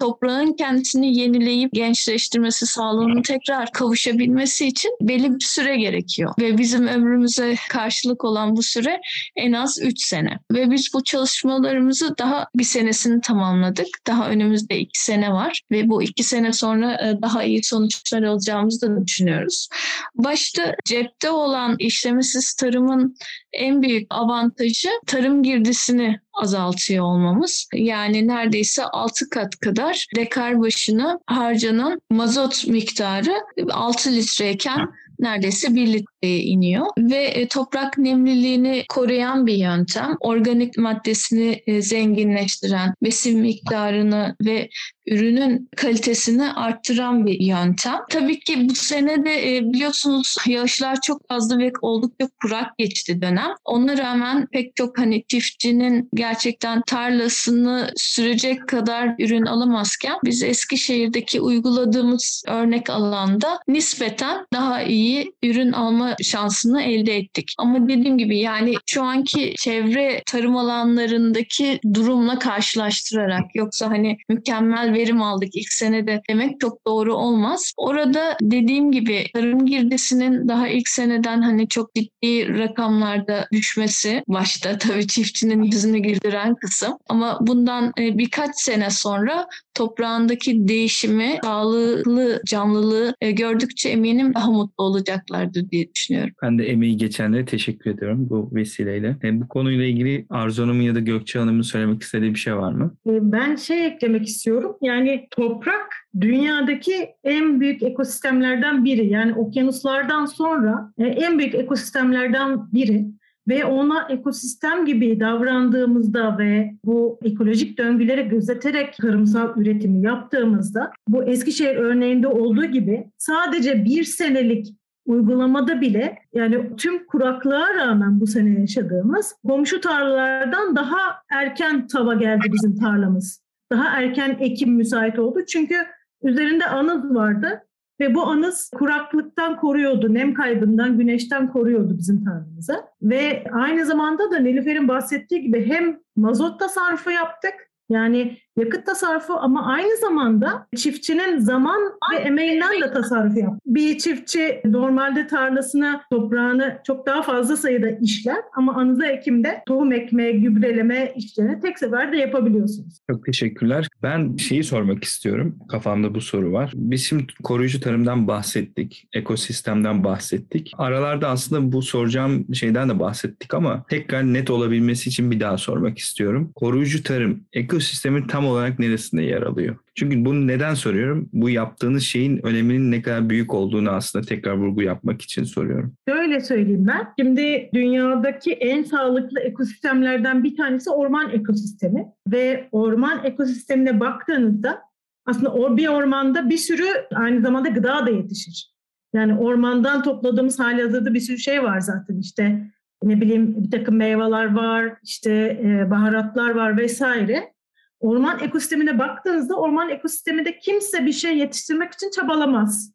toprağın 0.00 0.52
kendisini 0.52 1.18
yenileyip 1.18 1.72
gençleştirmesi, 1.72 2.66
sağlığının 2.66 3.22
tekrar 3.22 3.72
kavuşabilmesi 3.72 4.66
için 4.66 4.79
belli 5.00 5.34
bir 5.34 5.44
süre 5.44 5.76
gerekiyor. 5.76 6.34
Ve 6.40 6.58
bizim 6.58 6.86
ömrümüze 6.86 7.54
karşılık 7.68 8.24
olan 8.24 8.56
bu 8.56 8.62
süre 8.62 9.00
en 9.36 9.52
az 9.52 9.78
3 9.82 10.02
sene. 10.02 10.38
Ve 10.52 10.70
biz 10.70 10.90
bu 10.94 11.04
çalışmalarımızı 11.04 12.18
daha 12.18 12.46
bir 12.54 12.64
senesini 12.64 13.20
tamamladık. 13.20 13.86
Daha 14.06 14.28
önümüzde 14.28 14.78
2 14.78 15.04
sene 15.04 15.32
var 15.32 15.60
ve 15.70 15.88
bu 15.88 16.02
2 16.02 16.22
sene 16.22 16.52
sonra 16.52 16.92
e, 16.94 17.22
daha 17.22 17.44
iyi 17.44 17.64
sonuçlar 17.64 18.22
alacağımızı 18.22 18.80
da 18.80 19.06
düşünüyoruz. 19.06 19.68
Başta 20.14 20.74
cepte 20.84 21.30
olan 21.30 21.76
işlemesiz 21.78 22.54
tarımın 22.54 23.16
en 23.52 23.82
büyük 23.82 24.06
avantajı 24.10 24.88
tarım 25.06 25.42
girdisini 25.42 26.20
azaltıyor 26.32 27.04
olmamız. 27.04 27.68
Yani 27.74 28.28
neredeyse 28.28 28.84
6 28.84 29.30
kat 29.30 29.56
kadar 29.56 30.06
dekar 30.16 30.60
başına 30.60 31.18
harcanan 31.26 32.00
mazot 32.10 32.66
miktarı 32.66 33.34
6 33.70 34.10
litreyken 34.10 34.88
neredeyse 35.18 35.74
1 35.74 35.86
litreye 35.86 36.09
iniyor 36.28 36.86
ve 36.98 37.24
e, 37.24 37.48
toprak 37.48 37.98
nemliliğini 37.98 38.84
koruyan 38.88 39.46
bir 39.46 39.54
yöntem. 39.54 40.16
Organik 40.20 40.78
maddesini 40.78 41.62
e, 41.66 41.82
zenginleştiren, 41.82 42.94
besin 43.02 43.40
miktarını 43.40 44.36
ve 44.44 44.68
ürünün 45.06 45.68
kalitesini 45.76 46.52
arttıran 46.52 47.26
bir 47.26 47.40
yöntem. 47.40 47.96
Tabii 48.10 48.40
ki 48.40 48.68
bu 48.68 48.74
sene 48.74 49.24
de 49.24 49.56
e, 49.56 49.62
biliyorsunuz 49.62 50.36
yağışlar 50.46 51.00
çok 51.02 51.28
fazla 51.28 51.58
ve 51.58 51.72
oldukça 51.82 52.28
kurak 52.42 52.78
geçti 52.78 53.22
dönem. 53.22 53.50
Ona 53.64 53.98
rağmen 53.98 54.46
pek 54.46 54.76
çok 54.76 54.98
hani 54.98 55.24
çiftçinin 55.28 56.08
gerçekten 56.14 56.82
tarlasını 56.86 57.90
sürecek 57.96 58.68
kadar 58.68 59.14
ürün 59.18 59.46
alamazken 59.46 60.16
biz 60.24 60.42
Eskişehir'deki 60.42 61.40
uyguladığımız 61.40 62.44
örnek 62.48 62.90
alanda 62.90 63.58
nispeten 63.68 64.46
daha 64.52 64.82
iyi 64.82 65.32
ürün 65.42 65.72
alma 65.72 66.09
şansını 66.22 66.82
elde 66.82 67.16
ettik. 67.16 67.54
Ama 67.58 67.88
dediğim 67.88 68.18
gibi 68.18 68.38
yani 68.38 68.74
şu 68.86 69.02
anki 69.02 69.54
çevre 69.58 70.22
tarım 70.26 70.56
alanlarındaki 70.56 71.80
durumla 71.94 72.38
karşılaştırarak 72.38 73.44
yoksa 73.54 73.90
hani 73.90 74.16
mükemmel 74.28 74.92
verim 74.92 75.22
aldık 75.22 75.48
ilk 75.54 75.72
senede 75.72 76.20
demek 76.30 76.60
çok 76.60 76.86
doğru 76.86 77.14
olmaz. 77.14 77.72
Orada 77.76 78.36
dediğim 78.42 78.92
gibi 78.92 79.26
tarım 79.34 79.66
girdisinin 79.66 80.48
daha 80.48 80.68
ilk 80.68 80.88
seneden 80.88 81.42
hani 81.42 81.68
çok 81.68 81.94
ciddi 81.94 82.58
rakamlarda 82.58 83.46
düşmesi 83.52 84.22
başta 84.28 84.78
tabii 84.78 85.06
çiftçinin 85.06 85.62
yüzünü 85.62 85.98
güldüren 85.98 86.54
kısım. 86.54 86.92
Ama 87.08 87.38
bundan 87.40 87.92
e, 87.98 88.18
birkaç 88.18 88.50
sene 88.56 88.90
sonra 88.90 89.46
toprağındaki 89.80 90.68
değişimi, 90.68 91.38
sağlıklı 91.44 92.42
canlılığı 92.46 93.14
e, 93.20 93.30
gördükçe 93.30 93.88
eminim 93.88 94.34
daha 94.34 94.50
mutlu 94.50 94.84
olacaklardır 94.84 95.70
diye 95.70 95.94
düşünüyorum. 95.94 96.34
Ben 96.42 96.58
de 96.58 96.64
emeği 96.64 96.96
geçenlere 96.96 97.44
teşekkür 97.44 97.90
ediyorum 97.90 98.26
bu 98.30 98.50
vesileyle. 98.52 99.16
E, 99.24 99.40
bu 99.40 99.48
konuyla 99.48 99.84
ilgili 99.84 100.26
Arzu 100.30 100.62
Hanım'ın 100.62 100.82
ya 100.82 100.94
da 100.94 101.00
Gökçe 101.00 101.38
Hanım'ın 101.38 101.62
söylemek 101.62 102.02
istediği 102.02 102.34
bir 102.34 102.38
şey 102.38 102.56
var 102.56 102.72
mı? 102.72 102.94
Ben 103.06 103.56
şey 103.56 103.86
eklemek 103.86 104.28
istiyorum. 104.28 104.76
Yani 104.82 105.26
toprak 105.30 105.92
dünyadaki 106.20 107.08
en 107.24 107.60
büyük 107.60 107.82
ekosistemlerden 107.82 108.84
biri. 108.84 109.06
Yani 109.06 109.34
okyanuslardan 109.34 110.26
sonra 110.26 110.92
e, 110.98 111.04
en 111.04 111.38
büyük 111.38 111.54
ekosistemlerden 111.54 112.72
biri 112.72 113.06
ve 113.50 113.64
ona 113.64 114.06
ekosistem 114.08 114.86
gibi 114.86 115.20
davrandığımızda 115.20 116.38
ve 116.38 116.74
bu 116.84 117.18
ekolojik 117.22 117.78
döngüleri 117.78 118.28
gözeterek 118.28 118.96
tarımsal 118.96 119.60
üretimi 119.60 120.02
yaptığımızda 120.02 120.92
bu 121.08 121.24
Eskişehir 121.24 121.76
örneğinde 121.76 122.28
olduğu 122.28 122.64
gibi 122.64 123.10
sadece 123.18 123.84
bir 123.84 124.04
senelik 124.04 124.74
uygulamada 125.06 125.80
bile 125.80 126.18
yani 126.34 126.76
tüm 126.76 127.06
kuraklığa 127.06 127.74
rağmen 127.74 128.20
bu 128.20 128.26
sene 128.26 128.60
yaşadığımız 128.60 129.34
komşu 129.46 129.80
tarlalardan 129.80 130.76
daha 130.76 130.98
erken 131.30 131.86
tava 131.86 132.14
geldi 132.14 132.44
bizim 132.52 132.76
tarlamız 132.76 133.42
daha 133.72 134.00
erken 134.00 134.36
ekim 134.40 134.72
müsait 134.72 135.18
oldu. 135.18 135.40
Çünkü 135.48 135.76
üzerinde 136.22 136.66
anız 136.66 137.14
vardı 137.14 137.62
ve 138.00 138.14
bu 138.14 138.22
anız 138.22 138.70
kuraklıktan 138.74 139.56
koruyordu, 139.56 140.14
nem 140.14 140.34
kaybından, 140.34 140.98
güneşten 140.98 141.52
koruyordu 141.52 141.98
bizim 141.98 142.24
tarlamızı. 142.24 142.76
Ve 143.02 143.44
aynı 143.52 143.86
zamanda 143.86 144.30
da 144.30 144.38
Nilüfer'in 144.38 144.88
bahsettiği 144.88 145.42
gibi 145.42 145.66
hem 145.66 146.00
mazot 146.16 146.60
tasarrufu 146.60 147.10
yaptık 147.10 147.54
yani 147.88 148.38
yakıt 148.58 148.86
tasarrufu 148.86 149.34
ama 149.34 149.66
aynı 149.66 149.96
zamanda 149.96 150.66
çiftçinin 150.76 151.38
zaman 151.38 151.80
ve 152.12 152.16
emeğinden 152.16 152.80
de 152.80 152.92
tasarruf 152.92 153.36
yap. 153.36 153.54
Bir 153.66 153.98
çiftçi 153.98 154.60
normalde 154.64 155.26
tarlasına 155.26 156.02
toprağını 156.12 156.78
çok 156.86 157.06
daha 157.06 157.22
fazla 157.22 157.56
sayıda 157.56 157.90
işler 157.90 158.38
ama 158.56 158.74
anıza 158.74 159.06
ekimde 159.06 159.62
tohum 159.66 159.92
ekme, 159.92 160.32
gübreleme 160.32 161.12
işlerini 161.16 161.60
tek 161.60 161.78
seferde 161.78 162.16
yapabiliyorsunuz. 162.16 163.00
Çok 163.10 163.24
teşekkürler. 163.24 163.88
Ben 164.02 164.36
şeyi 164.36 164.64
sormak 164.64 165.04
istiyorum. 165.04 165.58
Kafamda 165.68 166.14
bu 166.14 166.20
soru 166.20 166.52
var. 166.52 166.72
Biz 166.74 167.04
şimdi 167.04 167.26
koruyucu 167.42 167.80
tarımdan 167.80 168.28
bahsettik. 168.28 169.08
Ekosistemden 169.12 170.04
bahsettik. 170.04 170.72
Aralarda 170.78 171.28
aslında 171.28 171.72
bu 171.72 171.82
soracağım 171.82 172.54
şeyden 172.54 172.88
de 172.88 173.00
bahsettik 173.00 173.54
ama 173.54 173.84
tekrar 173.88 174.22
net 174.24 174.50
olabilmesi 174.50 175.08
için 175.08 175.30
bir 175.30 175.40
daha 175.40 175.58
sormak 175.58 175.98
istiyorum. 175.98 176.52
Koruyucu 176.54 177.02
tarım 177.02 177.40
ekosistemin 177.52 178.26
tam 178.26 178.39
olarak 178.46 178.78
neresinde 178.78 179.22
yer 179.22 179.42
alıyor? 179.42 179.76
Çünkü 179.94 180.24
bunu 180.24 180.46
neden 180.46 180.74
soruyorum? 180.74 181.28
Bu 181.32 181.50
yaptığınız 181.50 182.02
şeyin 182.02 182.46
öneminin 182.46 182.90
ne 182.90 183.02
kadar 183.02 183.30
büyük 183.30 183.54
olduğunu 183.54 183.90
aslında 183.90 184.26
tekrar 184.26 184.52
vurgu 184.52 184.82
yapmak 184.82 185.22
için 185.22 185.44
soruyorum. 185.44 185.94
Şöyle 186.08 186.40
söyleyeyim 186.40 186.86
ben. 186.86 187.06
Şimdi 187.18 187.70
dünyadaki 187.74 188.52
en 188.52 188.82
sağlıklı 188.82 189.40
ekosistemlerden 189.40 190.44
bir 190.44 190.56
tanesi 190.56 190.90
orman 190.90 191.30
ekosistemi. 191.30 192.06
Ve 192.32 192.68
orman 192.72 193.24
ekosistemine 193.24 194.00
baktığınızda 194.00 194.80
aslında 195.26 195.76
bir 195.76 195.88
ormanda 195.88 196.50
bir 196.50 196.56
sürü 196.56 196.86
aynı 197.14 197.40
zamanda 197.40 197.68
gıda 197.68 198.06
da 198.06 198.10
yetişir. 198.10 198.70
Yani 199.14 199.34
ormandan 199.38 200.02
topladığımız 200.02 200.58
hali 200.58 200.82
hazırda 200.82 201.14
bir 201.14 201.20
sürü 201.20 201.38
şey 201.38 201.62
var 201.62 201.80
zaten 201.80 202.18
işte 202.18 202.70
ne 203.02 203.20
bileyim 203.20 203.64
bir 203.64 203.70
takım 203.70 203.96
meyveler 203.96 204.54
var, 204.54 204.92
işte 205.02 205.60
baharatlar 205.90 206.50
var 206.50 206.76
vesaire. 206.76 207.52
Orman 208.00 208.40
ekosistemine 208.40 208.98
baktığınızda 208.98 209.56
orman 209.56 209.90
ekosisteminde 209.90 210.58
kimse 210.58 211.06
bir 211.06 211.12
şey 211.12 211.38
yetiştirmek 211.38 211.92
için 211.92 212.10
çabalamaz. 212.10 212.92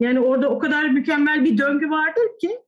Yani 0.00 0.20
orada 0.20 0.50
o 0.50 0.58
kadar 0.58 0.84
mükemmel 0.84 1.44
bir 1.44 1.58
döngü 1.58 1.90
vardır 1.90 2.24
ki 2.40 2.58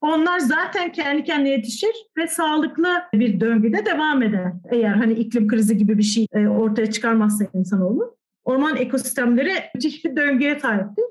onlar 0.00 0.38
zaten 0.38 0.92
kendi 0.92 1.24
kendine 1.24 1.50
yetişir 1.50 1.92
ve 2.16 2.26
sağlıklı 2.26 2.88
bir 3.14 3.40
döngüde 3.40 3.86
devam 3.86 4.22
eder. 4.22 4.52
Eğer 4.70 4.94
hani 4.94 5.12
iklim 5.12 5.48
krizi 5.48 5.76
gibi 5.76 5.98
bir 5.98 6.02
şey 6.02 6.26
e, 6.32 6.48
ortaya 6.48 6.90
çıkarmazsa 6.90 7.44
insanoğlu. 7.54 8.16
Orman 8.44 8.76
ekosistemleri 8.76 9.52
müthiş 9.74 10.04
bir 10.04 10.16
döngüye 10.16 10.60
sahiptir. 10.60 11.04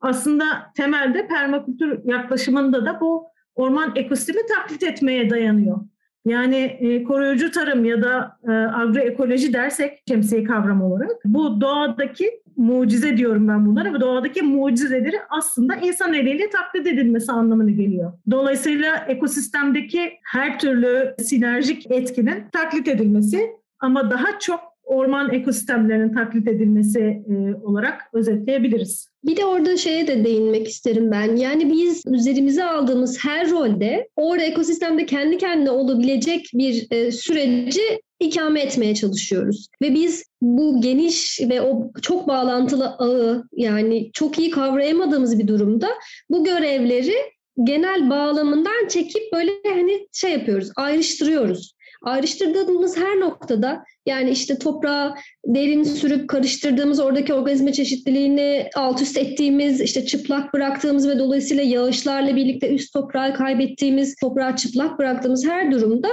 Aslında 0.00 0.72
temelde 0.76 1.28
permakültür 1.28 2.00
yaklaşımında 2.04 2.86
da 2.86 3.00
bu 3.00 3.26
orman 3.54 3.92
ekosistemi 3.96 4.46
taklit 4.46 4.82
etmeye 4.82 5.30
dayanıyor. 5.30 5.80
Yani 6.24 6.56
e, 6.56 7.04
koruyucu 7.04 7.50
tarım 7.50 7.84
ya 7.84 8.02
da 8.02 8.38
e, 8.48 8.50
agroekoloji 8.52 9.52
dersek 9.52 10.02
şemsiye 10.08 10.44
kavramı 10.44 10.86
olarak 10.86 11.10
bu 11.24 11.60
doğadaki 11.60 12.40
mucize 12.56 13.16
diyorum 13.16 13.48
ben 13.48 13.66
bunlara 13.66 13.94
ve 13.94 14.00
doğadaki 14.00 14.42
mucizeleri 14.42 15.16
aslında 15.30 15.74
insan 15.76 16.14
eliyle 16.14 16.50
taklit 16.50 16.86
edilmesi 16.86 17.32
anlamına 17.32 17.70
geliyor. 17.70 18.12
Dolayısıyla 18.30 18.96
ekosistemdeki 18.96 20.12
her 20.22 20.58
türlü 20.58 21.14
sinerjik 21.18 21.90
etkinin 21.90 22.44
taklit 22.52 22.88
edilmesi 22.88 23.50
ama 23.80 24.10
daha 24.10 24.38
çok 24.38 24.60
orman 24.84 25.32
ekosistemlerinin 25.32 26.12
taklit 26.12 26.48
edilmesi 26.48 27.00
e, 27.00 27.54
olarak 27.62 28.00
özetleyebiliriz. 28.12 29.13
Bir 29.24 29.36
de 29.36 29.44
orada 29.44 29.76
şeye 29.76 30.06
de 30.06 30.24
değinmek 30.24 30.68
isterim 30.68 31.10
ben. 31.10 31.36
Yani 31.36 31.72
biz 31.72 32.02
üzerimize 32.06 32.64
aldığımız 32.64 33.18
her 33.24 33.50
rolde 33.50 34.08
orada 34.16 34.42
ekosistemde 34.42 35.06
kendi 35.06 35.38
kendine 35.38 35.70
olabilecek 35.70 36.50
bir 36.54 36.86
e, 36.90 37.12
süreci 37.12 38.00
ikame 38.20 38.60
etmeye 38.60 38.94
çalışıyoruz. 38.94 39.68
Ve 39.82 39.94
biz 39.94 40.24
bu 40.42 40.80
geniş 40.80 41.40
ve 41.48 41.60
o 41.60 41.92
çok 42.02 42.28
bağlantılı 42.28 42.86
ağı 42.98 43.44
yani 43.52 44.10
çok 44.12 44.38
iyi 44.38 44.50
kavrayamadığımız 44.50 45.38
bir 45.38 45.48
durumda 45.48 45.88
bu 46.30 46.44
görevleri 46.44 47.14
genel 47.64 48.10
bağlamından 48.10 48.88
çekip 48.88 49.32
böyle 49.32 49.52
hani 49.68 50.08
şey 50.12 50.32
yapıyoruz, 50.32 50.70
ayrıştırıyoruz. 50.76 51.73
Ayrıştırdığımız 52.04 52.96
her 52.96 53.20
noktada 53.20 53.84
yani 54.06 54.30
işte 54.30 54.58
toprağa 54.58 55.14
derin 55.46 55.82
sürüp 55.82 56.28
karıştırdığımız 56.28 57.00
oradaki 57.00 57.34
organizma 57.34 57.72
çeşitliliğini 57.72 58.68
alt 58.76 59.02
üst 59.02 59.16
ettiğimiz, 59.16 59.80
işte 59.80 60.06
çıplak 60.06 60.54
bıraktığımız 60.54 61.08
ve 61.08 61.18
dolayısıyla 61.18 61.62
yağışlarla 61.62 62.36
birlikte 62.36 62.74
üst 62.74 62.92
toprağı 62.92 63.34
kaybettiğimiz, 63.34 64.16
toprağı 64.16 64.56
çıplak 64.56 64.98
bıraktığımız 64.98 65.46
her 65.46 65.72
durumda 65.72 66.08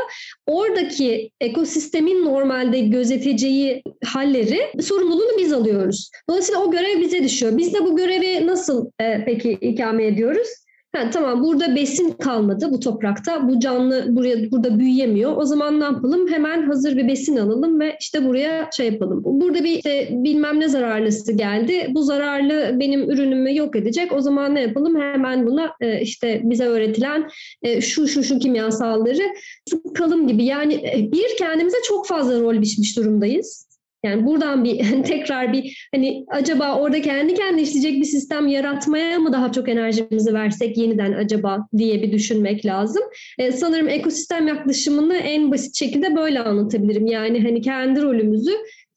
oradaki 0.45 1.31
ekosistemin 1.41 2.25
normalde 2.25 2.79
gözeteceği 2.79 3.83
halleri 4.05 4.81
sorumluluğunu 4.81 5.37
biz 5.39 5.53
alıyoruz. 5.53 6.11
Dolayısıyla 6.29 6.61
o 6.61 6.71
görev 6.71 7.01
bize 7.01 7.23
düşüyor. 7.23 7.57
Biz 7.57 7.73
de 7.73 7.85
bu 7.85 7.97
görevi 7.97 8.47
nasıl 8.47 8.91
e, 8.99 9.25
peki 9.25 9.51
ikame 9.51 10.05
ediyoruz? 10.05 10.47
Ha, 10.95 11.09
tamam 11.09 11.43
burada 11.43 11.75
besin 11.75 12.11
kalmadı 12.11 12.67
bu 12.71 12.79
toprakta. 12.79 13.49
Bu 13.49 13.59
canlı 13.59 14.05
buraya 14.09 14.51
burada 14.51 14.79
büyüyemiyor. 14.79 15.37
O 15.37 15.45
zaman 15.45 15.79
ne 15.79 15.83
yapalım? 15.83 16.27
Hemen 16.27 16.63
hazır 16.63 16.97
bir 16.97 17.07
besin 17.07 17.37
alalım 17.37 17.79
ve 17.79 17.97
işte 17.99 18.25
buraya 18.25 18.69
şey 18.77 18.91
yapalım. 18.91 19.21
Burada 19.25 19.63
bir 19.63 19.75
işte 19.75 20.09
bilmem 20.11 20.59
ne 20.59 20.69
zararlısı 20.69 21.33
geldi. 21.33 21.87
Bu 21.89 22.03
zararlı 22.03 22.79
benim 22.79 23.11
ürünümü 23.11 23.55
yok 23.55 23.75
edecek. 23.75 24.11
O 24.13 24.21
zaman 24.21 24.55
ne 24.55 24.61
yapalım? 24.61 25.01
Hemen 25.01 25.47
buna 25.47 25.73
e, 25.81 26.01
işte 26.01 26.41
bize 26.43 26.65
öğretilen 26.65 27.29
e, 27.61 27.81
şu 27.81 28.07
şu 28.07 28.23
şu 28.23 28.39
kimyasalları 28.39 29.23
sıkalım 29.69 30.27
gibi. 30.27 30.45
Yani 30.45 30.73
e, 30.73 31.11
bir 31.11 31.37
kendimize 31.37 31.77
çok 31.87 32.07
fazla 32.07 32.39
rol 32.39 32.61
biçmiş 32.61 32.97
durumdayız. 32.97 33.70
Yani 34.03 34.25
buradan 34.25 34.63
bir 34.63 35.03
tekrar 35.03 35.53
bir 35.53 35.87
hani 35.95 36.25
acaba 36.27 36.75
orada 36.79 37.01
kendi 37.01 37.33
kendine 37.33 37.61
işleyecek 37.61 38.01
bir 38.01 38.05
sistem 38.05 38.47
yaratmaya 38.47 39.19
mı 39.19 39.33
daha 39.33 39.51
çok 39.51 39.69
enerjimizi 39.69 40.33
versek 40.33 40.77
yeniden 40.77 41.13
acaba 41.13 41.67
diye 41.77 42.01
bir 42.01 42.11
düşünmek 42.11 42.65
lazım. 42.65 43.03
Ee, 43.39 43.51
sanırım 43.51 43.89
ekosistem 43.89 44.47
yaklaşımını 44.47 45.15
en 45.17 45.51
basit 45.51 45.75
şekilde 45.75 46.15
böyle 46.15 46.39
anlatabilirim. 46.39 47.05
Yani 47.05 47.43
hani 47.43 47.61
kendi 47.61 48.01
rolümüzü 48.01 48.51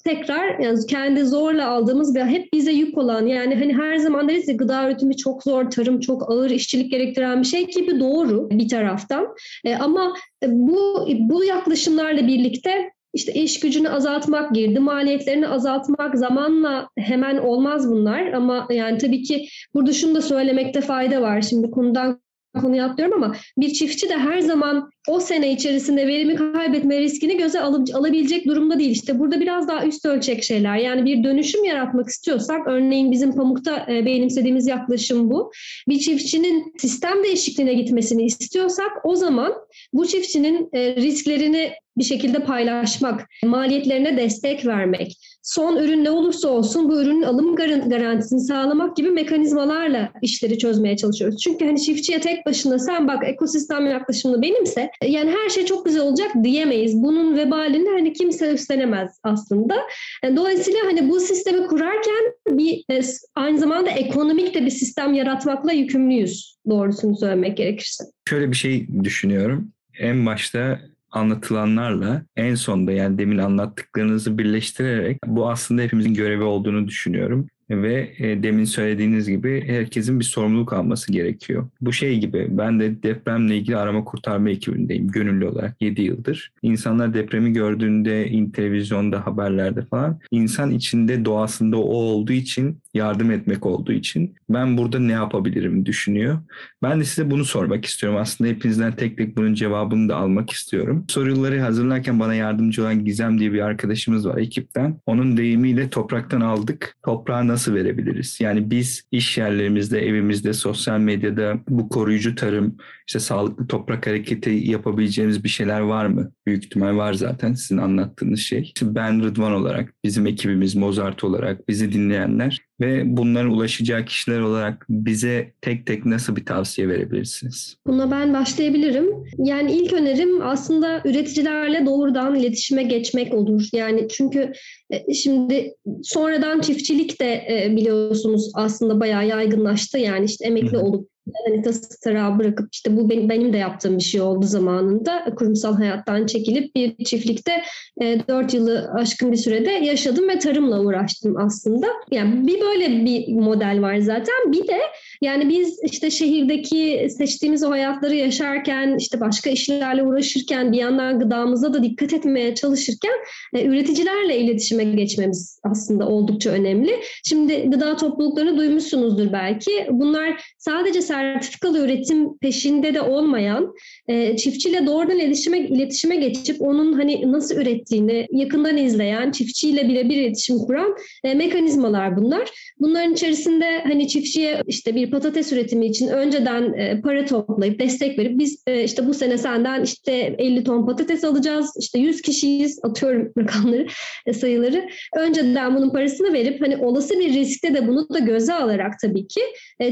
tekrar 0.05 0.59
yani 0.59 0.87
kendi 0.87 1.25
zorla 1.25 1.69
aldığımız 1.69 2.17
ve 2.17 2.25
hep 2.25 2.53
bize 2.53 2.73
yük 2.73 2.99
olan 2.99 3.27
yani 3.27 3.55
hani 3.55 3.75
her 3.75 3.97
zaman 3.97 4.29
deriz 4.29 4.49
ya 4.49 4.55
gıda 4.55 4.87
üretimi 4.87 5.17
çok 5.17 5.43
zor, 5.43 5.71
tarım 5.71 6.01
çok 6.01 6.31
ağır, 6.31 6.51
işçilik 6.51 6.91
gerektiren 6.91 7.43
bir 7.43 7.47
şey 7.47 7.67
gibi 7.67 8.01
doğru 8.01 8.51
bir 8.51 8.69
taraftan. 8.69 9.27
E, 9.65 9.77
ama 9.77 10.15
bu 10.47 11.09
bu 11.19 11.45
yaklaşımlarla 11.45 12.27
birlikte 12.27 12.94
işte 13.15 13.33
iş 13.33 13.61
gücünü 13.61 13.89
azaltmak, 13.89 14.55
girdi 14.55 14.81
maliyetlerini 14.81 15.49
azaltmak 15.49 16.19
zamanla 16.19 16.89
hemen 16.99 17.39
olmaz 17.39 17.91
bunlar 17.91 18.33
ama 18.33 18.67
yani 18.71 18.99
tabii 18.99 19.23
ki 19.23 19.49
burada 19.75 19.93
şunu 19.93 20.15
da 20.15 20.23
söylemekte 20.23 20.81
fayda 20.81 21.23
var. 21.23 21.43
Şimdi 21.43 21.71
konudan 21.71 22.24
konuya 22.61 22.87
atlıyorum 22.87 23.23
ama 23.23 23.37
bir 23.59 23.73
çiftçi 23.73 24.09
de 24.09 24.17
her 24.17 24.39
zaman 24.39 24.91
o 25.09 25.21
sene 25.21 25.53
içerisinde 25.53 26.07
verimi 26.07 26.35
kaybetme 26.35 27.01
riskini 27.01 27.37
göze 27.37 27.61
alıp, 27.61 27.95
alabilecek 27.95 28.47
durumda 28.47 28.79
değil. 28.79 28.91
İşte 28.91 29.19
burada 29.19 29.41
biraz 29.41 29.69
daha 29.69 29.87
üst 29.87 30.07
ölçek 30.07 30.45
şeyler. 30.45 30.77
Yani 30.77 31.05
bir 31.05 31.25
dönüşüm 31.25 31.65
yaratmak 31.65 32.09
istiyorsak 32.09 32.67
örneğin 32.67 33.13
bizim 33.13 33.37
pamukta 33.37 33.87
e, 33.89 34.07
benimsediğimiz 34.07 34.67
yaklaşım 34.67 35.31
bu. 35.31 35.53
Bir 35.89 35.99
çiftçinin 35.99 36.75
sistem 36.79 37.25
değişikliğine 37.25 37.75
gitmesini 37.75 38.25
istiyorsak 38.25 38.93
o 39.05 39.17
zaman 39.17 39.53
bu 39.93 40.07
çiftçinin 40.07 40.69
e, 40.73 40.97
risklerini 40.97 41.73
bir 41.97 42.05
şekilde 42.05 42.39
paylaşmak, 42.39 43.29
maliyetlerine 43.45 44.17
destek 44.17 44.67
vermek, 44.67 45.17
son 45.45 45.77
ürün 45.77 46.05
ne 46.05 46.11
olursa 46.11 46.49
olsun 46.49 46.89
bu 46.89 47.03
ürünün 47.03 47.23
alım 47.23 47.57
garantisini 47.57 48.41
sağlamak 48.41 48.97
gibi 48.97 49.11
mekanizmalarla 49.11 50.13
işleri 50.23 50.59
çözmeye 50.59 50.97
çalışıyoruz. 50.97 51.41
Çünkü 51.43 51.65
hani 51.65 51.83
çiftçiye 51.83 52.21
tek 52.21 52.47
başına 52.47 52.79
sen 52.79 53.09
bak 53.09 53.29
ekosistem 53.29 53.87
yaklaşımını 53.87 54.43
benimse 54.43 54.91
yani 55.03 55.31
her 55.31 55.51
şey 55.51 55.65
çok 55.65 55.87
güzel 55.87 56.03
olacak 56.03 56.31
diyemeyiz. 56.43 57.03
Bunun 57.03 57.37
vebalini 57.37 57.89
hani 57.89 58.13
kimse 58.13 58.53
üstlenemez 58.53 59.19
aslında. 59.23 59.77
E, 60.23 60.37
dolayısıyla 60.37 60.81
hani 60.85 61.09
bu 61.09 61.21
sistemi 61.21 61.67
kurarken 61.67 62.25
bir 62.49 62.85
e, 62.91 63.01
aynı 63.35 63.59
zamanda 63.59 63.91
ekonomik 63.91 64.55
de 64.55 64.67
bir 64.67 64.71
sistem 64.71 65.15
yaratmakla 65.15 65.73
yükümlüyüz 65.73 66.57
doğrusunu 66.71 67.17
söylemek 67.17 67.57
gerekirse. 67.57 68.05
Şöyle 68.29 68.51
bir 68.51 68.57
şey 68.57 68.89
düşünüyorum. 69.05 69.73
En 69.99 70.27
başta 70.27 70.79
anlatılanlarla 71.15 72.27
en 72.37 72.55
sonda 72.55 72.93
yani 72.93 73.19
demin 73.19 73.39
anlattıklarınızı 73.39 74.39
birleştirerek 74.39 75.19
bu 75.27 75.51
aslında 75.51 75.83
hepimizin 75.83 76.15
görevi 76.15 76.43
olduğunu 76.43 76.89
düşünüyorum 76.89 77.49
ve 77.71 78.15
e, 78.19 78.43
demin 78.43 78.65
söylediğiniz 78.65 79.29
gibi 79.29 79.65
herkesin 79.67 80.21
bir 80.21 80.25
sorumluluk 80.25 80.73
alması 80.73 81.13
gerekiyor. 81.13 81.69
Bu 81.81 81.93
şey 81.93 82.19
gibi 82.19 82.47
ben 82.51 82.81
de 82.81 83.03
depremle 83.03 83.57
ilgili 83.57 83.77
arama 83.77 84.05
kurtarma 84.05 84.51
ekibindeyim 84.51 85.09
gönüllü 85.09 85.47
olarak 85.47 85.83
7 85.83 86.03
yıldır. 86.03 86.53
İnsanlar 86.63 87.15
depremi 87.15 87.53
gördüğünde 87.53 88.31
televizyonda 88.53 89.27
haberlerde 89.27 89.83
falan 89.83 90.21
insan 90.31 90.71
içinde 90.71 91.25
doğasında 91.25 91.77
o 91.77 91.95
olduğu 91.95 92.33
için 92.33 92.79
yardım 92.95 93.31
etmek 93.31 93.67
olduğu 93.67 93.93
için 93.93 94.35
ben 94.49 94.79
burada 94.79 94.99
ne 94.99 95.13
yapabilirim 95.13 95.87
düşünüyor. 95.87 96.39
Ben 96.83 97.01
de 97.01 97.05
size 97.05 97.31
bunu 97.31 97.45
sormak 97.45 97.85
istiyorum. 97.85 98.19
Aslında 98.23 98.51
hepinizden 98.51 98.97
tek 98.97 99.19
tek 99.19 99.37
bunun 99.37 99.55
cevabını 99.55 100.09
da 100.09 100.17
almak 100.17 100.51
istiyorum. 100.51 101.05
Soruları 101.09 101.61
hazırlarken 101.61 102.21
bana 102.21 102.35
yardımcı 102.35 102.83
olan 102.83 103.05
Gizem 103.05 103.39
diye 103.39 103.53
bir 103.53 103.61
arkadaşımız 103.61 104.29
var 104.29 104.39
ekipten. 104.39 105.01
Onun 105.07 105.37
deyimiyle 105.37 105.91
topraktan 105.91 106.41
aldık. 106.41 106.97
Toprağı 107.05 107.49
nasıl 107.55 107.75
verebiliriz? 107.75 108.41
Yani 108.41 108.71
biz 108.71 109.03
iş 109.13 109.39
yerlerimizde, 109.39 110.07
evimizde, 110.07 110.53
sosyal 110.53 110.99
medyada 110.99 111.59
bu 111.69 111.89
koruyucu 111.89 112.35
tarım, 112.35 112.77
işte 113.07 113.21
sağlıklı 113.21 113.67
toprak 113.67 114.07
hareketi 114.07 114.51
yapabileceğimiz 114.51 115.45
bir 115.45 115.49
şeyler 115.49 115.81
var 115.81 116.07
mı? 116.07 116.33
Büyük 116.47 116.65
ihtimal 116.65 116.97
var 116.97 117.13
zaten 117.13 117.55
sizin 117.55 117.79
anlattığınız 117.79 118.41
şey. 118.41 118.61
İşte 118.61 118.95
ben 118.95 119.25
Rıdvan 119.25 119.53
olarak, 119.53 119.95
bizim 120.05 120.27
ekibimiz 120.27 120.75
Mozart 120.75 121.25
olarak, 121.25 121.69
bizi 121.69 121.93
dinleyenler 121.93 122.61
ve 122.81 123.17
bunların 123.17 123.51
ulaşacağı 123.51 124.05
kişiler 124.05 124.41
olarak 124.41 124.87
bize 124.89 125.53
tek 125.61 125.87
tek 125.87 126.07
nasıl 126.07 126.37
bir 126.37 126.47
tavsiye 126.47 126.89
verebilirsiniz? 126.89 127.77
Buna 127.87 128.11
ben 128.11 128.35
başlayabilirim. 128.35 129.07
Yani 129.39 129.73
ilk 129.73 129.93
önerim 129.93 130.43
aslında 130.43 131.03
üreticilerle 131.05 131.87
doğrudan 131.87 132.35
iletişime 132.35 132.83
geçmek 132.83 133.35
olur. 133.35 133.69
Yani 133.73 134.09
çünkü 134.09 134.53
e, 134.91 135.15
şimdi 135.15 135.75
sonradan 136.03 136.61
çiftçilik 136.61 137.21
de 137.21 137.47
e, 137.51 137.77
biliyorsunuz 137.77 138.51
aslında 138.55 139.01
bayağı 139.01 139.27
yaygınlaştı. 139.27 139.99
Yani 139.99 140.25
işte 140.25 140.47
emekli 140.47 140.79
olup 140.79 141.14
hani 141.47 141.63
tarağı 142.05 142.39
bırakıp 142.39 142.69
işte 142.73 142.97
bu 142.97 143.11
benim, 143.11 143.29
benim 143.29 143.53
de 143.53 143.57
yaptığım 143.57 143.99
bir 143.99 144.03
şey 144.03 144.21
oldu 144.21 144.47
zamanında. 144.47 145.25
Kurumsal 145.37 145.77
hayattan 145.77 146.27
çekilip 146.27 146.75
bir 146.75 147.05
çiftlikte 147.05 147.63
e, 148.03 148.29
4 148.29 148.55
yılı 148.55 148.91
aşkın 148.95 149.33
bir 149.33 149.37
sürede 149.37 149.71
yaşadım 149.71 150.29
ve 150.29 150.39
tarımla 150.39 150.81
uğraştım 150.81 151.37
aslında. 151.37 151.87
Yani 152.11 152.47
bir 152.47 152.61
böyle 152.61 153.05
bir 153.05 153.33
model 153.35 153.83
var 153.83 153.99
zaten. 153.99 154.53
Bir 154.53 154.69
de 154.69 154.79
yani 155.23 155.49
biz 155.49 155.79
işte 155.83 156.11
şehirdeki 156.11 157.09
seçtiğimiz 157.19 157.65
o 157.65 157.71
hayatları 157.71 158.15
yaşarken 158.15 158.97
işte 158.99 159.21
başka 159.21 159.51
işlerle 159.51 160.03
uğraşırken 160.03 160.73
bir 160.73 160.79
yandan 160.79 161.19
gıdamıza 161.19 161.75
da 161.75 161.83
dikkat 161.83 162.13
etmeye 162.13 162.55
çalışırken 162.55 163.15
e, 163.55 163.65
üreticilerle 163.65 164.39
iletişime 164.39 164.85
geçmemiz 164.85 165.61
aslında 165.65 166.09
oldukça 166.09 166.51
önemli. 166.51 167.01
Şimdi 167.25 167.71
gıda 167.71 167.97
topluluklarını 167.97 168.59
duymuşsunuzdur 168.59 169.33
belki. 169.33 169.87
Bunlar 169.91 170.55
sadece 170.59 171.03
sertifikalı 171.03 171.85
üretim 171.85 172.39
peşinde 172.39 172.95
de 172.95 173.03
olmayan 173.03 173.75
e, 174.09 174.37
çiftçiyle 174.37 174.87
doğrudan 174.87 175.19
iletişime, 175.19 175.59
iletişime 175.59 176.17
geçip 176.17 176.63
onun 176.63 176.93
hani 176.93 177.33
nasıl 177.33 177.57
ürettiğini 177.57 178.27
yakından 178.33 178.77
izleyen, 178.77 179.31
çiftçiyle 179.31 179.89
birebir 179.89 180.17
iletişim 180.17 180.59
kuran 180.59 180.97
e, 181.25 181.35
mekanizmalar 181.35 182.17
bunlar. 182.17 182.51
Bunların 182.81 183.13
içerisinde 183.13 183.81
hani 183.83 184.09
çiftçiye 184.09 184.63
işte 184.67 184.95
bir 184.95 185.04
bir 185.05 185.11
patates 185.11 185.53
üretimi 185.53 185.87
için 185.87 186.09
önceden 186.09 186.73
e, 186.73 187.01
para 187.01 187.25
toplayıp 187.25 187.81
destek 187.81 188.19
verip 188.19 188.39
biz 188.39 188.63
e, 188.67 188.85
işte 188.85 189.07
bu 189.07 189.15
sene 189.15 189.39
senden 189.39 189.83
işte 189.83 190.13
50 190.39 190.65
ton 190.65 190.87
patates 190.87 191.25
alacağız. 191.25 191.75
işte 191.81 191.99
100 191.99 192.23
kişiyiz 192.23 192.79
atıyorum 192.83 193.33
rakamları 193.39 193.87
e, 194.27 194.33
sayıları. 194.33 194.89
Önceden 195.17 195.77
bunun 195.77 195.91
parasını 195.91 196.33
verip 196.33 196.61
hani 196.61 196.77
olası 196.77 197.21
bir 197.21 197.35
riskte 197.35 197.75
de 197.75 197.89
bunu 197.89 198.09
da 198.09 198.19
göze 198.19 198.55
alarak 198.55 198.93
tabii 199.03 199.27
ki 199.27 199.41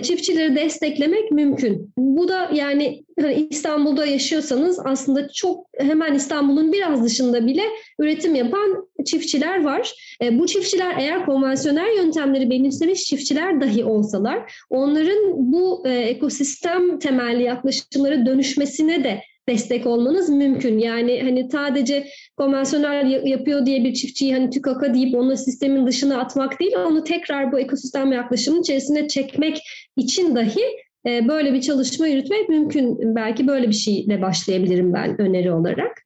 çiftçileri 0.02 0.56
desteklemek 0.56 1.30
mümkün. 1.30 1.92
Bu 1.96 2.28
da 2.28 2.50
yani 2.54 3.04
hani 3.20 3.46
İstanbul'da 3.50 4.06
yaşıyorsanız 4.06 4.78
aslında 4.84 5.28
çok 5.28 5.66
hemen 5.78 6.14
İstanbul'un 6.14 6.72
biraz 6.72 7.04
dışında 7.04 7.46
bile 7.46 7.62
üretim 7.98 8.34
yapan 8.34 8.88
çiftçiler 9.04 9.64
var. 9.64 9.94
E, 10.22 10.38
bu 10.38 10.46
çiftçiler 10.46 10.94
eğer 10.98 11.26
konvansiyonel 11.26 11.96
yöntemleri 11.96 12.50
benimsemiş 12.50 13.04
çiftçiler 13.04 13.60
dahi 13.60 13.84
olsalar 13.84 14.52
onların 14.70 15.52
bu 15.52 15.82
e, 15.86 15.90
ekosistem 15.90 16.98
temelli 16.98 17.42
yaklaşımlara 17.42 18.26
dönüşmesine 18.26 19.04
de 19.04 19.20
destek 19.48 19.86
olmanız 19.86 20.28
mümkün. 20.28 20.78
Yani 20.78 21.22
hani 21.22 21.48
sadece 21.52 22.06
konvansiyonel 22.36 23.26
yapıyor 23.26 23.66
diye 23.66 23.84
bir 23.84 23.94
çiftçiyi 23.94 24.34
hani 24.34 24.50
tükaka 24.50 24.94
deyip 24.94 25.14
onu 25.14 25.36
sistemin 25.36 25.86
dışına 25.86 26.20
atmak 26.20 26.60
değil, 26.60 26.72
onu 26.76 27.04
tekrar 27.04 27.52
bu 27.52 27.58
ekosistem 27.58 28.12
yaklaşımın 28.12 28.60
içerisine 28.60 29.08
çekmek 29.08 29.58
için 29.96 30.36
dahi 30.36 30.62
böyle 31.04 31.52
bir 31.52 31.60
çalışma 31.60 32.06
yürütmek 32.06 32.48
mümkün. 32.48 33.14
Belki 33.14 33.46
böyle 33.46 33.68
bir 33.68 33.74
şeyle 33.74 34.22
başlayabilirim 34.22 34.92
ben 34.92 35.20
öneri 35.20 35.52
olarak. 35.52 36.02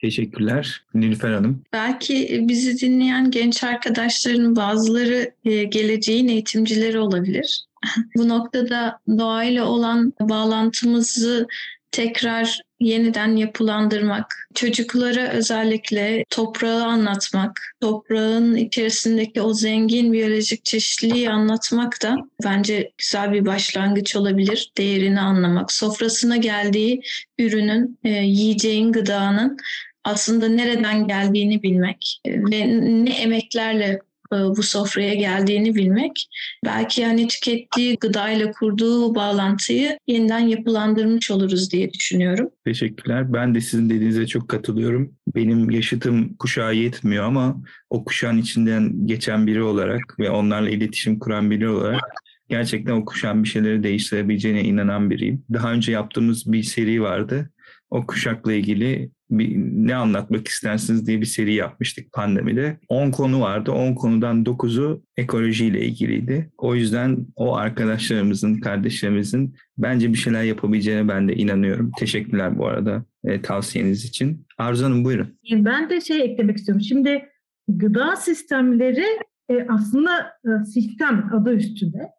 Teşekkürler 0.00 0.84
Nilüfer 0.94 1.32
Hanım. 1.32 1.62
Belki 1.72 2.44
bizi 2.48 2.80
dinleyen 2.80 3.30
genç 3.30 3.64
arkadaşların 3.64 4.56
bazıları 4.56 5.30
e, 5.44 5.64
geleceğin 5.64 6.28
eğitimcileri 6.28 6.98
olabilir. 6.98 7.64
Bu 8.16 8.28
noktada 8.28 9.00
doğayla 9.18 9.66
olan 9.66 10.12
bağlantımızı 10.20 11.46
tekrar 11.92 12.60
yeniden 12.80 13.36
yapılandırmak, 13.36 14.48
çocuklara 14.54 15.28
özellikle 15.28 16.24
toprağı 16.30 16.84
anlatmak, 16.84 17.60
toprağın 17.80 18.56
içerisindeki 18.56 19.42
o 19.42 19.54
zengin 19.54 20.12
biyolojik 20.12 20.64
çeşitliliği 20.64 21.30
anlatmak 21.30 22.02
da 22.02 22.16
bence 22.44 22.92
güzel 22.98 23.32
bir 23.32 23.46
başlangıç 23.46 24.16
olabilir. 24.16 24.72
Değerini 24.78 25.20
anlamak, 25.20 25.72
sofrasına 25.72 26.36
geldiği 26.36 27.02
ürünün, 27.38 27.98
e, 28.04 28.08
yiyeceğin, 28.08 28.92
gıdanın 28.92 29.56
aslında 30.04 30.48
nereden 30.48 31.06
geldiğini 31.06 31.62
bilmek 31.62 32.20
ve 32.26 32.66
ne 33.04 33.10
emeklerle 33.10 33.84
e, 33.84 34.00
bu 34.32 34.62
sofraya 34.62 35.14
geldiğini 35.14 35.74
bilmek 35.74 36.28
belki 36.64 37.00
yani 37.00 37.28
tükettiği 37.28 37.96
gıdayla 37.96 38.50
kurduğu 38.50 39.14
bağlantıyı 39.14 39.98
yeniden 40.06 40.38
yapılandırmış 40.38 41.30
oluruz 41.30 41.72
diye 41.72 41.92
düşünüyorum. 41.92 42.50
Teşekkürler. 42.64 43.32
Ben 43.32 43.54
de 43.54 43.60
sizin 43.60 43.90
dediğinize 43.90 44.26
çok 44.26 44.48
katılıyorum. 44.48 45.14
Benim 45.34 45.70
yaşıtım 45.70 46.34
kuşağı 46.34 46.74
yetmiyor 46.74 47.24
ama 47.24 47.62
o 47.90 48.04
kuşağın 48.04 48.38
içinden 48.38 49.06
geçen 49.06 49.46
biri 49.46 49.62
olarak 49.62 50.18
ve 50.18 50.30
onlarla 50.30 50.70
iletişim 50.70 51.18
kuran 51.18 51.50
biri 51.50 51.68
olarak 51.68 52.02
gerçekten 52.48 52.92
o 52.92 53.04
kuşağın 53.04 53.44
bir 53.44 53.48
şeyleri 53.48 53.82
değiştirebileceğine 53.82 54.62
inanan 54.62 55.10
biriyim. 55.10 55.44
Daha 55.52 55.72
önce 55.72 55.92
yaptığımız 55.92 56.52
bir 56.52 56.62
seri 56.62 57.02
vardı. 57.02 57.50
O 57.90 58.06
kuşakla 58.06 58.52
ilgili 58.52 59.10
bir, 59.30 59.56
ne 59.56 59.94
anlatmak 59.94 60.48
istersiniz 60.48 61.06
diye 61.06 61.20
bir 61.20 61.26
seri 61.26 61.54
yapmıştık 61.54 62.12
pandemide. 62.12 62.76
10 62.88 63.10
konu 63.10 63.40
vardı. 63.40 63.72
10 63.72 63.94
konudan 63.94 64.44
9'u 64.44 65.02
ekolojiyle 65.16 65.84
ilgiliydi. 65.84 66.50
O 66.58 66.74
yüzden 66.74 67.26
o 67.36 67.56
arkadaşlarımızın, 67.56 68.60
kardeşlerimizin 68.60 69.54
bence 69.78 70.12
bir 70.12 70.18
şeyler 70.18 70.42
yapabileceğine 70.42 71.08
ben 71.08 71.28
de 71.28 71.34
inanıyorum. 71.34 71.90
Teşekkürler 71.98 72.58
bu 72.58 72.66
arada 72.66 73.04
e, 73.24 73.42
tavsiyeniz 73.42 74.04
için. 74.04 74.46
Arzu 74.58 74.84
Hanım 74.84 75.04
buyurun. 75.04 75.38
Ben 75.52 75.90
de 75.90 76.00
şey 76.00 76.22
eklemek 76.22 76.56
istiyorum. 76.56 76.82
Şimdi 76.82 77.24
gıda 77.68 78.16
sistemleri 78.16 79.06
e, 79.50 79.66
aslında 79.68 80.10
e, 80.44 80.64
sistem 80.64 81.30
adı 81.34 81.54
üstünde. 81.54 82.17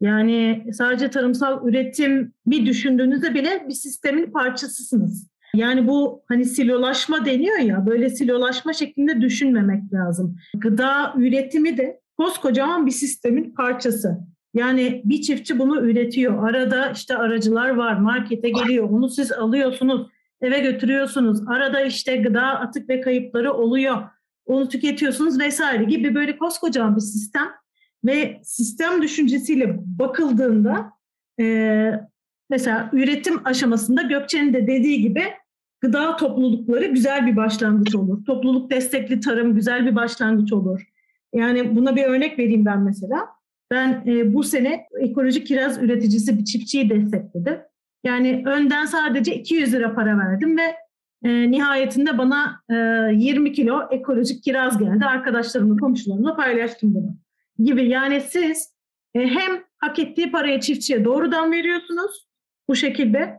Yani 0.00 0.66
sadece 0.72 1.10
tarımsal 1.10 1.68
üretim 1.68 2.32
bir 2.46 2.66
düşündüğünüzde 2.66 3.34
bile 3.34 3.64
bir 3.68 3.74
sistemin 3.74 4.30
parçasısınız. 4.30 5.30
Yani 5.54 5.86
bu 5.86 6.22
hani 6.28 6.44
silolaşma 6.44 7.26
deniyor 7.26 7.58
ya 7.58 7.86
böyle 7.86 8.10
silolaşma 8.10 8.72
şeklinde 8.72 9.20
düşünmemek 9.20 9.92
lazım. 9.92 10.36
Gıda 10.56 11.14
üretimi 11.16 11.76
de 11.76 12.00
koskocaman 12.16 12.86
bir 12.86 12.90
sistemin 12.90 13.54
parçası. 13.54 14.18
Yani 14.54 15.02
bir 15.04 15.22
çiftçi 15.22 15.58
bunu 15.58 15.80
üretiyor. 15.80 16.48
Arada 16.48 16.90
işte 16.90 17.16
aracılar 17.16 17.68
var, 17.68 17.96
markete 17.96 18.50
geliyor. 18.50 18.90
Onu 18.90 19.08
siz 19.08 19.32
alıyorsunuz, 19.32 20.06
eve 20.40 20.60
götürüyorsunuz. 20.60 21.48
Arada 21.48 21.80
işte 21.80 22.16
gıda 22.16 22.42
atık 22.42 22.88
ve 22.88 23.00
kayıpları 23.00 23.52
oluyor. 23.52 23.96
Onu 24.46 24.68
tüketiyorsunuz 24.68 25.40
vesaire 25.40 25.84
gibi 25.84 26.14
böyle 26.14 26.38
koskocaman 26.38 26.96
bir 26.96 27.00
sistem. 27.00 27.48
Ve 28.04 28.40
sistem 28.42 29.02
düşüncesiyle 29.02 29.76
bakıldığında 29.98 30.92
e, 31.40 31.92
mesela 32.50 32.90
üretim 32.92 33.46
aşamasında 33.46 34.02
Gökçe'nin 34.02 34.54
de 34.54 34.66
dediği 34.66 35.00
gibi 35.00 35.24
gıda 35.80 36.16
toplulukları 36.16 36.86
güzel 36.86 37.26
bir 37.26 37.36
başlangıç 37.36 37.94
olur. 37.94 38.24
Topluluk 38.24 38.70
destekli 38.70 39.20
tarım 39.20 39.54
güzel 39.54 39.86
bir 39.86 39.96
başlangıç 39.96 40.52
olur. 40.52 40.80
Yani 41.34 41.76
buna 41.76 41.96
bir 41.96 42.04
örnek 42.04 42.38
vereyim 42.38 42.64
ben 42.64 42.80
mesela. 42.80 43.28
Ben 43.70 44.02
e, 44.06 44.34
bu 44.34 44.42
sene 44.42 44.86
ekolojik 45.00 45.46
kiraz 45.46 45.82
üreticisi 45.82 46.38
bir 46.38 46.44
çiftçiyi 46.44 46.90
destekledim. 46.90 47.58
Yani 48.04 48.42
önden 48.46 48.86
sadece 48.86 49.34
200 49.34 49.72
lira 49.72 49.94
para 49.94 50.18
verdim 50.18 50.58
ve 50.58 50.74
e, 51.24 51.50
nihayetinde 51.50 52.18
bana 52.18 52.62
e, 52.70 52.74
20 53.14 53.52
kilo 53.52 53.88
ekolojik 53.90 54.42
kiraz 54.44 54.78
geldi. 54.78 55.04
Arkadaşlarımla, 55.04 55.76
komşularımla 55.76 56.36
paylaştım 56.36 56.94
bunu 56.94 57.16
gibi. 57.64 57.88
Yani 57.88 58.20
siz 58.20 58.74
e, 59.14 59.20
hem 59.20 59.64
hak 59.78 59.98
ettiği 59.98 60.32
parayı 60.32 60.60
çiftçiye 60.60 61.04
doğrudan 61.04 61.52
veriyorsunuz 61.52 62.28
bu 62.68 62.76
şekilde 62.76 63.36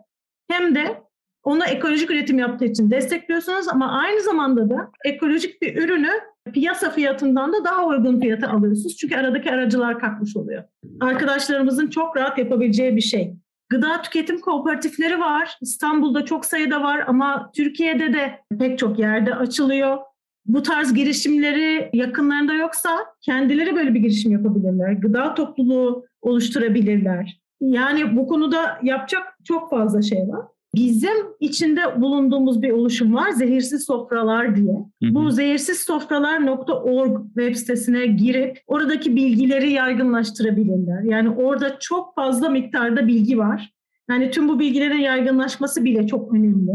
hem 0.50 0.76
de 0.76 1.02
ona 1.44 1.66
ekolojik 1.66 2.12
üretim 2.12 2.40
yaptığı 2.40 2.66
için 2.66 2.92
destekliyorsunuz 2.92 3.68
ama 3.68 3.92
aynı 3.92 4.22
zamanda 4.22 4.70
da 4.70 4.92
ekolojik 5.06 5.62
bir 5.62 5.84
ürünü 5.84 6.12
piyasa 6.54 6.90
fiyatından 6.90 7.54
da 7.54 7.64
daha 7.64 7.86
uygun 7.86 8.20
fiyata 8.20 8.48
alıyorsunuz. 8.48 8.98
Çünkü 8.98 9.16
aradaki 9.16 9.52
aracılar 9.52 10.00
kalkmış 10.00 10.38
oluyor. 10.38 10.64
Arkadaşlarımızın 11.02 11.88
çok 11.88 12.18
rahat 12.18 12.38
yapabileceği 12.38 12.96
bir 12.96 13.02
şey. 13.02 13.34
Gıda 13.70 14.02
tüketim 14.02 14.42
kooperatifleri 14.42 15.20
var. 15.20 15.58
İstanbul'da 15.62 16.26
çok 16.26 16.46
sayıda 16.46 16.84
var 16.84 17.04
ama 17.08 17.52
Türkiye'de 17.56 18.14
de 18.14 18.40
pek 18.60 18.80
çok 18.80 19.00
yerde 19.00 19.36
açılıyor. 19.36 19.98
Bu 20.46 20.64
tarz 20.64 20.94
girişimleri 20.94 21.90
yakınlarında 21.94 22.54
yoksa 22.54 22.90
kendileri 23.22 23.76
böyle 23.76 23.94
bir 23.94 24.00
girişim 24.00 24.32
yapabilirler. 24.32 24.92
Gıda 24.92 25.34
topluluğu 25.34 26.06
oluşturabilirler. 26.22 27.42
Yani 27.62 28.18
bu 28.18 28.28
konuda 28.28 28.80
yapacak 28.84 29.24
çok 29.44 29.70
fazla 29.70 30.02
şey 30.02 30.20
var. 30.20 30.46
Bizim 30.76 31.16
içinde 31.40 32.02
bulunduğumuz 32.02 32.62
bir 32.62 32.72
oluşum 32.72 33.16
var 33.16 33.32
Zehirsiz 33.32 33.86
Sofralar 33.86 34.56
diye. 34.56 34.74
Hı 34.74 35.10
hı. 35.10 35.14
Bu 35.16 35.32
zehirsizsofralar.org 35.32 37.26
web 37.26 37.56
sitesine 37.56 38.06
girip 38.06 38.60
oradaki 38.68 39.16
bilgileri 39.16 39.72
yaygınlaştırabilirler. 39.72 41.04
Yani 41.04 41.30
orada 41.30 41.80
çok 41.80 42.16
fazla 42.16 42.50
miktarda 42.50 43.08
bilgi 43.08 43.38
var. 43.38 43.74
Yani 44.10 44.32
tüm 44.32 44.50
bu 44.50 44.60
bilgilerin 44.60 45.00
yaygınlaşması 45.00 45.86
bile 45.86 46.08
çok 46.08 46.34
önemli. 46.34 46.72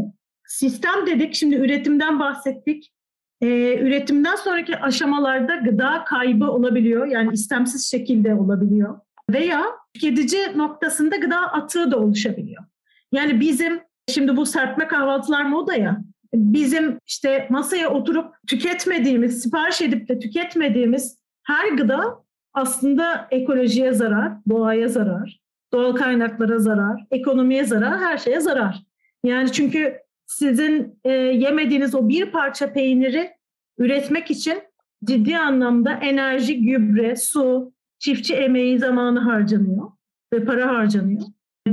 Sistem 0.49 1.07
dedik, 1.07 1.35
şimdi 1.35 1.57
üretimden 1.57 2.21
bahsettik. 2.21 2.93
Ee, 3.41 3.79
üretimden 3.79 4.35
sonraki 4.35 4.79
aşamalarda 4.79 5.57
gıda 5.57 6.05
kaybı 6.05 6.51
olabiliyor. 6.51 7.07
Yani 7.07 7.33
istemsiz 7.33 7.91
şekilde 7.91 8.35
olabiliyor. 8.35 9.01
Veya 9.31 9.65
tüketici 9.95 10.59
noktasında 10.59 11.17
gıda 11.17 11.39
atığı 11.53 11.91
da 11.91 11.99
oluşabiliyor. 11.99 12.65
Yani 13.13 13.41
bizim 13.41 13.81
şimdi 14.09 14.37
bu 14.37 14.47
serpme 14.47 14.89
kahvaltılar 14.89 15.45
moda 15.45 15.75
ya. 15.75 16.01
Bizim 16.35 16.99
işte 17.07 17.47
masaya 17.51 17.91
oturup 17.91 18.35
tüketmediğimiz, 18.47 19.43
sipariş 19.43 19.83
edip 19.83 20.09
de 20.09 20.19
tüketmediğimiz 20.19 21.19
her 21.43 21.69
gıda 21.73 22.25
aslında 22.55 23.29
ekolojiye 23.31 23.93
zarar, 23.93 24.33
doğaya 24.49 24.89
zarar, 24.89 25.41
doğal 25.73 25.95
kaynaklara 25.95 26.59
zarar, 26.59 27.07
ekonomiye 27.11 27.65
zarar, 27.65 28.01
her 28.01 28.19
şeye 28.19 28.41
zarar. 28.41 28.83
Yani 29.25 29.53
çünkü 29.53 30.06
sizin 30.27 30.99
e, 31.05 31.11
yemediğiniz 31.13 31.95
o 31.95 32.09
bir 32.09 32.31
parça 32.31 32.73
peyniri 32.73 33.31
üretmek 33.79 34.31
için 34.31 34.59
ciddi 35.05 35.39
anlamda 35.39 35.93
enerji, 35.93 36.63
gübre, 36.63 37.17
su, 37.17 37.73
çiftçi 37.99 38.35
emeği 38.35 38.79
zamanı 38.79 39.21
harcanıyor 39.21 39.91
ve 40.33 40.45
para 40.45 40.69
harcanıyor. 40.69 41.23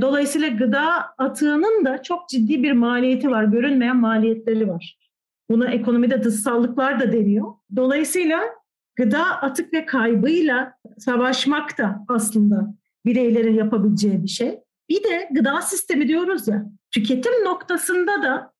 Dolayısıyla 0.01 0.47
gıda 0.47 1.05
atığının 1.17 1.85
da 1.85 2.03
çok 2.03 2.29
ciddi 2.29 2.63
bir 2.63 2.71
maliyeti 2.71 3.29
var, 3.29 3.43
görünmeyen 3.43 3.97
maliyetleri 3.97 4.67
var. 4.67 4.97
Buna 5.49 5.71
ekonomide 5.71 6.23
dışsallıklar 6.23 6.99
da 6.99 7.11
deniyor. 7.11 7.53
Dolayısıyla 7.75 8.39
gıda 8.95 9.25
atık 9.25 9.73
ve 9.73 9.85
kaybıyla 9.85 10.73
savaşmak 10.97 11.77
da 11.77 12.05
aslında 12.07 12.73
bireylerin 13.05 13.53
yapabileceği 13.53 14.23
bir 14.23 14.27
şey. 14.27 14.62
Bir 14.89 15.03
de 15.03 15.29
gıda 15.31 15.61
sistemi 15.61 16.07
diyoruz 16.07 16.47
ya, 16.47 16.65
tüketim 16.91 17.33
noktasında 17.45 18.23
da 18.23 18.53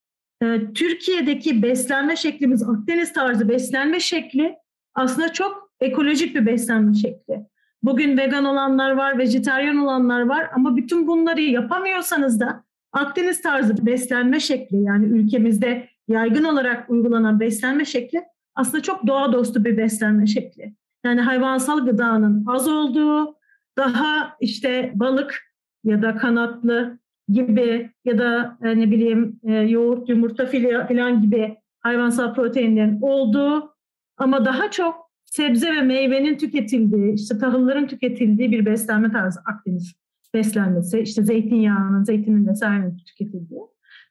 e, 0.44 0.74
Türkiye'deki 0.74 1.64
beslenme 1.64 2.16
şeklimiz, 2.16 2.64
Akdeniz 2.64 3.14
tarzı 3.14 3.50
beslenme 3.50 4.00
şekli 4.00 4.56
aslında 4.96 5.34
çok 5.34 5.72
ekolojik 5.80 6.36
bir 6.36 6.46
beslenme 6.46 6.94
şekli. 6.94 7.46
Bugün 7.84 8.18
vegan 8.18 8.46
olanlar 8.46 8.92
var, 8.92 9.18
vejetaryen 9.18 9.78
olanlar 9.78 10.22
var 10.22 10.50
ama 10.56 10.76
bütün 10.76 11.08
bunları 11.08 11.42
yapamıyorsanız 11.42 12.40
da 12.40 12.64
Akdeniz 12.92 13.42
tarzı 13.42 13.86
beslenme 13.86 14.40
şekli 14.40 14.84
yani 14.84 15.06
ülkemizde 15.06 15.90
yaygın 16.08 16.44
olarak 16.44 16.90
uygulanan 16.90 17.40
beslenme 17.40 17.86
şekli 17.86 18.24
aslında 18.56 18.84
çok 18.84 19.08
doğa 19.08 19.34
dostu 19.34 19.66
bir 19.66 19.78
beslenme 19.78 20.28
şekli. 20.28 20.74
Yani 21.06 21.22
hayvansal 21.22 21.86
gıdanın 21.86 22.46
az 22.48 22.68
olduğu, 22.68 23.36
daha 23.78 24.38
işte 24.40 24.92
balık 24.96 25.53
ya 25.84 26.02
da 26.02 26.16
kanatlı 26.16 27.00
gibi 27.30 27.92
ya 28.06 28.18
da 28.18 28.58
e, 28.64 28.80
ne 28.80 28.92
bileyim 28.92 29.40
e, 29.44 29.54
yoğurt, 29.54 30.10
yumurta 30.10 30.46
filan 30.46 31.22
gibi 31.22 31.58
hayvansal 31.80 32.34
proteinlerin 32.34 33.02
olduğu 33.02 33.76
ama 34.18 34.46
daha 34.46 34.72
çok 34.72 35.12
sebze 35.26 35.76
ve 35.76 35.82
meyvenin 35.82 36.38
tüketildiği, 36.38 37.14
işte 37.14 37.38
tahılların 37.38 37.88
tüketildiği 37.88 38.52
bir 38.52 38.66
beslenme 38.66 39.12
tarzı 39.12 39.40
Akdeniz 39.46 39.94
beslenmesi, 40.34 41.00
işte 41.00 41.24
zeytinyağının, 41.24 42.04
zeytinin 42.04 42.48
vesairenin 42.48 42.98
tüketildiği. 42.98 43.62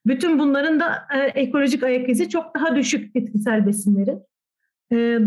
Bütün 0.06 0.38
bunların 0.38 0.80
da 0.80 0.94
e, 1.14 1.18
ekolojik 1.18 1.82
ayak 1.82 2.08
izi 2.08 2.28
çok 2.28 2.54
daha 2.54 2.76
düşük 2.76 3.14
bitkisel 3.14 3.66
besinlerin. 3.66 4.18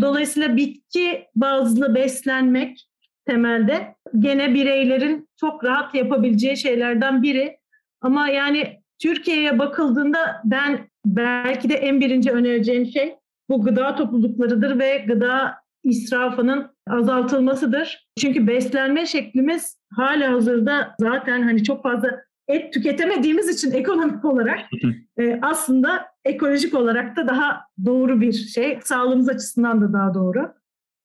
Dolayısıyla 0.00 0.56
bitki 0.56 1.26
bazlı 1.36 1.94
beslenmek 1.94 2.88
temelde 3.26 3.94
gene 4.18 4.54
bireylerin 4.54 5.28
çok 5.40 5.64
rahat 5.64 5.94
yapabileceği 5.94 6.56
şeylerden 6.56 7.22
biri. 7.22 7.58
Ama 8.00 8.28
yani 8.28 8.80
Türkiye'ye 8.98 9.58
bakıldığında 9.58 10.42
ben 10.44 10.88
belki 11.06 11.68
de 11.68 11.74
en 11.74 12.00
birinci 12.00 12.30
önereceğim 12.30 12.86
şey 12.86 13.14
bu 13.48 13.62
gıda 13.62 13.96
topluluklarıdır 13.96 14.78
ve 14.78 15.04
gıda 15.08 15.54
israfının 15.84 16.66
azaltılmasıdır. 16.88 18.08
Çünkü 18.20 18.46
beslenme 18.46 19.06
şeklimiz 19.06 19.78
hala 19.92 20.32
hazırda 20.32 20.94
zaten 21.00 21.42
hani 21.42 21.64
çok 21.64 21.82
fazla 21.82 22.10
et 22.48 22.72
tüketemediğimiz 22.72 23.48
için 23.48 23.72
ekonomik 23.72 24.24
olarak 24.24 24.58
e, 25.18 25.38
aslında 25.42 26.06
ekolojik 26.24 26.74
olarak 26.74 27.16
da 27.16 27.28
daha 27.28 27.60
doğru 27.84 28.20
bir 28.20 28.32
şey. 28.32 28.78
Sağlığımız 28.82 29.28
açısından 29.28 29.80
da 29.80 29.92
daha 29.92 30.14
doğru. 30.14 30.52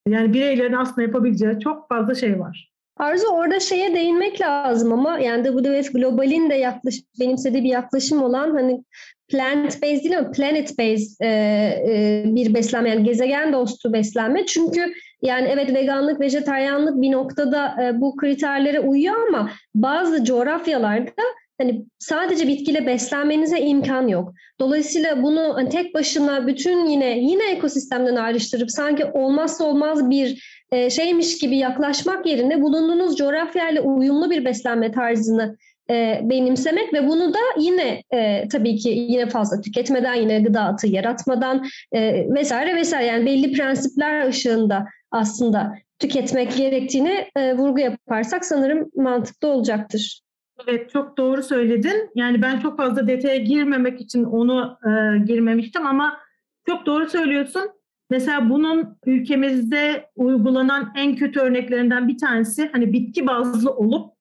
Yani 0.08 0.32
bireylerin 0.32 0.72
aslında 0.72 1.02
yapabileceği 1.02 1.60
çok 1.60 1.88
fazla 1.88 2.14
şey 2.14 2.40
var. 2.40 2.72
Arzu 2.96 3.26
orada 3.26 3.60
şeye 3.60 3.94
değinmek 3.94 4.40
lazım 4.40 4.92
ama 4.92 5.18
yani 5.18 5.44
WWF 5.44 5.92
Global'in 5.92 6.50
de 6.50 6.54
yaklaş, 6.54 6.94
benimsediği 7.20 7.64
bir 7.64 7.68
yaklaşım 7.68 8.22
olan 8.22 8.50
hani 8.50 8.84
plant 9.28 9.82
based 9.82 10.04
değil 10.04 10.18
ama 10.18 10.30
planet 10.30 10.78
based 10.78 11.20
e, 11.20 11.28
e, 11.28 12.24
bir 12.26 12.54
beslenme 12.54 12.90
yani 12.90 13.04
gezegen 13.04 13.52
dostu 13.52 13.92
beslenme. 13.92 14.46
Çünkü 14.46 14.92
yani 15.22 15.48
evet 15.48 15.74
veganlık, 15.74 16.20
vejetaryanlık 16.20 17.02
bir 17.02 17.12
noktada 17.12 17.76
e, 17.82 18.00
bu 18.00 18.16
kriterlere 18.16 18.80
uyuyor 18.80 19.28
ama 19.28 19.50
bazı 19.74 20.24
coğrafyalarda 20.24 21.22
hani 21.62 21.84
sadece 21.98 22.48
bitkiyle 22.48 22.86
beslenmenize 22.86 23.60
imkan 23.60 24.08
yok. 24.08 24.32
Dolayısıyla 24.60 25.22
bunu 25.22 25.54
hani 25.54 25.68
tek 25.68 25.94
başına 25.94 26.46
bütün 26.46 26.86
yine 26.86 27.18
yine 27.18 27.50
ekosistemden 27.50 28.16
ayrıştırıp 28.16 28.70
sanki 28.70 29.04
olmazsa 29.04 29.64
olmaz 29.64 30.10
bir 30.10 30.44
e, 30.72 30.90
şeymiş 30.90 31.38
gibi 31.38 31.56
yaklaşmak 31.56 32.26
yerine 32.26 32.62
bulunduğunuz 32.62 33.16
coğrafyayla 33.16 33.82
uyumlu 33.82 34.30
bir 34.30 34.44
beslenme 34.44 34.92
tarzını 34.92 35.56
e, 35.90 36.20
benimsemek 36.22 36.94
ve 36.94 37.08
bunu 37.08 37.34
da 37.34 37.38
yine 37.58 38.02
e, 38.14 38.48
tabii 38.48 38.76
ki 38.76 38.88
yine 38.88 39.26
fazla 39.26 39.60
tüketmeden, 39.60 40.14
yine 40.14 40.40
gıda 40.40 40.60
atığı 40.60 40.88
yaratmadan 40.88 41.66
e, 41.92 42.26
vesaire 42.34 42.76
vesaire 42.76 43.06
yani 43.06 43.26
belli 43.26 43.52
prensipler 43.52 44.28
ışığında 44.28 44.86
aslında 45.10 45.74
tüketmek 45.98 46.56
gerektiğini 46.56 47.26
e, 47.36 47.56
vurgu 47.56 47.78
yaparsak 47.78 48.44
sanırım 48.44 48.90
mantıklı 48.96 49.48
olacaktır. 49.48 50.22
Evet 50.66 50.90
çok 50.90 51.18
doğru 51.18 51.42
söyledin. 51.42 52.10
Yani 52.14 52.42
ben 52.42 52.60
çok 52.60 52.76
fazla 52.76 53.06
detaya 53.06 53.36
girmemek 53.36 54.00
için 54.00 54.24
onu 54.24 54.78
e, 54.84 55.18
girmemiştim 55.18 55.86
ama 55.86 56.18
çok 56.66 56.86
doğru 56.86 57.08
söylüyorsun. 57.10 57.70
Mesela 58.10 58.50
bunun 58.50 58.98
ülkemizde 59.06 60.10
uygulanan 60.16 60.92
en 60.96 61.16
kötü 61.16 61.40
örneklerinden 61.40 62.08
bir 62.08 62.18
tanesi 62.18 62.70
hani 62.72 62.92
bitki 62.92 63.26
bazlı 63.26 63.70
olup 63.70 64.12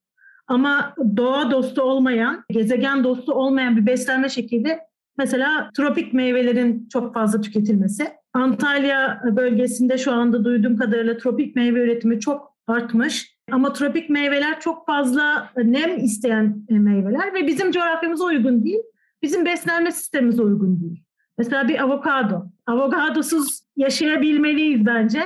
ama 0.48 0.96
doğa 1.18 1.52
dostu 1.52 1.82
olmayan, 1.82 2.44
gezegen 2.50 3.04
dostu 3.04 3.34
olmayan 3.34 3.78
bir 3.78 3.86
beslenme 3.86 4.30
şekli 4.30 4.80
mesela 5.18 5.70
tropik 5.78 6.14
meyvelerin 6.14 6.90
çok 6.94 7.14
fazla 7.14 7.42
tüketilmesi. 7.42 8.08
Antalya 8.34 9.22
bölgesinde 9.36 9.98
şu 9.98 10.12
anda 10.12 10.46
duyduğum 10.46 10.78
kadarıyla 10.78 11.18
tropik 11.18 11.56
meyve 11.56 11.80
üretimi 11.80 12.20
çok 12.20 12.56
artmış. 12.68 13.38
Ama 13.52 13.74
tropik 13.74 14.10
meyveler 14.10 14.60
çok 14.60 14.86
fazla 14.86 15.50
nem 15.56 15.98
isteyen 15.98 16.66
meyveler 16.70 17.34
ve 17.34 17.48
bizim 17.48 17.72
coğrafyamıza 17.72 18.26
uygun 18.26 18.64
değil. 18.64 18.80
Bizim 19.22 19.46
beslenme 19.46 19.92
sistemimize 19.92 20.42
uygun 20.42 20.80
değil. 20.82 21.04
Mesela 21.38 21.68
bir 21.68 21.84
avokado. 21.84 22.46
Avokadosuz 22.68 23.62
yaşayabilmeliyiz 23.76 24.86
bence. 24.86 25.22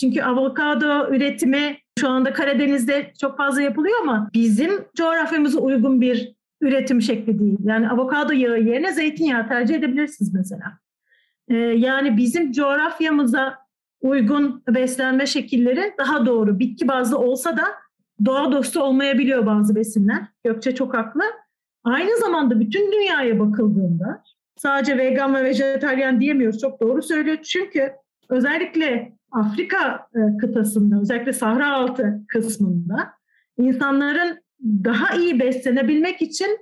Çünkü 0.00 0.22
avokado 0.22 1.14
üretimi 1.14 1.76
şu 1.98 2.08
anda 2.08 2.32
Karadeniz'de 2.32 3.12
çok 3.20 3.36
fazla 3.36 3.62
yapılıyor 3.62 3.96
ama 4.02 4.30
bizim 4.34 4.70
coğrafyamıza 4.96 5.58
uygun 5.58 6.00
bir 6.00 6.36
üretim 6.60 7.02
şekli 7.02 7.38
değil. 7.38 7.58
Yani 7.64 7.88
avokado 7.88 8.32
yağı 8.32 8.60
yerine 8.60 8.92
zeytinyağı 8.92 9.48
tercih 9.48 9.74
edebilirsiniz 9.74 10.34
mesela. 10.34 10.78
Ee, 11.48 11.54
yani 11.56 12.16
bizim 12.16 12.52
coğrafyamıza 12.52 13.65
uygun 14.00 14.62
beslenme 14.68 15.26
şekilleri 15.26 15.94
daha 15.98 16.26
doğru. 16.26 16.58
Bitki 16.58 16.88
bazlı 16.88 17.18
olsa 17.18 17.56
da 17.56 17.64
doğa 18.24 18.52
dostu 18.52 18.82
olmayabiliyor 18.82 19.46
bazı 19.46 19.74
besinler. 19.74 20.22
Gökçe 20.44 20.74
çok 20.74 20.94
haklı. 20.94 21.22
Aynı 21.84 22.18
zamanda 22.18 22.60
bütün 22.60 22.92
dünyaya 22.92 23.40
bakıldığında 23.40 24.22
sadece 24.56 24.98
vegan 24.98 25.34
ve 25.34 25.44
vejetaryen 25.44 26.20
diyemiyoruz. 26.20 26.60
Çok 26.60 26.80
doğru 26.80 27.02
söylüyor. 27.02 27.38
Çünkü 27.42 27.92
özellikle 28.28 29.12
Afrika 29.32 30.08
e, 30.14 30.36
kıtasında, 30.40 31.00
özellikle 31.00 31.32
Sahra 31.32 31.72
altı 31.72 32.20
kısmında 32.28 33.12
insanların 33.58 34.38
daha 34.62 35.16
iyi 35.16 35.40
beslenebilmek 35.40 36.22
için 36.22 36.58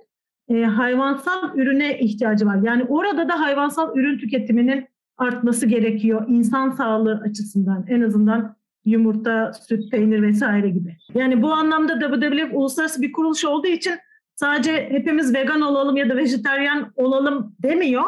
e, 0.49 0.63
hayvansal 0.63 1.59
ürüne 1.59 1.99
ihtiyacı 1.99 2.47
var. 2.47 2.59
Yani 2.63 2.85
orada 2.85 3.29
da 3.29 3.41
hayvansal 3.41 3.97
ürün 3.97 4.19
tüketiminin 4.19 4.87
artması 5.19 5.67
gerekiyor 5.67 6.25
insan 6.29 6.71
sağlığı 6.71 7.23
açısından 7.25 7.85
en 7.89 8.01
azından 8.01 8.57
yumurta, 8.85 9.53
süt, 9.69 9.91
peynir 9.91 10.23
vesaire 10.23 10.69
gibi. 10.69 10.97
Yani 11.15 11.43
bu 11.43 11.53
anlamda 11.53 12.01
WWF 12.01 12.55
uluslararası 12.55 13.03
bir 13.03 13.13
kuruluş 13.13 13.45
olduğu 13.45 13.67
için 13.67 13.95
sadece 14.35 14.89
hepimiz 14.91 15.35
vegan 15.35 15.61
olalım 15.61 15.97
ya 15.97 16.09
da 16.09 16.17
vejeteryan 16.17 16.93
olalım 16.97 17.57
demiyor. 17.63 18.05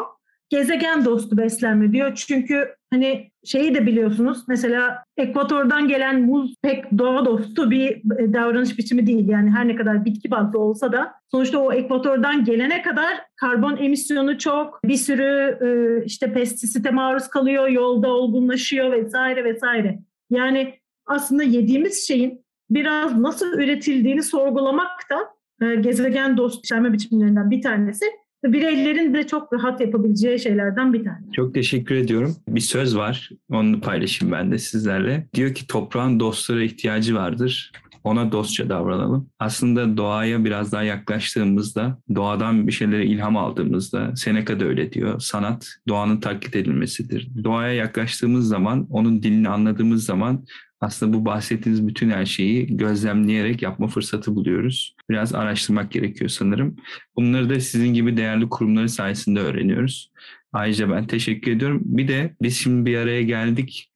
Gezegen 0.49 1.05
dostu 1.05 1.37
beslenme 1.37 1.91
diyor. 1.91 2.15
Çünkü 2.15 2.75
hani 2.93 3.31
şeyi 3.45 3.75
de 3.75 3.85
biliyorsunuz 3.85 4.43
mesela 4.47 5.03
ekvatordan 5.17 5.87
gelen 5.87 6.21
muz 6.21 6.55
pek 6.61 6.97
doğa 6.97 7.25
dostu 7.25 7.71
bir 7.71 7.89
e, 8.19 8.33
davranış 8.33 8.77
biçimi 8.77 9.07
değil. 9.07 9.29
Yani 9.29 9.51
her 9.51 9.67
ne 9.67 9.75
kadar 9.75 10.05
bitki 10.05 10.31
bazlı 10.31 10.59
olsa 10.59 10.91
da 10.91 11.13
sonuçta 11.31 11.59
o 11.59 11.73
ekvatordan 11.73 12.43
gelene 12.43 12.81
kadar 12.81 13.17
karbon 13.35 13.77
emisyonu 13.77 14.37
çok 14.37 14.79
bir 14.83 14.97
sürü 14.97 15.57
e, 15.61 16.05
işte 16.05 16.33
pestisite 16.33 16.91
maruz 16.91 17.27
kalıyor, 17.27 17.67
yolda 17.67 18.07
olgunlaşıyor 18.07 18.91
vesaire 18.91 19.43
vesaire. 19.43 19.99
Yani 20.29 20.73
aslında 21.05 21.43
yediğimiz 21.43 22.07
şeyin 22.07 22.45
biraz 22.69 23.17
nasıl 23.17 23.59
üretildiğini 23.59 24.23
sorgulamak 24.23 24.91
da 25.09 25.37
e, 25.67 25.75
gezegen 25.75 26.37
dost 26.37 26.63
beslenme 26.63 26.93
biçimlerinden 26.93 27.51
bir 27.51 27.61
tanesi 27.61 28.05
bireylerin 28.43 29.13
de 29.13 29.27
çok 29.27 29.53
rahat 29.53 29.81
yapabileceği 29.81 30.39
şeylerden 30.39 30.93
bir 30.93 31.03
tanesi. 31.03 31.31
Çok 31.31 31.53
teşekkür 31.53 31.95
ediyorum. 31.95 32.35
Bir 32.47 32.59
söz 32.59 32.97
var. 32.97 33.29
Onu 33.49 33.81
paylaşayım 33.81 34.31
ben 34.33 34.51
de 34.51 34.57
sizlerle. 34.57 35.27
Diyor 35.33 35.53
ki 35.53 35.67
toprağın 35.67 36.19
dostlara 36.19 36.63
ihtiyacı 36.63 37.15
vardır. 37.15 37.71
Ona 38.03 38.31
dostça 38.31 38.69
davranalım. 38.69 39.29
Aslında 39.39 39.97
doğaya 39.97 40.45
biraz 40.45 40.71
daha 40.71 40.83
yaklaştığımızda, 40.83 41.97
doğadan 42.15 42.67
bir 42.67 42.71
şeylere 42.71 43.05
ilham 43.05 43.37
aldığımızda, 43.37 44.15
Seneca 44.15 44.59
da 44.59 44.65
öyle 44.65 44.91
diyor. 44.93 45.19
Sanat 45.19 45.67
doğanın 45.87 46.19
taklit 46.19 46.55
edilmesidir. 46.55 47.29
Doğaya 47.43 47.73
yaklaştığımız 47.73 48.47
zaman, 48.47 48.87
onun 48.89 49.23
dilini 49.23 49.49
anladığımız 49.49 50.05
zaman 50.05 50.45
aslında 50.81 51.13
bu 51.13 51.25
bahsettiğiniz 51.25 51.87
bütün 51.87 52.09
her 52.09 52.25
şeyi 52.25 52.77
gözlemleyerek 52.77 53.61
yapma 53.61 53.87
fırsatı 53.87 54.35
buluyoruz. 54.35 54.95
Biraz 55.09 55.35
araştırmak 55.35 55.91
gerekiyor 55.91 56.29
sanırım. 56.29 56.75
Bunları 57.15 57.49
da 57.49 57.59
sizin 57.59 57.93
gibi 57.93 58.17
değerli 58.17 58.49
kurumları 58.49 58.89
sayesinde 58.89 59.39
öğreniyoruz. 59.39 60.11
Ayrıca 60.53 60.91
ben 60.91 61.07
teşekkür 61.07 61.51
ediyorum. 61.51 61.81
Bir 61.85 62.07
de 62.07 62.35
biz 62.41 62.57
şimdi 62.57 62.85
bir 62.85 62.97
araya 62.97 63.21
geldik 63.21 63.91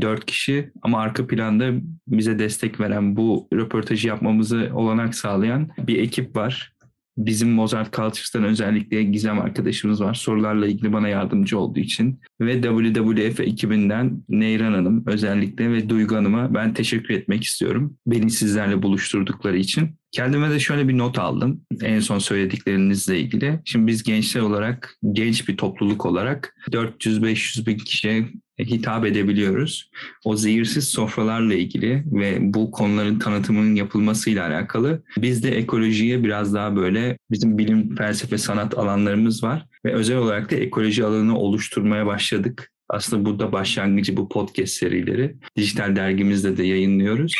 dört 0.00 0.26
kişi 0.26 0.70
ama 0.82 1.00
arka 1.00 1.26
planda 1.26 1.70
bize 2.08 2.38
destek 2.38 2.80
veren 2.80 3.16
bu 3.16 3.48
röportajı 3.52 4.08
yapmamızı 4.08 4.70
olanak 4.74 5.14
sağlayan 5.14 5.70
bir 5.78 5.98
ekip 5.98 6.36
var. 6.36 6.73
Bizim 7.16 7.50
Mozart 7.50 7.92
Cultures'tan 7.92 8.44
özellikle 8.44 9.02
Gizem 9.02 9.40
arkadaşımız 9.40 10.00
var. 10.00 10.14
Sorularla 10.14 10.66
ilgili 10.66 10.92
bana 10.92 11.08
yardımcı 11.08 11.58
olduğu 11.58 11.80
için. 11.80 12.20
Ve 12.40 12.62
WWF 12.62 13.40
ekibinden 13.40 14.22
Neyran 14.28 14.72
Hanım 14.72 15.04
özellikle 15.06 15.72
ve 15.72 15.88
Duygu 15.88 16.16
Hanım'a 16.16 16.54
ben 16.54 16.74
teşekkür 16.74 17.14
etmek 17.14 17.44
istiyorum. 17.44 17.96
Beni 18.06 18.30
sizlerle 18.30 18.82
buluşturdukları 18.82 19.56
için. 19.56 19.90
Kendime 20.12 20.50
de 20.50 20.60
şöyle 20.60 20.88
bir 20.88 20.98
not 20.98 21.18
aldım 21.18 21.60
en 21.82 22.00
son 22.00 22.18
söylediklerinizle 22.18 23.20
ilgili. 23.20 23.60
Şimdi 23.64 23.86
biz 23.86 24.02
gençler 24.02 24.40
olarak, 24.40 24.98
genç 25.12 25.48
bir 25.48 25.56
topluluk 25.56 26.06
olarak 26.06 26.54
400-500 26.70 27.66
bin 27.66 27.78
kişiye 27.78 28.28
hitap 28.58 29.06
edebiliyoruz. 29.06 29.90
O 30.24 30.36
zehirsiz 30.36 30.88
sofralarla 30.88 31.54
ilgili 31.54 32.04
ve 32.06 32.38
bu 32.40 32.70
konuların 32.70 33.18
tanıtımının 33.18 33.74
yapılmasıyla 33.74 34.46
alakalı 34.46 35.02
biz 35.16 35.42
de 35.42 35.50
ekolojiye 35.56 36.24
biraz 36.24 36.54
daha 36.54 36.76
böyle 36.76 37.18
bizim 37.30 37.58
bilim, 37.58 37.96
felsefe, 37.96 38.38
sanat 38.38 38.78
alanlarımız 38.78 39.42
var 39.42 39.66
ve 39.84 39.92
özel 39.92 40.16
olarak 40.16 40.50
da 40.50 40.56
ekoloji 40.56 41.04
alanını 41.04 41.38
oluşturmaya 41.38 42.06
başladık. 42.06 42.73
Aslında 42.88 43.24
burada 43.24 43.52
başlangıcı 43.52 44.16
bu 44.16 44.28
podcast 44.28 44.72
serileri. 44.72 45.36
Dijital 45.56 45.96
dergimizde 45.96 46.56
de 46.56 46.64
yayınlıyoruz. 46.64 47.32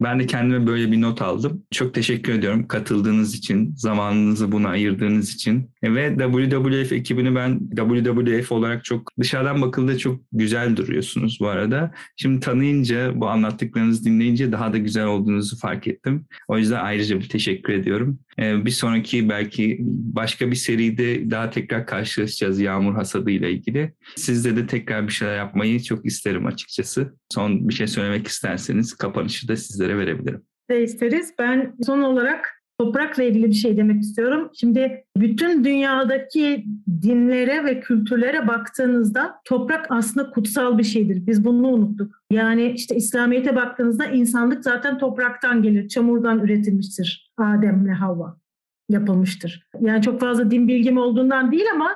Ben 0.00 0.20
de 0.20 0.26
kendime 0.26 0.66
böyle 0.66 0.92
bir 0.92 1.00
not 1.00 1.22
aldım. 1.22 1.62
Çok 1.70 1.94
teşekkür 1.94 2.32
ediyorum 2.32 2.68
katıldığınız 2.68 3.34
için, 3.34 3.74
zamanınızı 3.76 4.52
buna 4.52 4.68
ayırdığınız 4.68 5.34
için. 5.34 5.70
Ve 5.82 6.16
WWF 6.18 6.92
ekibini 6.92 7.34
ben 7.34 7.60
WWF 7.76 8.52
olarak 8.52 8.84
çok 8.84 9.12
dışarıdan 9.20 9.62
bakıldığında 9.62 9.98
çok 9.98 10.20
güzel 10.32 10.76
duruyorsunuz 10.76 11.38
bu 11.40 11.48
arada. 11.48 11.92
Şimdi 12.16 12.40
tanıyınca, 12.40 13.20
bu 13.20 13.28
anlattıklarınızı 13.28 14.04
dinleyince 14.04 14.52
daha 14.52 14.72
da 14.72 14.78
güzel 14.78 15.06
olduğunuzu 15.06 15.58
fark 15.58 15.86
ettim. 15.86 16.26
O 16.48 16.58
yüzden 16.58 16.84
ayrıca 16.84 17.20
bir 17.20 17.28
teşekkür 17.28 17.72
ediyorum. 17.72 18.18
Ee, 18.38 18.64
bir 18.64 18.70
sonraki 18.70 19.28
belki 19.28 19.76
başka 20.14 20.50
bir 20.50 20.56
seride 20.56 21.30
daha 21.30 21.50
tekrar 21.50 21.86
karşılaşacağız 21.86 22.60
yağmur 22.60 22.94
hasadı 22.94 23.30
ile 23.30 23.50
ilgili. 23.52 23.92
Sizde 24.16 24.56
de 24.56 24.66
tekrar 24.66 24.87
bir 24.90 25.12
şeyler 25.12 25.36
yapmayı 25.36 25.82
çok 25.82 26.06
isterim 26.06 26.46
açıkçası. 26.46 27.14
Son 27.34 27.68
bir 27.68 27.74
şey 27.74 27.86
söylemek 27.86 28.26
isterseniz 28.26 28.94
kapanışı 28.94 29.48
da 29.48 29.56
sizlere 29.56 29.98
verebilirim. 29.98 30.42
De 30.70 30.82
isteriz. 30.82 31.32
Ben 31.38 31.74
son 31.82 32.00
olarak 32.02 32.58
toprakla 32.80 33.22
ilgili 33.22 33.46
bir 33.46 33.54
şey 33.54 33.76
demek 33.76 34.02
istiyorum. 34.02 34.50
Şimdi 34.60 35.04
bütün 35.16 35.64
dünyadaki 35.64 36.64
dinlere 37.02 37.64
ve 37.64 37.80
kültürlere 37.80 38.48
baktığınızda 38.48 39.34
toprak 39.44 39.86
aslında 39.90 40.30
kutsal 40.30 40.78
bir 40.78 40.84
şeydir. 40.84 41.26
Biz 41.26 41.44
bunu 41.44 41.68
unuttuk. 41.68 42.22
Yani 42.30 42.70
işte 42.70 42.96
İslamiyet'e 42.96 43.56
baktığınızda 43.56 44.06
insanlık 44.06 44.64
zaten 44.64 44.98
topraktan 44.98 45.62
gelir, 45.62 45.88
çamurdan 45.88 46.38
üretilmiştir. 46.38 47.32
Adem'le 47.36 47.92
Havva 47.92 48.36
yapılmıştır. 48.88 49.68
Yani 49.80 50.02
çok 50.02 50.20
fazla 50.20 50.50
din 50.50 50.68
bilgim 50.68 50.98
olduğundan 50.98 51.52
değil 51.52 51.66
ama 51.74 51.90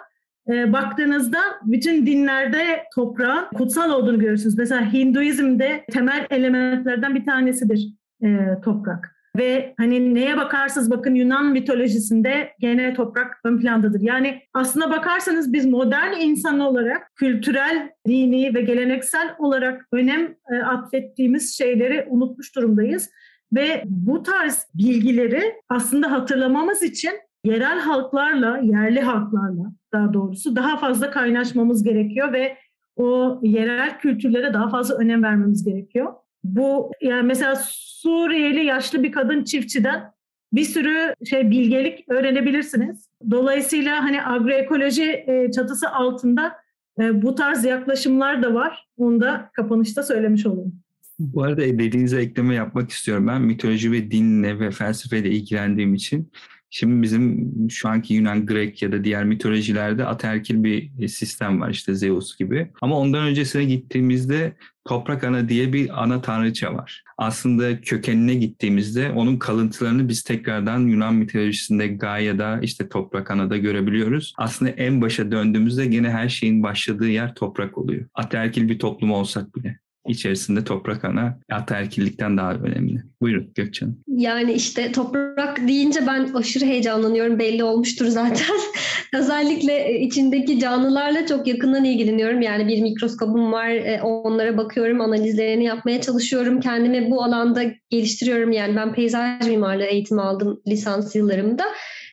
e, 0.49 0.73
baktığınızda 0.73 1.39
bütün 1.63 2.07
dinlerde 2.07 2.85
toprağın 2.95 3.45
kutsal 3.55 3.91
olduğunu 3.91 4.19
görürsünüz. 4.19 4.59
Mesela 4.59 4.93
Hinduizm'de 4.93 5.85
temel 5.93 6.27
elementlerden 6.31 7.15
bir 7.15 7.25
tanesidir 7.25 7.89
e, 8.23 8.61
toprak. 8.65 9.17
Ve 9.37 9.75
hani 9.77 10.15
neye 10.15 10.37
bakarsınız 10.37 10.91
bakın 10.91 11.15
Yunan 11.15 11.47
mitolojisinde 11.47 12.53
gene 12.59 12.95
toprak 12.95 13.41
ön 13.45 13.59
plandadır. 13.59 14.01
Yani 14.01 14.43
aslına 14.55 14.91
bakarsanız 14.91 15.53
biz 15.53 15.67
modern 15.67 16.13
insan 16.21 16.61
olarak 16.61 17.17
kültürel, 17.17 17.91
dini 18.09 18.55
ve 18.55 18.63
geleneksel 18.63 19.35
olarak 19.39 19.87
önem 19.93 20.35
e, 20.53 20.63
atfettiğimiz 20.63 21.59
şeyleri 21.59 22.07
unutmuş 22.09 22.57
durumdayız. 22.57 23.11
Ve 23.53 23.83
bu 23.87 24.23
tarz 24.23 24.67
bilgileri 24.75 25.55
aslında 25.69 26.13
hatırlamamız 26.13 26.83
için 26.83 27.13
yerel 27.45 27.81
halklarla, 27.81 28.59
yerli 28.59 29.01
halklarla 29.01 29.73
daha 29.93 30.13
doğrusu 30.13 30.57
daha 30.57 30.77
fazla 30.77 31.11
kaynaşmamız 31.11 31.83
gerekiyor 31.83 32.33
ve 32.33 32.57
o 32.97 33.41
yerel 33.43 33.99
kültürlere 33.99 34.55
daha 34.55 34.69
fazla 34.69 34.95
önem 34.95 35.23
vermemiz 35.23 35.65
gerekiyor. 35.65 36.13
Bu 36.45 36.91
yani 37.01 37.23
mesela 37.23 37.57
Suriyeli 37.67 38.65
yaşlı 38.65 39.03
bir 39.03 39.13
kadın 39.13 39.45
çiftçiden 39.45 40.13
bir 40.53 40.65
sürü 40.65 41.15
şey 41.31 41.51
bilgelik 41.51 42.05
öğrenebilirsiniz. 42.09 43.09
Dolayısıyla 43.31 44.05
hani 44.05 44.27
agroekoloji 44.27 45.25
e, 45.27 45.51
çatısı 45.51 45.91
altında 45.91 46.53
e, 47.01 47.23
bu 47.23 47.35
tarz 47.35 47.65
yaklaşımlar 47.65 48.43
da 48.43 48.55
var. 48.55 48.89
Onu 48.97 49.21
da 49.21 49.51
kapanışta 49.53 50.03
söylemiş 50.03 50.47
olayım. 50.47 50.73
Bu 51.19 51.43
arada 51.43 51.61
dediğinize 51.61 52.21
ekleme 52.21 52.55
yapmak 52.55 52.91
istiyorum. 52.91 53.27
Ben 53.27 53.43
mitoloji 53.43 53.93
ve 53.93 54.11
dinle 54.11 54.61
ve 54.61 54.71
felsefeyle 54.71 55.31
ilgilendiğim 55.31 55.95
için 55.95 56.31
Şimdi 56.75 57.03
bizim 57.03 57.51
şu 57.71 57.89
anki 57.89 58.15
Yunan, 58.15 58.47
Grek 58.47 58.83
ya 58.83 58.93
da 58.93 59.05
diğer 59.05 59.25
mitolojilerde 59.25 60.07
ataerkil 60.07 60.65
bir 60.65 61.09
sistem 61.09 61.61
var 61.61 61.71
işte 61.71 61.95
Zeus 61.95 62.37
gibi. 62.37 62.71
Ama 62.81 62.99
ondan 62.99 63.25
öncesine 63.25 63.65
gittiğimizde 63.65 64.57
Toprak 64.85 65.25
Ana 65.25 65.49
diye 65.49 65.73
bir 65.73 66.03
ana 66.03 66.23
tanrıça 66.23 66.75
var. 66.75 67.05
Aslında 67.19 67.81
kökenine 67.81 68.35
gittiğimizde 68.35 69.11
onun 69.11 69.37
kalıntılarını 69.37 70.09
biz 70.09 70.23
tekrardan 70.23 70.81
Yunan 70.81 71.15
mitolojisinde 71.15 71.89
Gaia'da 71.89 72.61
işte 72.63 72.89
Toprak 72.89 73.31
Ana'da 73.31 73.57
görebiliyoruz. 73.57 74.35
Aslında 74.39 74.71
en 74.71 75.01
başa 75.03 75.33
döndüğümüzde 75.33 75.87
gene 75.87 76.11
her 76.11 76.29
şeyin 76.29 76.63
başladığı 76.63 77.09
yer 77.09 77.35
toprak 77.35 77.79
oluyor. 77.79 78.07
Ataerkil 78.15 78.69
bir 78.69 78.79
toplum 78.79 79.13
olsak 79.13 79.57
bile 79.57 79.79
içerisinde 80.09 80.65
toprak 80.65 81.05
ana 81.05 81.39
ataerkillikten 81.53 82.37
daha 82.37 82.53
önemli. 82.55 83.03
Buyurun 83.21 83.53
Gökçen. 83.55 83.97
Yani 84.09 84.53
işte 84.53 84.93
toprak 84.93 85.69
deyince 85.69 86.07
ben 86.07 86.33
aşırı 86.35 86.65
heyecanlanıyorum. 86.65 87.39
Belli 87.39 87.65
olmuştur 87.65 88.07
zaten. 88.07 88.57
Özellikle 89.15 90.01
içindeki 90.01 90.59
canlılarla 90.59 91.27
çok 91.27 91.47
yakından 91.47 91.85
ilgileniyorum. 91.85 92.43
Yani 92.43 92.69
bir 92.69 92.83
mikroskopum 92.83 93.53
var. 93.53 93.69
E, 93.69 94.01
onlara 94.03 94.57
bakıyorum, 94.57 95.01
analizlerini 95.01 95.65
yapmaya 95.65 96.01
çalışıyorum. 96.01 96.61
Kendimi 96.61 97.11
bu 97.11 97.25
alanda 97.25 97.63
geliştiriyorum. 97.91 98.53
Yani 98.53 98.77
ben 98.77 98.93
peyzaj 98.93 99.47
mimarlığı 99.47 99.85
eğitimi 99.85 100.23
aldım 100.23 100.61
lisans 100.69 101.17
yıllarımda. 101.17 101.65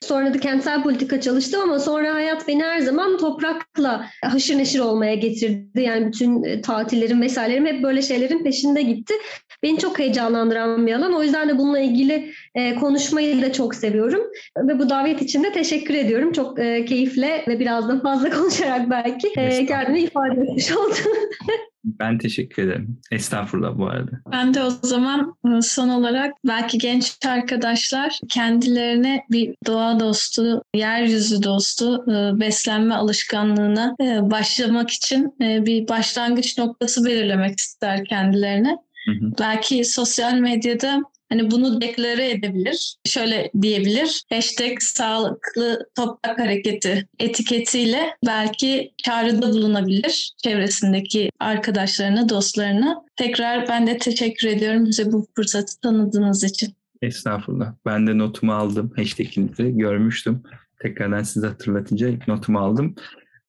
Sonra 0.02 0.34
da 0.34 0.40
kentsel 0.40 0.82
politika 0.82 1.20
çalıştım 1.20 1.60
ama 1.60 1.78
sonra 1.78 2.14
hayat 2.14 2.48
beni 2.48 2.62
her 2.62 2.80
zaman 2.80 3.18
toprakla 3.18 4.06
haşır 4.24 4.58
neşir 4.58 4.80
olmaya 4.80 5.14
getirdi. 5.14 5.82
Yani 5.82 6.06
bütün 6.06 6.44
e, 6.44 6.60
tatillerim 6.60 7.22
vesairelerim 7.22 7.66
hep 7.66 7.82
böyle 7.82 8.02
şeylerin 8.02 8.44
peşinde 8.44 8.82
gitti. 8.82 9.14
Beni 9.62 9.78
çok 9.78 9.98
heyecanlandıran 9.98 10.86
bir 10.86 10.92
alan. 10.92 11.14
O 11.14 11.22
yüzden 11.22 11.48
de 11.48 11.58
bununla 11.58 11.80
ilgili 11.80 12.32
e, 12.54 12.74
konuşmayı 12.74 13.42
da 13.42 13.52
çok 13.52 13.74
seviyorum. 13.74 14.20
Ve 14.58 14.78
bu 14.78 14.90
davet 14.90 15.22
için 15.22 15.44
de 15.44 15.52
teşekkür 15.52 15.94
ediyorum. 15.94 16.32
Çok 16.32 16.60
e, 16.60 16.84
keyifle 16.84 17.44
ve 17.48 17.60
biraz 17.60 17.88
da 17.88 18.00
fazla 18.00 18.30
konuşarak 18.38 18.90
belki 18.90 19.32
kendimi 19.66 20.00
ifade 20.00 20.40
etmiş 20.40 20.72
oldum. 20.72 20.96
Ben 21.84 22.18
teşekkür 22.18 22.62
ederim. 22.62 23.00
Estağfurullah 23.10 23.78
bu 23.78 23.86
arada. 23.86 24.10
Ben 24.32 24.54
de 24.54 24.62
o 24.62 24.70
zaman 24.70 25.34
e, 25.56 25.62
son 25.62 25.88
olarak 25.88 26.32
belki 26.46 26.78
genç 26.78 27.18
arkadaşlar 27.26 28.18
kendilerine 28.28 29.24
bir 29.30 29.54
doğa 29.66 30.00
dostu, 30.00 30.62
yeryüzü 30.74 31.42
dostu 31.42 32.04
e, 32.10 32.40
beslenme 32.40 32.94
alışkanlığına 32.94 33.96
e, 34.02 34.30
başlamak 34.30 34.90
için 34.90 35.34
bir 35.40 35.88
başlangıç 35.88 36.58
noktası 36.58 37.04
belirlemek 37.04 37.58
ister 37.58 38.04
kendilerine. 38.04 38.76
Hı 39.06 39.12
hı. 39.12 39.32
Belki 39.40 39.84
sosyal 39.84 40.34
medyada 40.34 41.02
Hani 41.30 41.50
bunu 41.50 41.80
deklare 41.80 42.30
edebilir. 42.30 42.94
Şöyle 43.06 43.50
diyebilir. 43.62 44.22
Hashtag 44.32 44.80
sağlıklı 44.80 45.86
toprak 45.96 46.38
hareketi 46.38 47.08
etiketiyle 47.18 48.16
belki 48.26 48.92
çağrıda 49.04 49.52
bulunabilir 49.52 50.32
çevresindeki 50.44 51.30
arkadaşlarına, 51.40 52.28
dostlarına. 52.28 53.04
Tekrar 53.16 53.68
ben 53.68 53.86
de 53.86 53.98
teşekkür 53.98 54.48
ediyorum 54.48 54.86
bize 54.86 55.12
bu 55.12 55.26
fırsatı 55.36 55.80
tanıdığınız 55.80 56.44
için. 56.44 56.74
Estağfurullah. 57.02 57.74
Ben 57.86 58.06
de 58.06 58.18
notumu 58.18 58.52
aldım. 58.52 58.92
Hashtag'inizi 58.96 59.76
görmüştüm. 59.76 60.42
Tekrardan 60.82 61.22
size 61.22 61.46
hatırlatınca 61.46 62.10
notumu 62.28 62.58
aldım. 62.58 62.94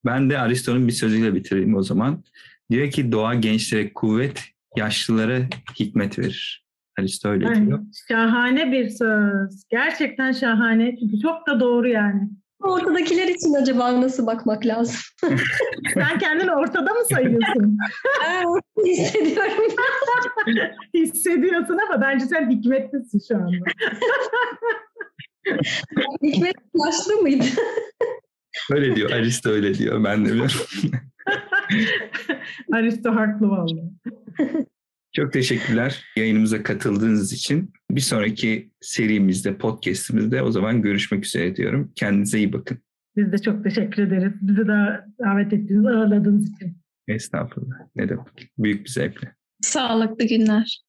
Ben 0.06 0.30
de 0.30 0.40
Aristo'nun 0.40 0.88
bir 0.88 0.94
sözüyle 0.94 1.36
bitireyim 1.36 1.76
o 1.76 1.84
zaman. 1.84 2.24
Diyor 2.72 2.92
ki 2.92 3.12
doğa 3.12 3.36
gençlere 3.36 3.94
kuvvet, 3.94 4.44
yaşlılara 4.78 5.40
hikmet 5.80 6.20
verir. 6.20 6.61
Alice 7.00 7.30
öyle 7.30 7.48
Ay, 7.48 7.68
diyor. 7.68 7.80
Şahane 8.08 8.72
bir 8.72 8.90
söz. 8.90 9.64
Gerçekten 9.70 10.32
şahane. 10.32 10.96
Çünkü 11.00 11.20
çok 11.20 11.48
da 11.48 11.60
doğru 11.60 11.88
yani. 11.88 12.30
Ortadakiler 12.64 13.28
için 13.28 13.54
acaba 13.54 14.02
nasıl 14.02 14.28
bakmak 14.28 14.66
lazım? 14.66 14.96
Sen 15.94 16.20
kendini 16.20 16.52
ortada 16.52 16.94
mı 16.94 17.02
sayıyorsun? 17.12 17.78
Hissediyorum. 18.86 19.76
Hissediyorsun 20.94 21.80
ama 21.90 22.02
bence 22.02 22.26
sen 22.26 22.50
hikmetlisin 22.50 23.22
şu 23.28 23.36
anda. 23.36 23.66
Hikmet 26.24 26.56
yaşlı 26.86 27.16
mıydı? 27.16 27.46
Öyle 28.72 28.96
diyor. 28.96 29.12
Aristo 29.12 29.50
öyle 29.50 29.74
diyor. 29.74 30.04
Ben 30.04 30.26
de 30.26 30.30
biliyorum. 30.30 30.56
Aristo 32.74 33.16
haklı 33.16 33.50
vallahi. 33.50 33.92
Çok 35.14 35.34
teşekkürler 35.34 36.06
yayınımıza 36.16 36.64
katıldığınız 36.64 37.34
için. 37.34 37.74
Bir 37.92 38.02
sonraki 38.02 38.72
serimizde, 38.82 39.58
podcastimizde 39.58 40.42
o 40.42 40.52
zaman 40.52 40.82
görüşmek 40.82 41.26
üzere 41.26 41.56
diyorum. 41.56 41.92
Kendinize 41.96 42.38
iyi 42.38 42.54
bakın. 42.54 42.78
Biz 43.16 43.32
de 43.32 43.38
çok 43.38 43.64
teşekkür 43.64 44.04
ederiz. 44.04 44.34
Bizi 44.42 44.68
de 44.68 45.02
davet 45.20 45.54
ettiğiniz, 45.54 45.86
ağırladığınız 45.86 46.54
için. 46.54 46.78
Estağfurullah. 47.08 47.76
Ne 47.96 48.10
demek. 48.10 48.52
Büyük 48.58 48.86
bir 48.86 48.90
zevkle. 48.90 49.36
Sağlıklı 49.62 50.28
günler. 50.28 50.82